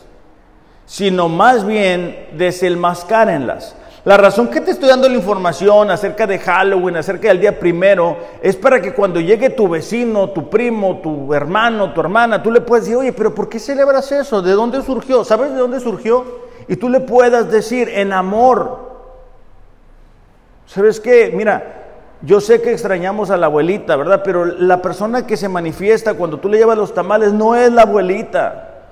sino 0.87 1.29
más 1.29 1.67
bien 1.67 2.29
desenmascárenlas. 2.33 3.75
La 4.05 4.17
razón 4.17 4.49
que 4.49 4.63
te 4.63 4.71
estoy 4.71 4.89
dando 4.89 5.09
la 5.09 5.17
información 5.17 5.91
acerca 5.91 6.27
de 6.27 6.39
Halloween, 6.39 6.97
acerca 6.97 7.29
del 7.29 7.41
día 7.41 7.59
primero, 7.59 8.17
es 8.43 8.57
para 8.57 8.81
que 8.81 8.95
cuando 8.95 9.21
llegue 9.21 9.51
tu 9.51 9.69
vecino, 9.69 10.31
tu 10.31 10.49
primo, 10.49 11.01
tu 11.03 11.35
hermano, 11.35 11.93
tu 11.93 12.01
hermana, 12.01 12.43
tú 12.43 12.51
le 12.51 12.63
puedas 12.63 12.87
decir, 12.87 12.97
oye, 12.97 13.13
pero 13.13 13.35
¿por 13.35 13.51
qué 13.51 13.59
celebras 13.59 14.11
eso? 14.11 14.41
¿De 14.41 14.53
dónde 14.53 14.81
surgió? 14.83 15.23
¿Sabes 15.23 15.51
de 15.51 15.59
dónde 15.59 15.81
surgió? 15.81 16.25
Y 16.67 16.77
tú 16.77 16.89
le 16.89 17.01
puedas 17.01 17.51
decir 17.51 17.91
en 17.91 18.15
amor. 18.15 18.89
¿Sabes 20.65 20.99
qué? 20.99 21.31
Mira, 21.35 21.80
yo 22.23 22.41
sé 22.41 22.61
que 22.61 22.73
extrañamos 22.73 23.31
a 23.31 23.37
la 23.39 23.47
abuelita, 23.47 23.97
¿verdad? 23.97 24.23
Pero 24.23 24.45
la 24.45 24.83
persona 24.83 25.27
que 25.27 25.39
se 25.39 25.49
manifiesta 25.49 26.15
cuando 26.15 26.39
tú 26.39 26.49
le 26.49 26.59
llevas 26.59 26.77
los 26.77 26.93
tamales 26.93 27.33
no 27.33 27.57
es 27.57 27.73
la 27.73 27.83
abuelita. 27.83 28.83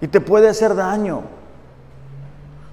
Y 0.00 0.08
te 0.08 0.20
puede 0.20 0.48
hacer 0.48 0.74
daño. 0.74 1.22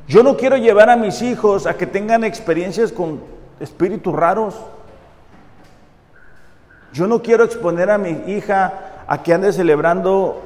Yo 0.08 0.24
no 0.24 0.38
quiero 0.38 0.58
llevar 0.58 0.90
a 0.90 0.96
mis 0.96 1.22
hijos 1.22 1.68
a 1.68 1.76
que 1.76 1.86
tengan 1.86 2.24
experiencias 2.24 2.92
con 2.92 3.22
espíritus 3.60 4.14
raros. 4.14 4.56
Yo 6.92 7.06
no 7.06 7.22
quiero 7.22 7.44
exponer 7.44 7.92
a 7.92 7.98
mi 7.98 8.24
hija 8.28 9.04
a 9.08 9.22
que 9.22 9.34
ande 9.34 9.54
celebrando 9.54 10.42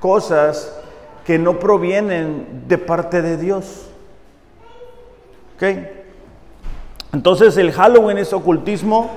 cosas 0.00 0.76
que 1.24 1.38
no 1.38 1.58
provienen 1.58 2.64
de 2.66 2.78
parte 2.78 3.22
de 3.22 3.36
Dios. 3.36 3.88
¿Ok? 5.56 5.95
Entonces 7.16 7.56
el 7.56 7.72
Halloween 7.72 8.18
es 8.18 8.34
ocultismo, 8.34 9.10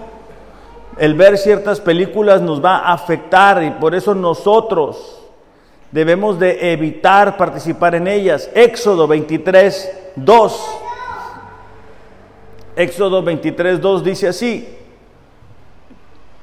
el 0.98 1.16
ver 1.16 1.38
ciertas 1.38 1.82
películas 1.82 2.42
nos 2.42 2.64
va 2.64 2.78
a 2.78 2.94
afectar 2.94 3.62
y 3.62 3.72
por 3.72 3.94
eso 3.94 4.16
nosotros 4.16 5.20
debemos 5.92 6.40
de 6.40 6.72
evitar 6.72 7.36
participar 7.36 7.96
en 7.96 8.08
ellas. 8.08 8.50
Éxodo 8.56 9.06
23, 9.06 10.12
2. 10.16 10.80
Éxodo 12.78 13.22
23, 13.22 13.82
2 13.82 14.04
dice 14.06 14.30
así, 14.30 14.78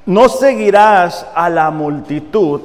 no 0.05 0.29
seguirás 0.29 1.25
a 1.33 1.49
la 1.49 1.71
multitud 1.71 2.61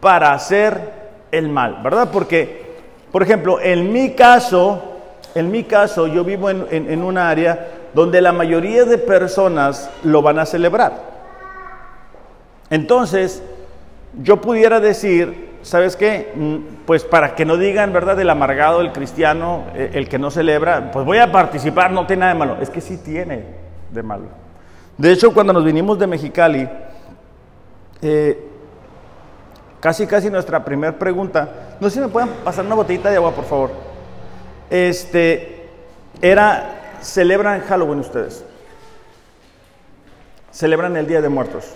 para 0.00 0.34
hacer 0.34 0.92
el 1.30 1.48
mal, 1.48 1.80
¿verdad? 1.82 2.10
Porque, 2.12 2.76
por 3.10 3.22
ejemplo, 3.22 3.58
en 3.58 3.90
mi 3.90 4.10
caso, 4.10 4.82
en 5.34 5.50
mi 5.50 5.64
caso, 5.64 6.06
yo 6.08 6.22
vivo 6.24 6.50
en, 6.50 6.66
en 6.70 7.02
un 7.02 7.16
área 7.16 7.78
donde 7.94 8.20
la 8.20 8.32
mayoría 8.32 8.84
de 8.84 8.98
personas 8.98 9.90
lo 10.02 10.22
van 10.22 10.38
a 10.38 10.46
celebrar. 10.46 11.12
Entonces, 12.70 13.42
yo 14.22 14.40
pudiera 14.40 14.80
decir, 14.80 15.52
¿sabes 15.62 15.96
qué? 15.96 16.32
Mm, 16.34 16.84
pues 16.86 17.04
para 17.04 17.34
que 17.34 17.44
no 17.44 17.56
digan, 17.56 17.92
¿verdad? 17.92 18.18
El 18.20 18.30
amargado, 18.30 18.80
el 18.80 18.92
cristiano, 18.92 19.64
eh, 19.74 19.90
el 19.94 20.08
que 20.08 20.18
no 20.18 20.30
celebra, 20.30 20.90
pues 20.90 21.04
voy 21.04 21.18
a 21.18 21.30
participar, 21.30 21.90
no 21.90 22.06
tiene 22.06 22.20
nada 22.20 22.32
de 22.32 22.38
malo. 22.38 22.56
Es 22.60 22.70
que 22.70 22.80
sí 22.80 22.98
tiene 22.98 23.44
de 23.90 24.02
malo. 24.02 24.26
De 24.98 25.12
hecho, 25.12 25.32
cuando 25.32 25.52
nos 25.52 25.64
vinimos 25.64 25.98
de 25.98 26.06
Mexicali, 26.06 26.68
eh, 28.02 28.48
casi, 29.80 30.06
casi 30.06 30.30
nuestra 30.30 30.64
primera 30.64 30.98
pregunta, 30.98 31.76
no 31.80 31.88
sé 31.88 31.94
si 31.94 32.00
me 32.00 32.08
pueden 32.08 32.28
pasar 32.44 32.64
una 32.64 32.74
botellita 32.74 33.10
de 33.10 33.16
agua, 33.16 33.32
por 33.32 33.44
favor. 33.44 33.70
Este, 34.70 35.68
era, 36.20 36.81
¿celebran 37.02 37.60
Halloween 37.60 38.00
ustedes? 38.00 38.44
¿Celebran 40.50 40.96
el 40.96 41.06
Día 41.06 41.20
de 41.20 41.28
Muertos? 41.28 41.74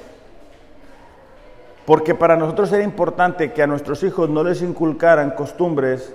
Porque 1.84 2.14
para 2.14 2.36
nosotros 2.36 2.72
era 2.72 2.82
importante 2.82 3.52
que 3.52 3.62
a 3.62 3.66
nuestros 3.66 4.02
hijos 4.02 4.28
no 4.28 4.42
les 4.42 4.62
inculcaran 4.62 5.30
costumbres 5.30 6.12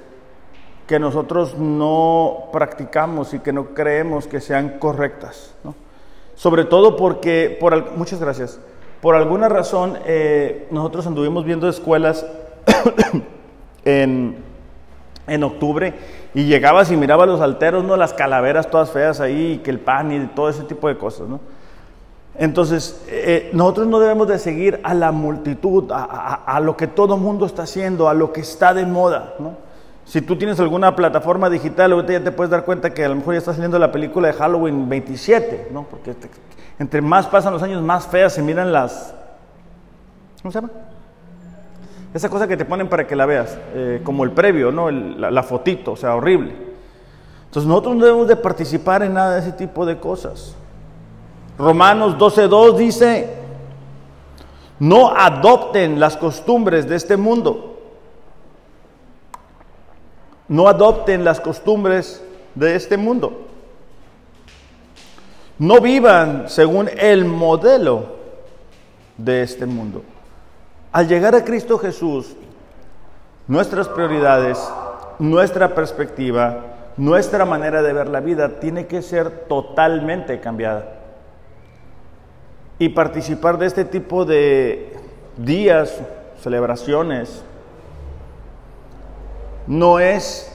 que 0.85 0.99
nosotros 0.99 1.57
no 1.57 2.49
practicamos 2.51 3.33
y 3.33 3.39
que 3.39 3.53
no 3.53 3.73
creemos 3.73 4.27
que 4.27 4.41
sean 4.41 4.77
correctas. 4.77 5.55
Sobre 6.35 6.65
todo 6.65 6.97
porque, 6.97 7.55
por, 7.57 7.91
muchas 7.91 8.19
gracias, 8.19 8.59
por 8.99 9.15
alguna 9.15 9.47
razón 9.47 9.97
eh, 10.05 10.67
nosotros 10.69 11.07
anduvimos 11.07 11.45
viendo 11.45 11.69
escuelas 11.69 12.25
en, 13.85 14.35
en, 15.27 15.43
octubre 15.43 15.93
y 16.33 16.45
llegabas 16.45 16.91
y 16.91 16.97
mirabas 16.97 17.27
los 17.27 17.41
alteros, 17.41 17.83
¿no? 17.83 17.97
las 17.97 18.13
calaveras 18.13 18.69
todas 18.69 18.91
feas 18.91 19.19
ahí, 19.19 19.53
y 19.53 19.57
que 19.57 19.71
el 19.71 19.79
pan 19.79 20.11
y 20.11 20.27
todo 20.27 20.49
ese 20.49 20.63
tipo 20.63 20.87
de 20.87 20.97
cosas. 20.97 21.27
¿no? 21.27 21.39
Entonces, 22.35 23.03
eh, 23.09 23.49
nosotros 23.53 23.87
no 23.87 23.99
debemos 23.99 24.27
de 24.27 24.39
seguir 24.39 24.79
a 24.83 24.93
la 24.93 25.11
multitud, 25.11 25.91
a, 25.91 26.59
lo 26.61 26.77
que 26.77 26.87
todo 26.87 27.17
mundo 27.17 27.45
está 27.45 27.63
haciendo, 27.63 28.07
a 28.07 28.13
lo 28.13 28.31
que 28.31 28.41
está 28.41 28.73
de 28.73 28.85
moda. 28.85 29.35
Si 30.05 30.21
tú 30.21 30.37
tienes 30.37 30.59
alguna 30.59 30.95
plataforma 30.95 31.49
digital, 31.49 31.91
ahorita 31.91 32.13
ya 32.13 32.23
te 32.23 32.31
puedes 32.31 32.49
dar 32.49 32.63
cuenta 32.63 32.93
que 32.93 33.03
a 33.03 33.09
lo 33.09 33.15
mejor 33.15 33.33
ya 33.33 33.39
está 33.39 33.53
saliendo 33.53 33.77
la 33.77 33.91
película 33.91 34.29
de 34.29 34.33
Halloween 34.33 34.87
27, 34.87 35.69
¿no? 35.71 35.83
porque 35.83 36.15
entre 36.79 37.01
más 37.01 37.27
pasan 37.27 37.53
los 37.53 37.61
años, 37.61 37.81
más 37.81 38.07
feas 38.07 38.33
se 38.33 38.41
miran 38.41 38.71
las... 38.71 39.13
¿Cómo 40.41 40.51
se 40.51 40.59
llama? 40.59 40.71
Esa 42.13 42.29
cosa 42.29 42.47
que 42.47 42.57
te 42.57 42.65
ponen 42.65 42.89
para 42.89 43.07
que 43.07 43.15
la 43.15 43.25
veas, 43.25 43.57
eh, 43.73 44.01
como 44.03 44.23
el 44.23 44.31
previo, 44.31 44.71
¿no? 44.71 44.91
la, 44.91 45.31
la 45.31 45.43
fotito, 45.43 45.93
o 45.93 45.95
sea, 45.95 46.15
horrible. 46.15 46.53
Entonces 47.45 47.67
nosotros 47.67 47.95
no 47.95 48.05
debemos 48.05 48.27
de 48.27 48.35
participar 48.35 49.03
en 49.03 49.13
nada 49.13 49.35
de 49.35 49.39
ese 49.41 49.51
tipo 49.53 49.85
de 49.85 49.97
cosas. 49.97 50.55
Romanos 51.57 52.17
12.2 52.17 52.75
dice, 52.75 53.41
no 54.79 55.15
adopten 55.15 55.99
las 55.99 56.17
costumbres 56.17 56.87
de 56.89 56.95
este 56.95 57.15
mundo. 57.15 57.77
No 60.47 60.67
adopten 60.67 61.23
las 61.23 61.39
costumbres 61.39 62.23
de 62.55 62.75
este 62.75 62.97
mundo. 62.97 63.47
No 65.59 65.79
vivan 65.79 66.49
según 66.49 66.89
el 66.97 67.25
modelo 67.25 68.15
de 69.17 69.43
este 69.43 69.65
mundo. 69.65 70.03
Al 70.91 71.07
llegar 71.07 71.35
a 71.35 71.43
Cristo 71.45 71.77
Jesús, 71.77 72.35
nuestras 73.47 73.87
prioridades, 73.87 74.59
nuestra 75.19 75.73
perspectiva, 75.73 76.57
nuestra 76.97 77.45
manera 77.45 77.81
de 77.81 77.93
ver 77.93 78.09
la 78.09 78.19
vida 78.19 78.59
tiene 78.59 78.87
que 78.87 79.01
ser 79.01 79.45
totalmente 79.47 80.39
cambiada 80.41 81.01
y 82.77 82.89
participar 82.89 83.57
de 83.57 83.67
este 83.67 83.85
tipo 83.85 84.25
de 84.25 84.97
días, 85.37 86.01
celebraciones, 86.41 87.43
no 89.67 89.99
es 89.99 90.51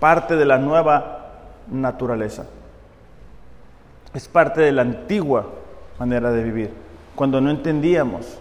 parte 0.00 0.36
de 0.36 0.46
la 0.46 0.58
nueva 0.58 1.34
naturaleza. 1.70 2.46
Es 4.14 4.26
parte 4.26 4.62
de 4.62 4.72
la 4.72 4.82
antigua 4.82 5.46
manera 5.98 6.30
de 6.30 6.42
vivir, 6.42 6.70
cuando 7.14 7.40
no 7.40 7.50
entendíamos. 7.50 8.40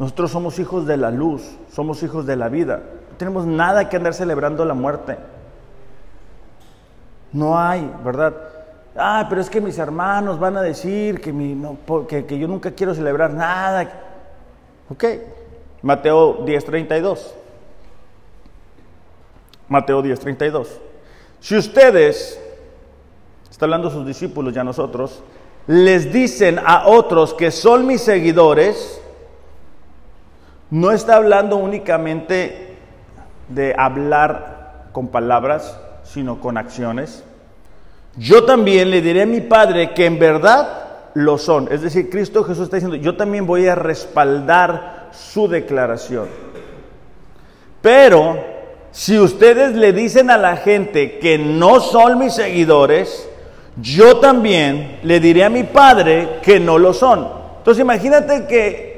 Nosotros 0.00 0.30
somos 0.30 0.58
hijos 0.58 0.86
de 0.86 0.96
la 0.96 1.10
luz, 1.10 1.42
somos 1.70 2.02
hijos 2.02 2.24
de 2.24 2.34
la 2.34 2.48
vida. 2.48 2.80
No 3.10 3.16
tenemos 3.18 3.44
nada 3.44 3.90
que 3.90 3.98
andar 3.98 4.14
celebrando 4.14 4.64
la 4.64 4.72
muerte. 4.72 5.18
No 7.34 7.58
hay, 7.58 7.86
¿verdad? 8.02 8.34
Ah, 8.96 9.26
pero 9.28 9.42
es 9.42 9.50
que 9.50 9.60
mis 9.60 9.76
hermanos 9.76 10.40
van 10.40 10.56
a 10.56 10.62
decir 10.62 11.20
que, 11.20 12.24
que, 12.26 12.38
yo 12.38 12.48
nunca 12.48 12.70
quiero 12.70 12.94
celebrar 12.94 13.34
nada. 13.34 13.92
Ok, 14.88 15.04
Mateo 15.82 16.46
10:32. 16.46 17.34
Mateo 19.68 20.02
10:32. 20.02 20.66
Si 21.40 21.58
ustedes, 21.58 22.40
está 23.50 23.66
hablando 23.66 23.90
sus 23.90 24.06
discípulos 24.06 24.54
ya 24.54 24.64
nosotros, 24.64 25.22
les 25.66 26.10
dicen 26.10 26.58
a 26.58 26.86
otros 26.86 27.34
que 27.34 27.50
son 27.50 27.86
mis 27.86 28.00
seguidores, 28.00 28.99
no 30.70 30.92
está 30.92 31.16
hablando 31.16 31.56
únicamente 31.56 32.76
de 33.48 33.74
hablar 33.76 34.88
con 34.92 35.08
palabras, 35.08 35.78
sino 36.04 36.40
con 36.40 36.56
acciones. 36.56 37.24
Yo 38.16 38.44
también 38.44 38.90
le 38.90 39.02
diré 39.02 39.22
a 39.22 39.26
mi 39.26 39.40
Padre 39.40 39.92
que 39.94 40.06
en 40.06 40.18
verdad 40.18 40.68
lo 41.14 41.38
son. 41.38 41.68
Es 41.70 41.82
decir, 41.82 42.10
Cristo 42.10 42.44
Jesús 42.44 42.64
está 42.64 42.76
diciendo, 42.76 42.96
yo 42.96 43.16
también 43.16 43.46
voy 43.46 43.66
a 43.66 43.74
respaldar 43.74 45.08
su 45.12 45.48
declaración. 45.48 46.28
Pero 47.82 48.36
si 48.92 49.18
ustedes 49.18 49.74
le 49.74 49.92
dicen 49.92 50.30
a 50.30 50.36
la 50.36 50.56
gente 50.56 51.18
que 51.18 51.38
no 51.38 51.80
son 51.80 52.18
mis 52.18 52.34
seguidores, 52.34 53.28
yo 53.80 54.18
también 54.18 54.98
le 55.02 55.20
diré 55.20 55.44
a 55.44 55.50
mi 55.50 55.62
Padre 55.64 56.40
que 56.42 56.60
no 56.60 56.78
lo 56.78 56.92
son. 56.92 57.28
Entonces 57.58 57.80
imagínate 57.80 58.46
que 58.46 58.89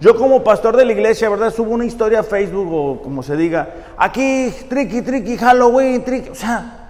yo 0.00 0.16
como 0.16 0.42
pastor 0.42 0.76
de 0.76 0.84
la 0.84 0.92
iglesia, 0.92 1.28
¿verdad? 1.28 1.52
Subo 1.52 1.72
una 1.72 1.84
historia 1.84 2.20
a 2.20 2.22
Facebook 2.22 2.72
o 2.72 3.02
como 3.02 3.22
se 3.22 3.36
diga, 3.36 3.94
aquí, 3.96 4.52
tricky, 4.68 5.02
tricky, 5.02 5.36
Halloween, 5.36 6.02
tricky. 6.04 6.30
O 6.30 6.34
sea, 6.34 6.80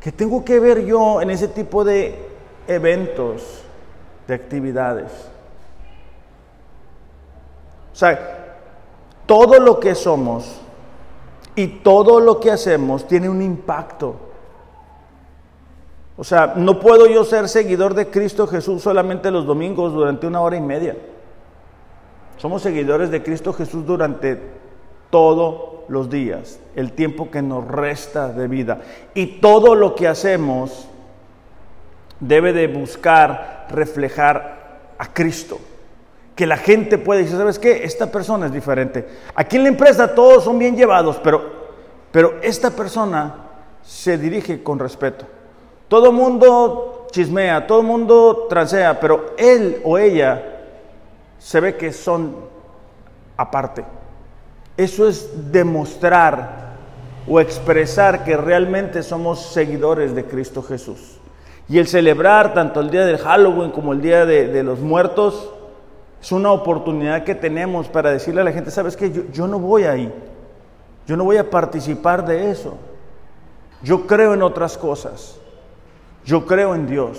¿Qué 0.00 0.12
tengo 0.12 0.44
que 0.44 0.60
ver 0.60 0.84
yo 0.84 1.20
en 1.20 1.30
ese 1.30 1.48
tipo 1.48 1.84
de 1.84 2.14
eventos, 2.66 3.62
de 4.26 4.34
actividades? 4.34 5.10
O 7.92 7.96
sea, 7.96 8.56
todo 9.26 9.58
lo 9.58 9.80
que 9.80 9.94
somos 9.96 10.60
y 11.56 11.66
todo 11.66 12.20
lo 12.20 12.38
que 12.38 12.52
hacemos 12.52 13.08
tiene 13.08 13.28
un 13.28 13.42
impacto. 13.42 14.14
O 16.16 16.22
sea, 16.22 16.54
no 16.56 16.78
puedo 16.78 17.06
yo 17.06 17.24
ser 17.24 17.48
seguidor 17.48 17.94
de 17.94 18.08
Cristo 18.08 18.46
Jesús 18.46 18.82
solamente 18.82 19.30
los 19.30 19.46
domingos 19.46 19.92
durante 19.92 20.26
una 20.26 20.40
hora 20.40 20.56
y 20.56 20.60
media. 20.60 20.96
Somos 22.38 22.62
seguidores 22.62 23.10
de 23.10 23.22
Cristo 23.22 23.52
Jesús 23.52 23.84
durante 23.84 24.38
todo 25.10 25.84
los 25.88 26.08
días, 26.08 26.60
el 26.76 26.92
tiempo 26.92 27.30
que 27.30 27.42
nos 27.42 27.66
resta 27.66 28.28
de 28.28 28.46
vida. 28.46 28.80
Y 29.14 29.40
todo 29.40 29.74
lo 29.74 29.94
que 29.94 30.06
hacemos 30.06 30.86
debe 32.20 32.52
de 32.52 32.68
buscar 32.68 33.66
reflejar 33.70 34.94
a 34.98 35.12
Cristo. 35.12 35.58
Que 36.36 36.46
la 36.46 36.56
gente 36.56 36.98
puede 36.98 37.22
decir, 37.22 37.36
¿sabes 37.36 37.58
qué? 37.58 37.84
Esta 37.84 38.12
persona 38.12 38.46
es 38.46 38.52
diferente. 38.52 39.06
Aquí 39.34 39.56
en 39.56 39.64
la 39.64 39.70
empresa 39.70 40.14
todos 40.14 40.44
son 40.44 40.58
bien 40.58 40.76
llevados, 40.76 41.20
pero, 41.22 41.42
pero 42.12 42.36
esta 42.42 42.70
persona 42.70 43.34
se 43.82 44.16
dirige 44.16 44.62
con 44.62 44.78
respeto. 44.78 45.26
Todo 45.88 46.12
mundo 46.12 47.08
chismea, 47.10 47.66
todo 47.66 47.82
mundo 47.82 48.46
transea, 48.48 49.00
pero 49.00 49.34
él 49.36 49.80
o 49.82 49.98
ella 49.98 50.47
se 51.38 51.60
ve 51.60 51.76
que 51.76 51.92
son 51.92 52.36
aparte. 53.36 53.84
Eso 54.76 55.08
es 55.08 55.52
demostrar 55.52 56.68
o 57.26 57.40
expresar 57.40 58.24
que 58.24 58.36
realmente 58.36 59.02
somos 59.02 59.40
seguidores 59.52 60.14
de 60.14 60.24
Cristo 60.24 60.62
Jesús. 60.62 61.18
Y 61.68 61.78
el 61.78 61.86
celebrar 61.86 62.54
tanto 62.54 62.80
el 62.80 62.90
día 62.90 63.04
del 63.04 63.18
Halloween 63.18 63.70
como 63.70 63.92
el 63.92 64.00
día 64.00 64.24
de, 64.24 64.62
los 64.62 64.80
muertos 64.80 65.50
es 66.20 66.32
una 66.32 66.50
oportunidad 66.50 67.24
que 67.24 67.34
tenemos 67.34 67.88
para 67.88 68.10
decirle 68.10 68.40
a 68.40 68.44
la 68.44 68.52
gente, 68.52 68.70
¿sabes? 68.70 68.96
Yo, 68.96 69.24
yo 69.32 69.46
no 69.46 69.58
voy 69.58 69.84
ahí. 69.84 70.12
Yo 71.06 71.16
no 71.16 71.24
voy 71.24 71.36
a 71.36 71.48
participar 71.48 72.26
de 72.26 72.50
eso. 72.50 72.76
Yo 73.82 74.06
creo 74.06 74.34
en 74.34 74.42
otras 74.42 74.76
cosas. 74.78 75.38
Yo 76.24 76.46
creo 76.46 76.74
en 76.74 76.86
Dios. 76.86 77.18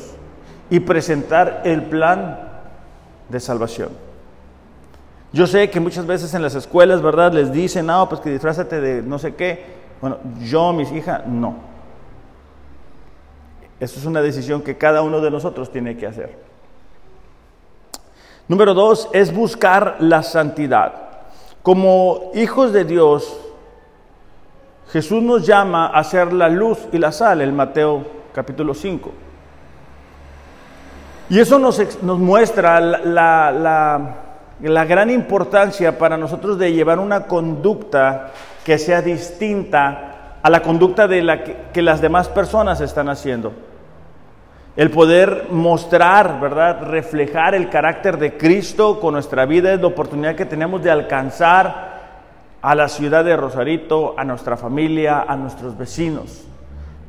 Y 0.70 0.80
presentar 0.80 1.62
el 1.66 1.84
plan 1.84 2.40
de 3.30 3.40
salvación. 3.40 4.09
Yo 5.32 5.46
sé 5.46 5.70
que 5.70 5.80
muchas 5.80 6.06
veces 6.06 6.34
en 6.34 6.42
las 6.42 6.56
escuelas, 6.56 7.02
¿verdad? 7.02 7.34
Les 7.34 7.52
dicen, 7.52 7.86
no, 7.86 8.10
pues 8.10 8.22
que 8.22 8.32
disfrázate 8.32 8.82
de 8.82 9.02
no 9.02 9.20
sé 9.20 9.36
qué. 9.36 9.64
Bueno, 10.02 10.18
yo, 10.42 10.74
mis 10.74 10.92
hijas, 10.92 11.26
no. 11.28 11.56
Eso 13.80 14.00
es 14.00 14.06
una 14.06 14.22
decisión 14.22 14.62
que 14.62 14.78
cada 14.78 15.02
uno 15.02 15.22
de 15.22 15.32
nosotros 15.32 15.72
tiene 15.72 15.98
que 15.98 16.08
hacer. 16.08 16.38
Número 18.48 18.74
dos 18.74 19.08
es 19.14 19.34
buscar 19.34 19.98
la 20.00 20.24
santidad. 20.24 20.94
Como 21.62 22.32
hijos 22.34 22.74
de 22.74 22.84
Dios, 22.84 23.40
Jesús 24.92 25.22
nos 25.22 25.46
llama 25.46 25.88
a 25.88 26.04
ser 26.04 26.34
la 26.34 26.50
luz 26.50 26.80
y 26.92 26.98
la 26.98 27.12
sal, 27.12 27.42
en 27.42 27.56
Mateo 27.56 28.04
capítulo 28.34 28.74
5. 28.74 29.12
Y 31.30 31.40
eso 31.40 31.60
nos, 31.60 32.02
nos 32.02 32.18
muestra 32.18 32.82
la, 32.82 33.52
la, 33.52 34.16
gran 34.60 35.10
importancia 35.10 35.98
para 35.98 36.18
nosotros 36.18 36.58
de 36.58 36.74
llevar 36.74 37.00
una 37.00 37.26
conducta 37.28 38.32
que 38.64 38.78
sea 38.78 39.02
distinta 39.02 40.38
a 40.42 40.50
la 40.50 40.62
conducta 40.62 41.08
de 41.08 41.22
la 41.22 41.44
que, 41.44 41.82
las 41.82 42.02
demás 42.02 42.28
personas 42.30 42.82
están 42.82 43.10
haciendo. 43.10 43.54
El 44.76 44.92
poder 44.92 45.48
mostrar, 45.50 46.40
¿verdad? 46.40 46.82
Reflejar 46.84 47.56
el 47.56 47.70
carácter 47.70 48.18
de 48.18 48.38
Cristo 48.38 49.00
con 49.00 49.14
nuestra 49.14 49.46
vida 49.46 49.74
es 49.74 49.82
la 49.82 49.88
oportunidad 49.88 50.36
que 50.36 50.46
tenemos 50.46 50.82
de 50.82 50.92
alcanzar 50.92 52.00
a 52.62 52.76
la 52.76 52.88
ciudad 52.88 53.26
de 53.26 53.36
Rosarito, 53.36 54.16
a 54.18 54.24
nuestra 54.24 54.56
familia, 54.56 55.26
a 55.28 55.36
nuestros 55.36 55.78
vecinos. 55.78 56.46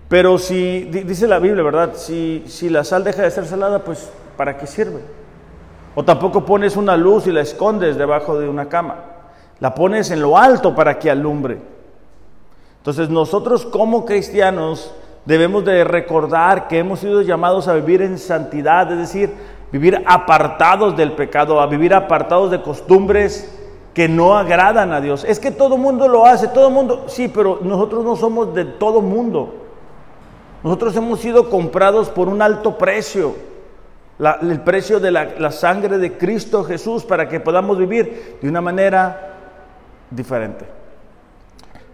Pero 0.08 0.38
si, 0.38 0.82
dice 0.84 1.28
la 1.28 1.38
Biblia, 1.38 1.62
¿verdad? 1.62 1.90
Si, 1.94 2.44
si 2.46 2.68
la 2.68 2.82
sal 2.82 3.04
deja 3.04 3.22
de 3.22 3.30
ser 3.30 3.46
salada, 3.46 3.84
pues 3.84 4.10
¿para 4.36 4.56
qué 4.56 4.66
sirve? 4.66 5.19
O 5.94 6.04
tampoco 6.04 6.44
pones 6.44 6.76
una 6.76 6.96
luz 6.96 7.26
y 7.26 7.32
la 7.32 7.40
escondes 7.40 7.96
debajo 7.96 8.38
de 8.38 8.48
una 8.48 8.68
cama. 8.68 8.96
La 9.58 9.74
pones 9.74 10.10
en 10.10 10.22
lo 10.22 10.38
alto 10.38 10.74
para 10.74 10.98
que 10.98 11.10
alumbre. 11.10 11.60
Entonces 12.78 13.10
nosotros 13.10 13.66
como 13.66 14.06
cristianos 14.06 14.94
debemos 15.24 15.64
de 15.64 15.84
recordar 15.84 16.68
que 16.68 16.78
hemos 16.78 17.00
sido 17.00 17.22
llamados 17.22 17.68
a 17.68 17.74
vivir 17.74 18.02
en 18.02 18.18
santidad, 18.18 18.90
es 18.90 18.98
decir, 18.98 19.30
vivir 19.70 20.02
apartados 20.06 20.96
del 20.96 21.12
pecado, 21.12 21.60
a 21.60 21.66
vivir 21.66 21.92
apartados 21.92 22.50
de 22.50 22.62
costumbres 22.62 23.56
que 23.92 24.08
no 24.08 24.36
agradan 24.36 24.92
a 24.92 25.00
Dios. 25.00 25.24
Es 25.24 25.38
que 25.38 25.50
todo 25.50 25.76
mundo 25.76 26.08
lo 26.08 26.24
hace, 26.24 26.48
todo 26.48 26.70
mundo, 26.70 27.04
sí, 27.08 27.28
pero 27.28 27.58
nosotros 27.62 28.04
no 28.04 28.16
somos 28.16 28.54
de 28.54 28.64
todo 28.64 29.00
mundo. 29.00 29.54
Nosotros 30.62 30.94
hemos 30.96 31.20
sido 31.20 31.50
comprados 31.50 32.08
por 32.08 32.28
un 32.28 32.40
alto 32.40 32.78
precio, 32.78 33.34
el 34.42 34.60
precio 34.60 35.00
de 35.00 35.10
la, 35.10 35.24
la 35.38 35.50
sangre 35.50 35.98
de 35.98 36.16
Cristo 36.18 36.62
Jesús 36.64 37.04
para 37.04 37.28
que 37.28 37.40
podamos 37.40 37.78
vivir 37.78 38.38
de 38.40 38.48
una 38.48 38.60
manera 38.60 39.36
diferente. 40.10 40.66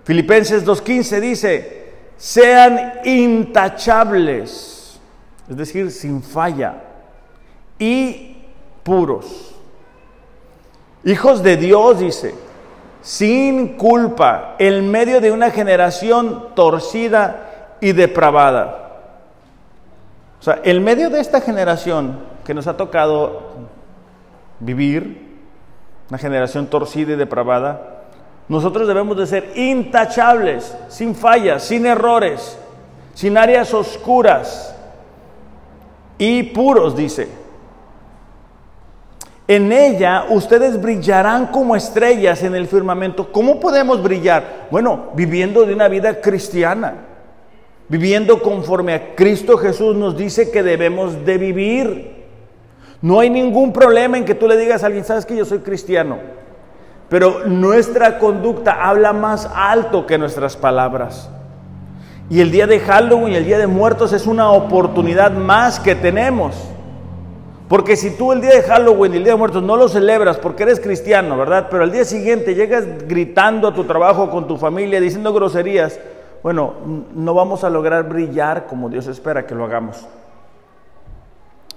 Filipenses 0.05 0.65
2.15 0.65 1.21
dice, 1.21 1.87
sean 2.17 3.01
intachables, 3.05 5.01
es 5.49 5.57
decir, 5.57 5.91
sin 5.91 6.23
falla, 6.23 6.75
y 7.79 8.45
puros. 8.83 9.55
Hijos 11.05 11.43
de 11.43 11.57
Dios, 11.57 11.99
dice, 12.01 12.35
sin 13.03 13.77
culpa, 13.77 14.57
en 14.59 14.91
medio 14.91 15.21
de 15.21 15.31
una 15.31 15.51
generación 15.51 16.55
torcida 16.55 17.77
y 17.81 17.93
depravada. 17.93 18.86
Sea, 20.47 20.61
en 20.63 20.85
medio 20.85 21.11
de 21.11 21.19
esta 21.19 21.41
generación 21.41 22.21
que 22.45 22.55
nos 22.55 22.69
ha 22.69 22.77
tocado 22.77 23.43
vivir, 24.61 25.41
una 26.09 26.19
generación 26.19 26.69
torcida 26.69 27.15
y 27.15 27.17
depravada, 27.17 28.05
nosotros 28.47 28.87
debemos 28.87 29.17
de 29.17 29.27
ser 29.27 29.51
intachables, 29.57 30.73
sin 30.87 31.17
fallas, 31.17 31.65
sin 31.65 31.85
errores, 31.85 32.57
sin 33.13 33.37
áreas 33.37 33.75
oscuras 33.75 34.73
y 36.17 36.45
puros, 36.45 36.95
dice. 36.95 37.27
En 39.49 39.73
ella 39.73 40.27
ustedes 40.31 40.81
brillarán 40.81 41.49
como 41.49 41.75
estrellas 41.75 42.45
en 42.45 42.55
el 42.55 42.69
firmamento. 42.69 43.33
¿Cómo 43.33 43.59
podemos 43.59 44.01
brillar? 44.01 44.69
Bueno, 44.71 45.07
viviendo 45.17 45.67
de 45.67 45.75
una 45.75 45.89
vida 45.89 46.21
cristiana 46.21 47.06
viviendo 47.89 48.43
conforme 48.43 48.95
a 48.95 49.15
Cristo 49.15 49.59
Jesús 49.59 49.95
nos 49.95 50.17
dice 50.17 50.51
que 50.51 50.63
debemos 50.63 51.25
de 51.25 51.39
vivir. 51.39 52.17
No 53.03 53.21
hay 53.21 53.31
ningún 53.31 53.73
problema 53.73 54.19
en 54.19 54.25
que 54.25 54.35
tú 54.35 54.49
le 54.49 54.57
digas 54.57 54.83
a 54.83 54.87
alguien, 54.87 55.05
sabes 55.05 55.27
que 55.27 55.37
yo 55.37 55.45
soy 55.45 55.59
cristiano, 55.59 56.19
pero 57.09 57.47
nuestra 57.47 58.19
conducta 58.19 58.89
habla 58.89 59.13
más 59.13 59.49
alto 59.55 60.07
que 60.07 60.19
nuestras 60.19 60.57
palabras. 60.57 61.31
Y 62.29 62.41
el 62.41 62.51
día 62.51 62.67
de 62.67 62.81
Halloween 62.81 63.35
y 63.35 63.37
el 63.37 63.45
día 63.45 63.59
de 63.59 63.69
muertos 63.69 64.13
es 64.13 64.27
una 64.27 64.51
oportunidad 64.51 65.31
más 65.33 65.79
que 65.79 65.95
tenemos. 65.95 66.57
Porque 67.69 67.97
si 67.97 68.11
tú 68.11 68.33
el 68.33 68.41
día 68.41 68.51
de 68.51 68.63
Halloween 68.63 69.15
y 69.15 69.17
el 69.19 69.25
día 69.25 69.33
de 69.35 69.39
muertos 69.39 69.63
no 69.63 69.77
lo 69.77 69.89
celebras 69.89 70.37
porque 70.37 70.65
eres 70.65 70.81
cristiano, 70.81 71.37
¿verdad? 71.37 71.67
Pero 71.71 71.83
al 71.83 71.93
día 71.93 72.05
siguiente 72.05 72.55
llegas 72.55 72.85
gritando 73.07 73.69
a 73.69 73.75
tu 73.75 73.85
trabajo 73.85 74.31
con 74.31 74.47
tu 74.49 74.57
familia, 74.57 75.01
diciendo 75.01 75.33
groserías, 75.33 75.99
bueno, 76.47 76.75
no 77.13 77.35
vamos 77.35 77.65
a 77.65 77.71
lograr 77.71 78.09
brillar 78.09 78.69
como 78.69 78.89
Dios 78.89 79.09
espera 79.09 79.45
que 79.45 79.55
lo 79.57 79.65
hagamos. 79.65 80.07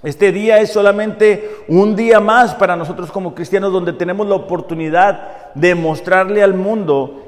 Este 0.04 0.30
día 0.30 0.60
es 0.60 0.72
solamente 0.72 1.56
un 1.66 1.96
día 1.96 2.20
más 2.20 2.54
para 2.54 2.76
nosotros 2.76 3.10
como 3.10 3.34
cristianos 3.34 3.72
donde 3.72 3.92
tenemos 3.92 4.28
la 4.28 4.36
oportunidad 4.36 5.54
de 5.56 5.74
mostrarle 5.74 6.40
al 6.40 6.54
mundo 6.54 7.20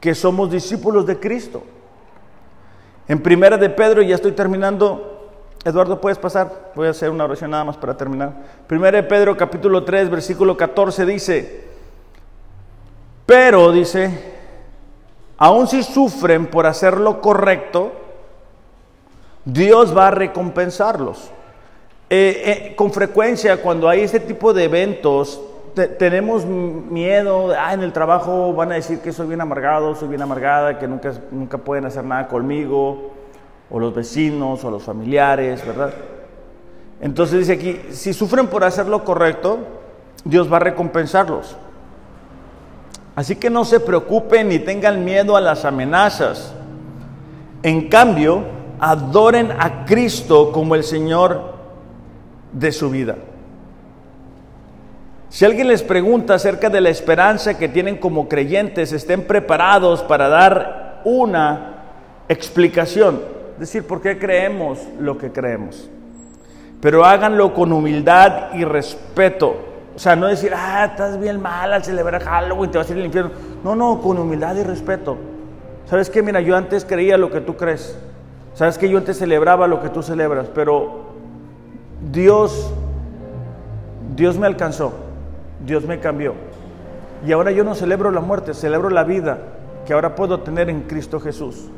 que 0.00 0.14
somos 0.14 0.50
discípulos 0.50 1.04
de 1.04 1.20
Cristo. 1.20 1.64
En 3.08 3.22
primera 3.22 3.58
de 3.58 3.68
Pedro, 3.68 4.00
ya 4.00 4.14
estoy 4.14 4.32
terminando, 4.32 5.28
Eduardo, 5.66 6.00
¿puedes 6.00 6.18
pasar? 6.18 6.72
Voy 6.74 6.86
a 6.86 6.92
hacer 6.92 7.10
una 7.10 7.24
oración 7.24 7.50
nada 7.50 7.64
más 7.64 7.76
para 7.76 7.94
terminar. 7.94 8.32
Primera 8.66 8.96
de 8.96 9.06
Pedro, 9.06 9.36
capítulo 9.36 9.84
3, 9.84 10.08
versículo 10.08 10.56
14 10.56 11.04
dice, 11.04 11.64
pero 13.26 13.70
dice, 13.70 14.37
aun 15.38 15.66
si 15.66 15.82
sufren 15.82 16.46
por 16.46 16.66
hacer 16.66 16.98
lo 16.98 17.20
correcto, 17.20 17.92
Dios 19.44 19.96
va 19.96 20.08
a 20.08 20.10
recompensarlos. 20.10 21.30
Eh, 22.10 22.42
eh, 22.70 22.76
con 22.76 22.92
frecuencia 22.92 23.62
cuando 23.62 23.88
hay 23.88 24.00
este 24.00 24.20
tipo 24.20 24.52
de 24.52 24.64
eventos, 24.64 25.40
tenemos 25.98 26.44
miedo, 26.44 27.54
ah, 27.56 27.72
en 27.72 27.82
el 27.82 27.92
trabajo 27.92 28.52
van 28.52 28.72
a 28.72 28.76
decir 28.76 28.98
que 29.00 29.12
soy 29.12 29.28
bien 29.28 29.40
amargado, 29.40 29.94
soy 29.94 30.08
bien 30.08 30.22
amargada, 30.22 30.78
que 30.78 30.88
nunca, 30.88 31.12
nunca 31.30 31.58
pueden 31.58 31.84
hacer 31.84 32.04
nada 32.04 32.26
conmigo, 32.26 33.12
o 33.70 33.78
los 33.78 33.94
vecinos, 33.94 34.64
o 34.64 34.70
los 34.70 34.82
familiares, 34.82 35.64
¿verdad? 35.64 35.92
Entonces 37.00 37.38
dice 37.38 37.52
aquí, 37.52 37.80
si 37.90 38.12
sufren 38.12 38.48
por 38.48 38.64
hacer 38.64 38.86
lo 38.86 39.04
correcto, 39.04 39.58
Dios 40.24 40.52
va 40.52 40.56
a 40.56 40.60
recompensarlos. 40.60 41.56
Así 43.18 43.34
que 43.34 43.50
no 43.50 43.64
se 43.64 43.80
preocupen 43.80 44.48
ni 44.48 44.60
tengan 44.60 45.04
miedo 45.04 45.36
a 45.36 45.40
las 45.40 45.64
amenazas. 45.64 46.54
En 47.64 47.88
cambio, 47.88 48.44
adoren 48.78 49.50
a 49.58 49.84
Cristo 49.86 50.52
como 50.52 50.76
el 50.76 50.84
Señor 50.84 51.56
de 52.52 52.70
su 52.70 52.90
vida. 52.90 53.16
Si 55.30 55.44
alguien 55.44 55.66
les 55.66 55.82
pregunta 55.82 56.34
acerca 56.34 56.70
de 56.70 56.80
la 56.80 56.90
esperanza 56.90 57.58
que 57.58 57.68
tienen 57.68 57.96
como 57.96 58.28
creyentes, 58.28 58.92
estén 58.92 59.22
preparados 59.22 60.04
para 60.04 60.28
dar 60.28 61.00
una 61.04 61.74
explicación, 62.28 63.20
es 63.54 63.58
decir, 63.58 63.84
por 63.84 64.00
qué 64.00 64.16
creemos 64.16 64.78
lo 65.00 65.18
que 65.18 65.32
creemos. 65.32 65.90
Pero 66.80 67.04
háganlo 67.04 67.52
con 67.52 67.72
humildad 67.72 68.54
y 68.54 68.62
respeto 68.62 69.56
o 69.98 70.00
sea, 70.00 70.14
no 70.14 70.28
decir, 70.28 70.52
ah, 70.54 70.84
estás 70.84 71.18
bien 71.18 71.42
mal 71.42 71.72
al 71.72 71.82
celebrar 71.82 72.22
Halloween, 72.22 72.70
te 72.70 72.78
vas 72.78 72.88
a 72.88 72.92
ir 72.92 73.00
al 73.00 73.06
infierno. 73.06 73.32
No, 73.64 73.74
no, 73.74 74.00
con 74.00 74.16
humildad 74.16 74.54
y 74.54 74.62
respeto. 74.62 75.16
¿Sabes 75.86 76.08
qué? 76.08 76.22
Mira, 76.22 76.40
yo 76.40 76.56
antes 76.56 76.84
creía 76.84 77.18
lo 77.18 77.32
que 77.32 77.40
tú 77.40 77.56
crees. 77.56 77.98
¿Sabes 78.54 78.78
que 78.78 78.88
yo 78.88 78.98
antes 78.98 79.18
celebraba 79.18 79.66
lo 79.66 79.82
que 79.82 79.88
tú 79.88 80.04
celebras? 80.04 80.46
Pero 80.54 81.00
Dios, 82.12 82.72
Dios 84.14 84.38
me 84.38 84.46
alcanzó. 84.46 84.92
Dios 85.66 85.84
me 85.84 85.98
cambió. 85.98 86.34
Y 87.26 87.32
ahora 87.32 87.50
yo 87.50 87.64
no 87.64 87.74
celebro 87.74 88.12
la 88.12 88.20
muerte, 88.20 88.54
celebro 88.54 88.90
la 88.90 89.02
vida 89.02 89.38
que 89.84 89.94
ahora 89.94 90.14
puedo 90.14 90.38
tener 90.42 90.70
en 90.70 90.82
Cristo 90.82 91.18
Jesús. 91.18 91.70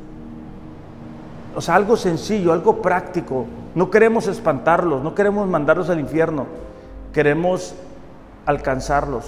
O 1.56 1.62
sea, 1.62 1.74
algo 1.74 1.96
sencillo, 1.96 2.52
algo 2.52 2.82
práctico. 2.82 3.46
No 3.74 3.90
queremos 3.90 4.26
espantarlos, 4.26 5.02
no 5.02 5.14
queremos 5.14 5.48
mandarlos 5.48 5.88
al 5.88 6.00
infierno, 6.00 6.44
queremos 7.14 7.74
alcanzarlos. 8.50 9.24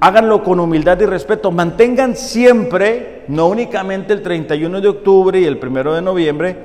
Háganlo 0.00 0.42
con 0.42 0.58
humildad 0.58 1.00
y 1.00 1.06
respeto. 1.06 1.50
Mantengan 1.50 2.16
siempre, 2.16 3.24
no 3.28 3.46
únicamente 3.46 4.12
el 4.12 4.22
31 4.22 4.80
de 4.80 4.88
octubre 4.88 5.40
y 5.40 5.44
el 5.44 5.60
1 5.64 5.94
de 5.94 6.02
noviembre, 6.02 6.56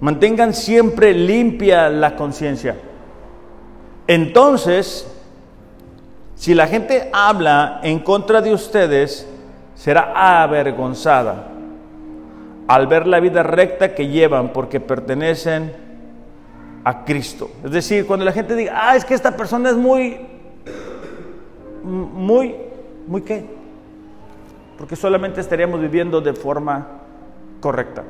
mantengan 0.00 0.52
siempre 0.52 1.12
limpia 1.14 1.88
la 1.88 2.16
conciencia. 2.16 2.76
Entonces, 4.08 5.06
si 6.34 6.54
la 6.54 6.66
gente 6.66 7.08
habla 7.12 7.80
en 7.82 8.00
contra 8.00 8.40
de 8.42 8.52
ustedes, 8.52 9.28
será 9.74 10.42
avergonzada 10.42 11.48
al 12.68 12.86
ver 12.88 13.06
la 13.06 13.20
vida 13.20 13.42
recta 13.42 13.94
que 13.94 14.08
llevan 14.08 14.52
porque 14.52 14.80
pertenecen 14.80 15.85
a 16.86 17.04
Cristo. 17.04 17.50
Es 17.64 17.72
decir, 17.72 18.06
cuando 18.06 18.24
la 18.24 18.30
gente 18.30 18.54
diga, 18.54 18.72
ah, 18.76 18.94
es 18.94 19.04
que 19.04 19.12
esta 19.12 19.36
persona 19.36 19.70
es 19.70 19.74
muy, 19.74 20.18
muy, 21.82 22.54
muy 23.08 23.22
qué? 23.22 23.44
Porque 24.78 24.94
solamente 24.94 25.40
estaríamos 25.40 25.80
viviendo 25.80 26.20
de 26.20 26.32
forma 26.32 26.86
correcta. 27.58 28.04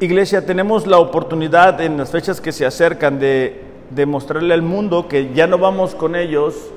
Iglesia, 0.00 0.44
tenemos 0.44 0.88
la 0.88 0.98
oportunidad 0.98 1.80
en 1.80 1.98
las 1.98 2.10
fechas 2.10 2.40
que 2.40 2.50
se 2.50 2.66
acercan 2.66 3.20
de, 3.20 3.62
de 3.90 4.06
mostrarle 4.06 4.54
al 4.54 4.62
mundo 4.62 5.06
que 5.06 5.32
ya 5.34 5.46
no 5.46 5.56
vamos 5.56 5.94
con 5.94 6.16
ellos 6.16 6.72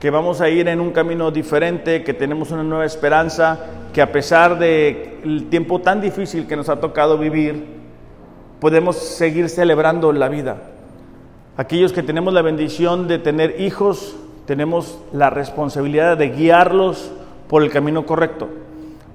que 0.00 0.10
vamos 0.10 0.40
a 0.40 0.48
ir 0.48 0.66
en 0.66 0.80
un 0.80 0.90
camino 0.90 1.30
diferente, 1.30 2.02
que 2.02 2.12
tenemos 2.12 2.50
una 2.50 2.64
nueva 2.64 2.84
esperanza, 2.84 3.60
que 3.94 4.02
a 4.02 4.10
pesar 4.10 4.58
del 4.58 5.46
tiempo 5.48 5.80
tan 5.80 6.00
difícil 6.00 6.48
que 6.48 6.56
nos 6.56 6.68
ha 6.68 6.80
tocado 6.80 7.16
vivir, 7.16 7.81
podemos 8.62 8.94
seguir 8.94 9.48
celebrando 9.48 10.12
la 10.12 10.28
vida. 10.28 10.58
Aquellos 11.56 11.92
que 11.92 12.04
tenemos 12.04 12.32
la 12.32 12.42
bendición 12.42 13.08
de 13.08 13.18
tener 13.18 13.60
hijos, 13.60 14.14
tenemos 14.46 15.00
la 15.12 15.30
responsabilidad 15.30 16.16
de 16.16 16.28
guiarlos 16.28 17.10
por 17.48 17.64
el 17.64 17.72
camino 17.72 18.06
correcto. 18.06 18.48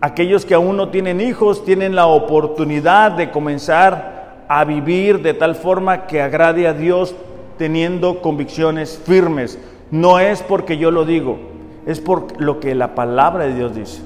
Aquellos 0.01 0.45
que 0.45 0.53
aún 0.53 0.75
no 0.75 0.89
tienen 0.89 1.21
hijos 1.21 1.63
tienen 1.63 1.95
la 1.95 2.07
oportunidad 2.07 3.13
de 3.13 3.31
comenzar 3.31 4.43
a 4.49 4.65
vivir 4.65 5.21
de 5.21 5.33
tal 5.33 5.55
forma 5.55 6.07
que 6.07 6.21
agrade 6.21 6.67
a 6.67 6.73
Dios 6.73 7.15
teniendo 7.57 8.21
convicciones 8.21 9.01
firmes 9.05 9.57
no 9.91 10.19
es 10.19 10.43
porque 10.43 10.77
yo 10.77 10.91
lo 10.91 11.05
digo, 11.05 11.39
es 11.85 12.01
por 12.01 12.41
lo 12.41 12.59
que 12.59 12.75
la 12.75 12.95
palabra 12.95 13.45
de 13.45 13.55
Dios 13.55 13.73
dice. 13.73 14.01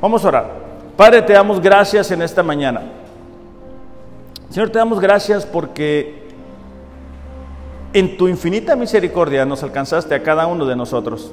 Vamos 0.00 0.24
a 0.24 0.28
orar. 0.28 0.50
Padre, 0.96 1.22
te 1.22 1.34
damos 1.34 1.60
gracias 1.60 2.10
en 2.10 2.20
esta 2.20 2.42
mañana. 2.42 2.82
Señor, 4.52 4.68
te 4.68 4.78
damos 4.78 5.00
gracias 5.00 5.46
porque 5.46 6.28
en 7.94 8.18
tu 8.18 8.28
infinita 8.28 8.76
misericordia 8.76 9.46
nos 9.46 9.62
alcanzaste 9.62 10.14
a 10.14 10.22
cada 10.22 10.46
uno 10.46 10.66
de 10.66 10.76
nosotros. 10.76 11.32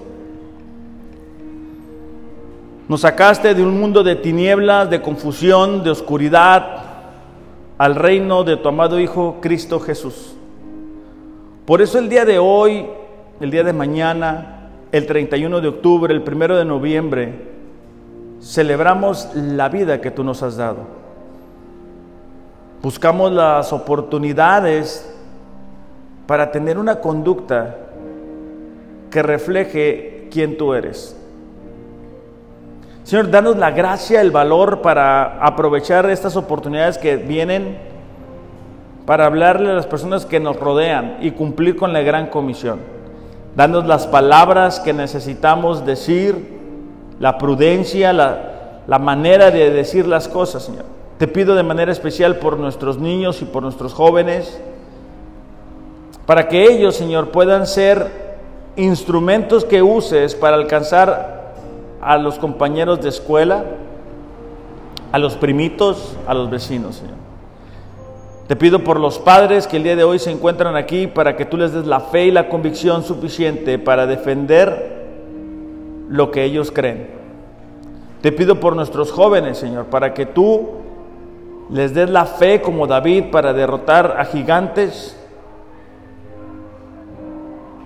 Nos 2.87 3.01
sacaste 3.01 3.53
de 3.53 3.61
un 3.61 3.77
mundo 3.77 4.03
de 4.03 4.15
tinieblas, 4.15 4.89
de 4.89 5.01
confusión, 5.01 5.83
de 5.83 5.89
oscuridad, 5.89 6.77
al 7.77 7.95
reino 7.95 8.45
de 8.45 8.55
tu 8.55 8.69
amado 8.69 8.97
Hijo 9.01 9.39
Cristo 9.41 9.81
Jesús. 9.81 10.33
Por 11.65 11.81
eso 11.81 11.99
el 11.99 12.07
día 12.07 12.23
de 12.23 12.39
hoy 12.39 12.85
el 13.41 13.51
día 13.51 13.65
de 13.65 13.73
mañana, 13.73 14.69
el 14.93 15.05
31 15.05 15.59
de 15.59 15.67
octubre, 15.67 16.13
el 16.13 16.21
1 16.21 16.55
de 16.55 16.63
noviembre, 16.63 17.33
celebramos 18.41 19.29
la 19.35 19.67
vida 19.67 19.99
que 19.99 20.09
tú 20.09 20.23
nos 20.23 20.41
has 20.41 20.55
dado. 20.55 20.98
Buscamos 22.81 23.31
las 23.33 23.73
oportunidades 23.73 25.13
para 26.27 26.51
tener 26.51 26.77
una 26.77 27.01
conducta 27.01 27.75
que 29.11 29.21
refleje 29.21 30.29
quién 30.31 30.57
tú 30.57 30.73
eres. 30.73 31.15
Señor, 33.03 33.31
danos 33.31 33.57
la 33.57 33.71
gracia, 33.71 34.21
el 34.21 34.31
valor 34.31 34.81
para 34.81 35.43
aprovechar 35.43 36.09
estas 36.09 36.37
oportunidades 36.37 36.97
que 36.97 37.17
vienen 37.17 37.79
para 39.05 39.25
hablarle 39.25 39.71
a 39.71 39.73
las 39.73 39.87
personas 39.87 40.25
que 40.25 40.39
nos 40.39 40.57
rodean 40.57 41.17
y 41.19 41.31
cumplir 41.31 41.75
con 41.75 41.91
la 41.91 42.01
gran 42.01 42.27
comisión. 42.27 42.79
Danos 43.55 43.87
las 43.87 44.05
palabras 44.05 44.79
que 44.79 44.93
necesitamos 44.93 45.85
decir, 45.85 46.59
la 47.19 47.39
prudencia, 47.39 48.13
la, 48.13 48.81
la 48.85 48.99
manera 48.99 49.49
de 49.49 49.71
decir 49.71 50.07
las 50.07 50.27
cosas, 50.27 50.63
Señor. 50.63 50.98
Te 51.19 51.27
pido 51.27 51.53
de 51.53 51.63
manera 51.63 51.91
especial 51.91 52.37
por 52.37 52.57
nuestros 52.57 52.97
niños 52.97 53.41
y 53.41 53.45
por 53.45 53.61
nuestros 53.61 53.93
jóvenes, 53.93 54.57
para 56.25 56.47
que 56.47 56.63
ellos, 56.63 56.95
Señor, 56.95 57.31
puedan 57.31 57.67
ser 57.67 58.29
instrumentos 58.77 59.65
que 59.65 59.81
uses 59.81 60.33
para 60.33 60.55
alcanzar 60.55 61.51
a 62.01 62.17
los 62.17 62.39
compañeros 62.39 63.01
de 63.01 63.09
escuela, 63.09 63.65
a 65.11 65.19
los 65.19 65.35
primitos, 65.35 66.15
a 66.25 66.33
los 66.33 66.49
vecinos, 66.49 66.95
Señor. 66.95 67.15
Te 68.47 68.55
pido 68.55 68.85
por 68.85 68.97
los 68.97 69.19
padres 69.19 69.67
que 69.67 69.75
el 69.75 69.83
día 69.83 69.97
de 69.97 70.05
hoy 70.05 70.19
se 70.19 70.31
encuentran 70.31 70.77
aquí 70.77 71.07
para 71.07 71.35
que 71.35 71.43
tú 71.43 71.57
les 71.57 71.73
des 71.73 71.85
la 71.85 71.99
fe 71.99 72.27
y 72.27 72.31
la 72.31 72.47
convicción 72.47 73.03
suficiente 73.03 73.77
para 73.77 74.07
defender 74.07 75.09
lo 76.07 76.31
que 76.31 76.45
ellos 76.45 76.71
creen. 76.71 77.09
Te 78.21 78.31
pido 78.31 78.61
por 78.61 78.73
nuestros 78.73 79.11
jóvenes, 79.11 79.57
Señor, 79.57 79.87
para 79.87 80.13
que 80.13 80.25
tú 80.25 80.78
les 81.69 81.93
des 81.93 82.09
la 82.09 82.25
fe 82.25 82.61
como 82.61 82.87
David 82.87 83.25
para 83.31 83.53
derrotar 83.53 84.15
a 84.17 84.25
gigantes, 84.25 85.15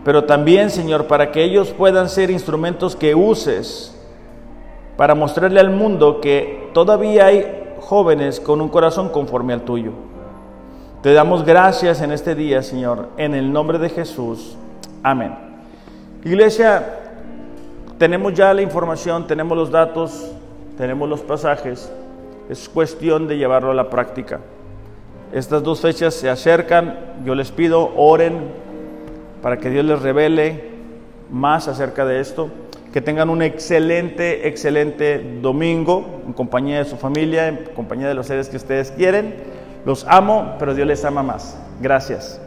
pero 0.03 0.25
también, 0.25 0.69
Señor, 0.69 1.07
para 1.07 1.31
que 1.31 1.43
ellos 1.43 1.71
puedan 1.71 2.09
ser 2.09 2.29
instrumentos 2.29 2.95
que 2.95 3.15
uses 3.15 3.97
para 4.97 5.15
mostrarle 5.15 5.59
al 5.59 5.69
mundo 5.69 6.19
que 6.21 6.69
todavía 6.73 7.27
hay 7.27 7.75
jóvenes 7.79 8.39
con 8.39 8.61
un 8.61 8.69
corazón 8.69 9.09
conforme 9.09 9.53
al 9.53 9.61
tuyo. 9.61 9.91
Te 11.01 11.13
damos 11.13 11.43
gracias 11.43 12.01
en 12.01 12.11
este 12.11 12.35
día, 12.35 12.61
Señor, 12.61 13.09
en 13.17 13.33
el 13.33 13.51
nombre 13.51 13.77
de 13.77 13.89
Jesús. 13.89 14.55
Amén. 15.01 15.35
Iglesia, 16.23 16.99
tenemos 17.97 18.33
ya 18.33 18.53
la 18.53 18.61
información, 18.61 19.27
tenemos 19.27 19.57
los 19.57 19.71
datos, 19.71 20.31
tenemos 20.77 21.09
los 21.09 21.21
pasajes. 21.21 21.91
Es 22.49 22.69
cuestión 22.69 23.27
de 23.27 23.37
llevarlo 23.37 23.71
a 23.71 23.73
la 23.73 23.89
práctica. 23.89 24.39
Estas 25.31 25.63
dos 25.63 25.81
fechas 25.81 26.13
se 26.13 26.29
acercan. 26.29 26.99
Yo 27.25 27.35
les 27.35 27.51
pido, 27.51 27.93
oren 27.95 28.51
para 29.41 29.57
que 29.57 29.69
Dios 29.69 29.83
les 29.85 30.01
revele 30.01 30.71
más 31.29 31.67
acerca 31.67 32.05
de 32.05 32.19
esto. 32.19 32.49
Que 32.91 33.01
tengan 33.01 33.29
un 33.29 33.41
excelente, 33.41 34.47
excelente 34.47 35.39
domingo 35.41 36.21
en 36.27 36.33
compañía 36.33 36.77
de 36.77 36.85
su 36.85 36.97
familia, 36.97 37.47
en 37.47 37.65
compañía 37.75 38.07
de 38.07 38.13
los 38.13 38.27
seres 38.27 38.49
que 38.49 38.57
ustedes 38.57 38.91
quieren. 38.91 39.35
Los 39.85 40.05
amo, 40.07 40.55
pero 40.59 40.75
Dios 40.75 40.87
les 40.87 41.03
ama 41.03 41.23
más. 41.23 41.57
Gracias. 41.81 42.42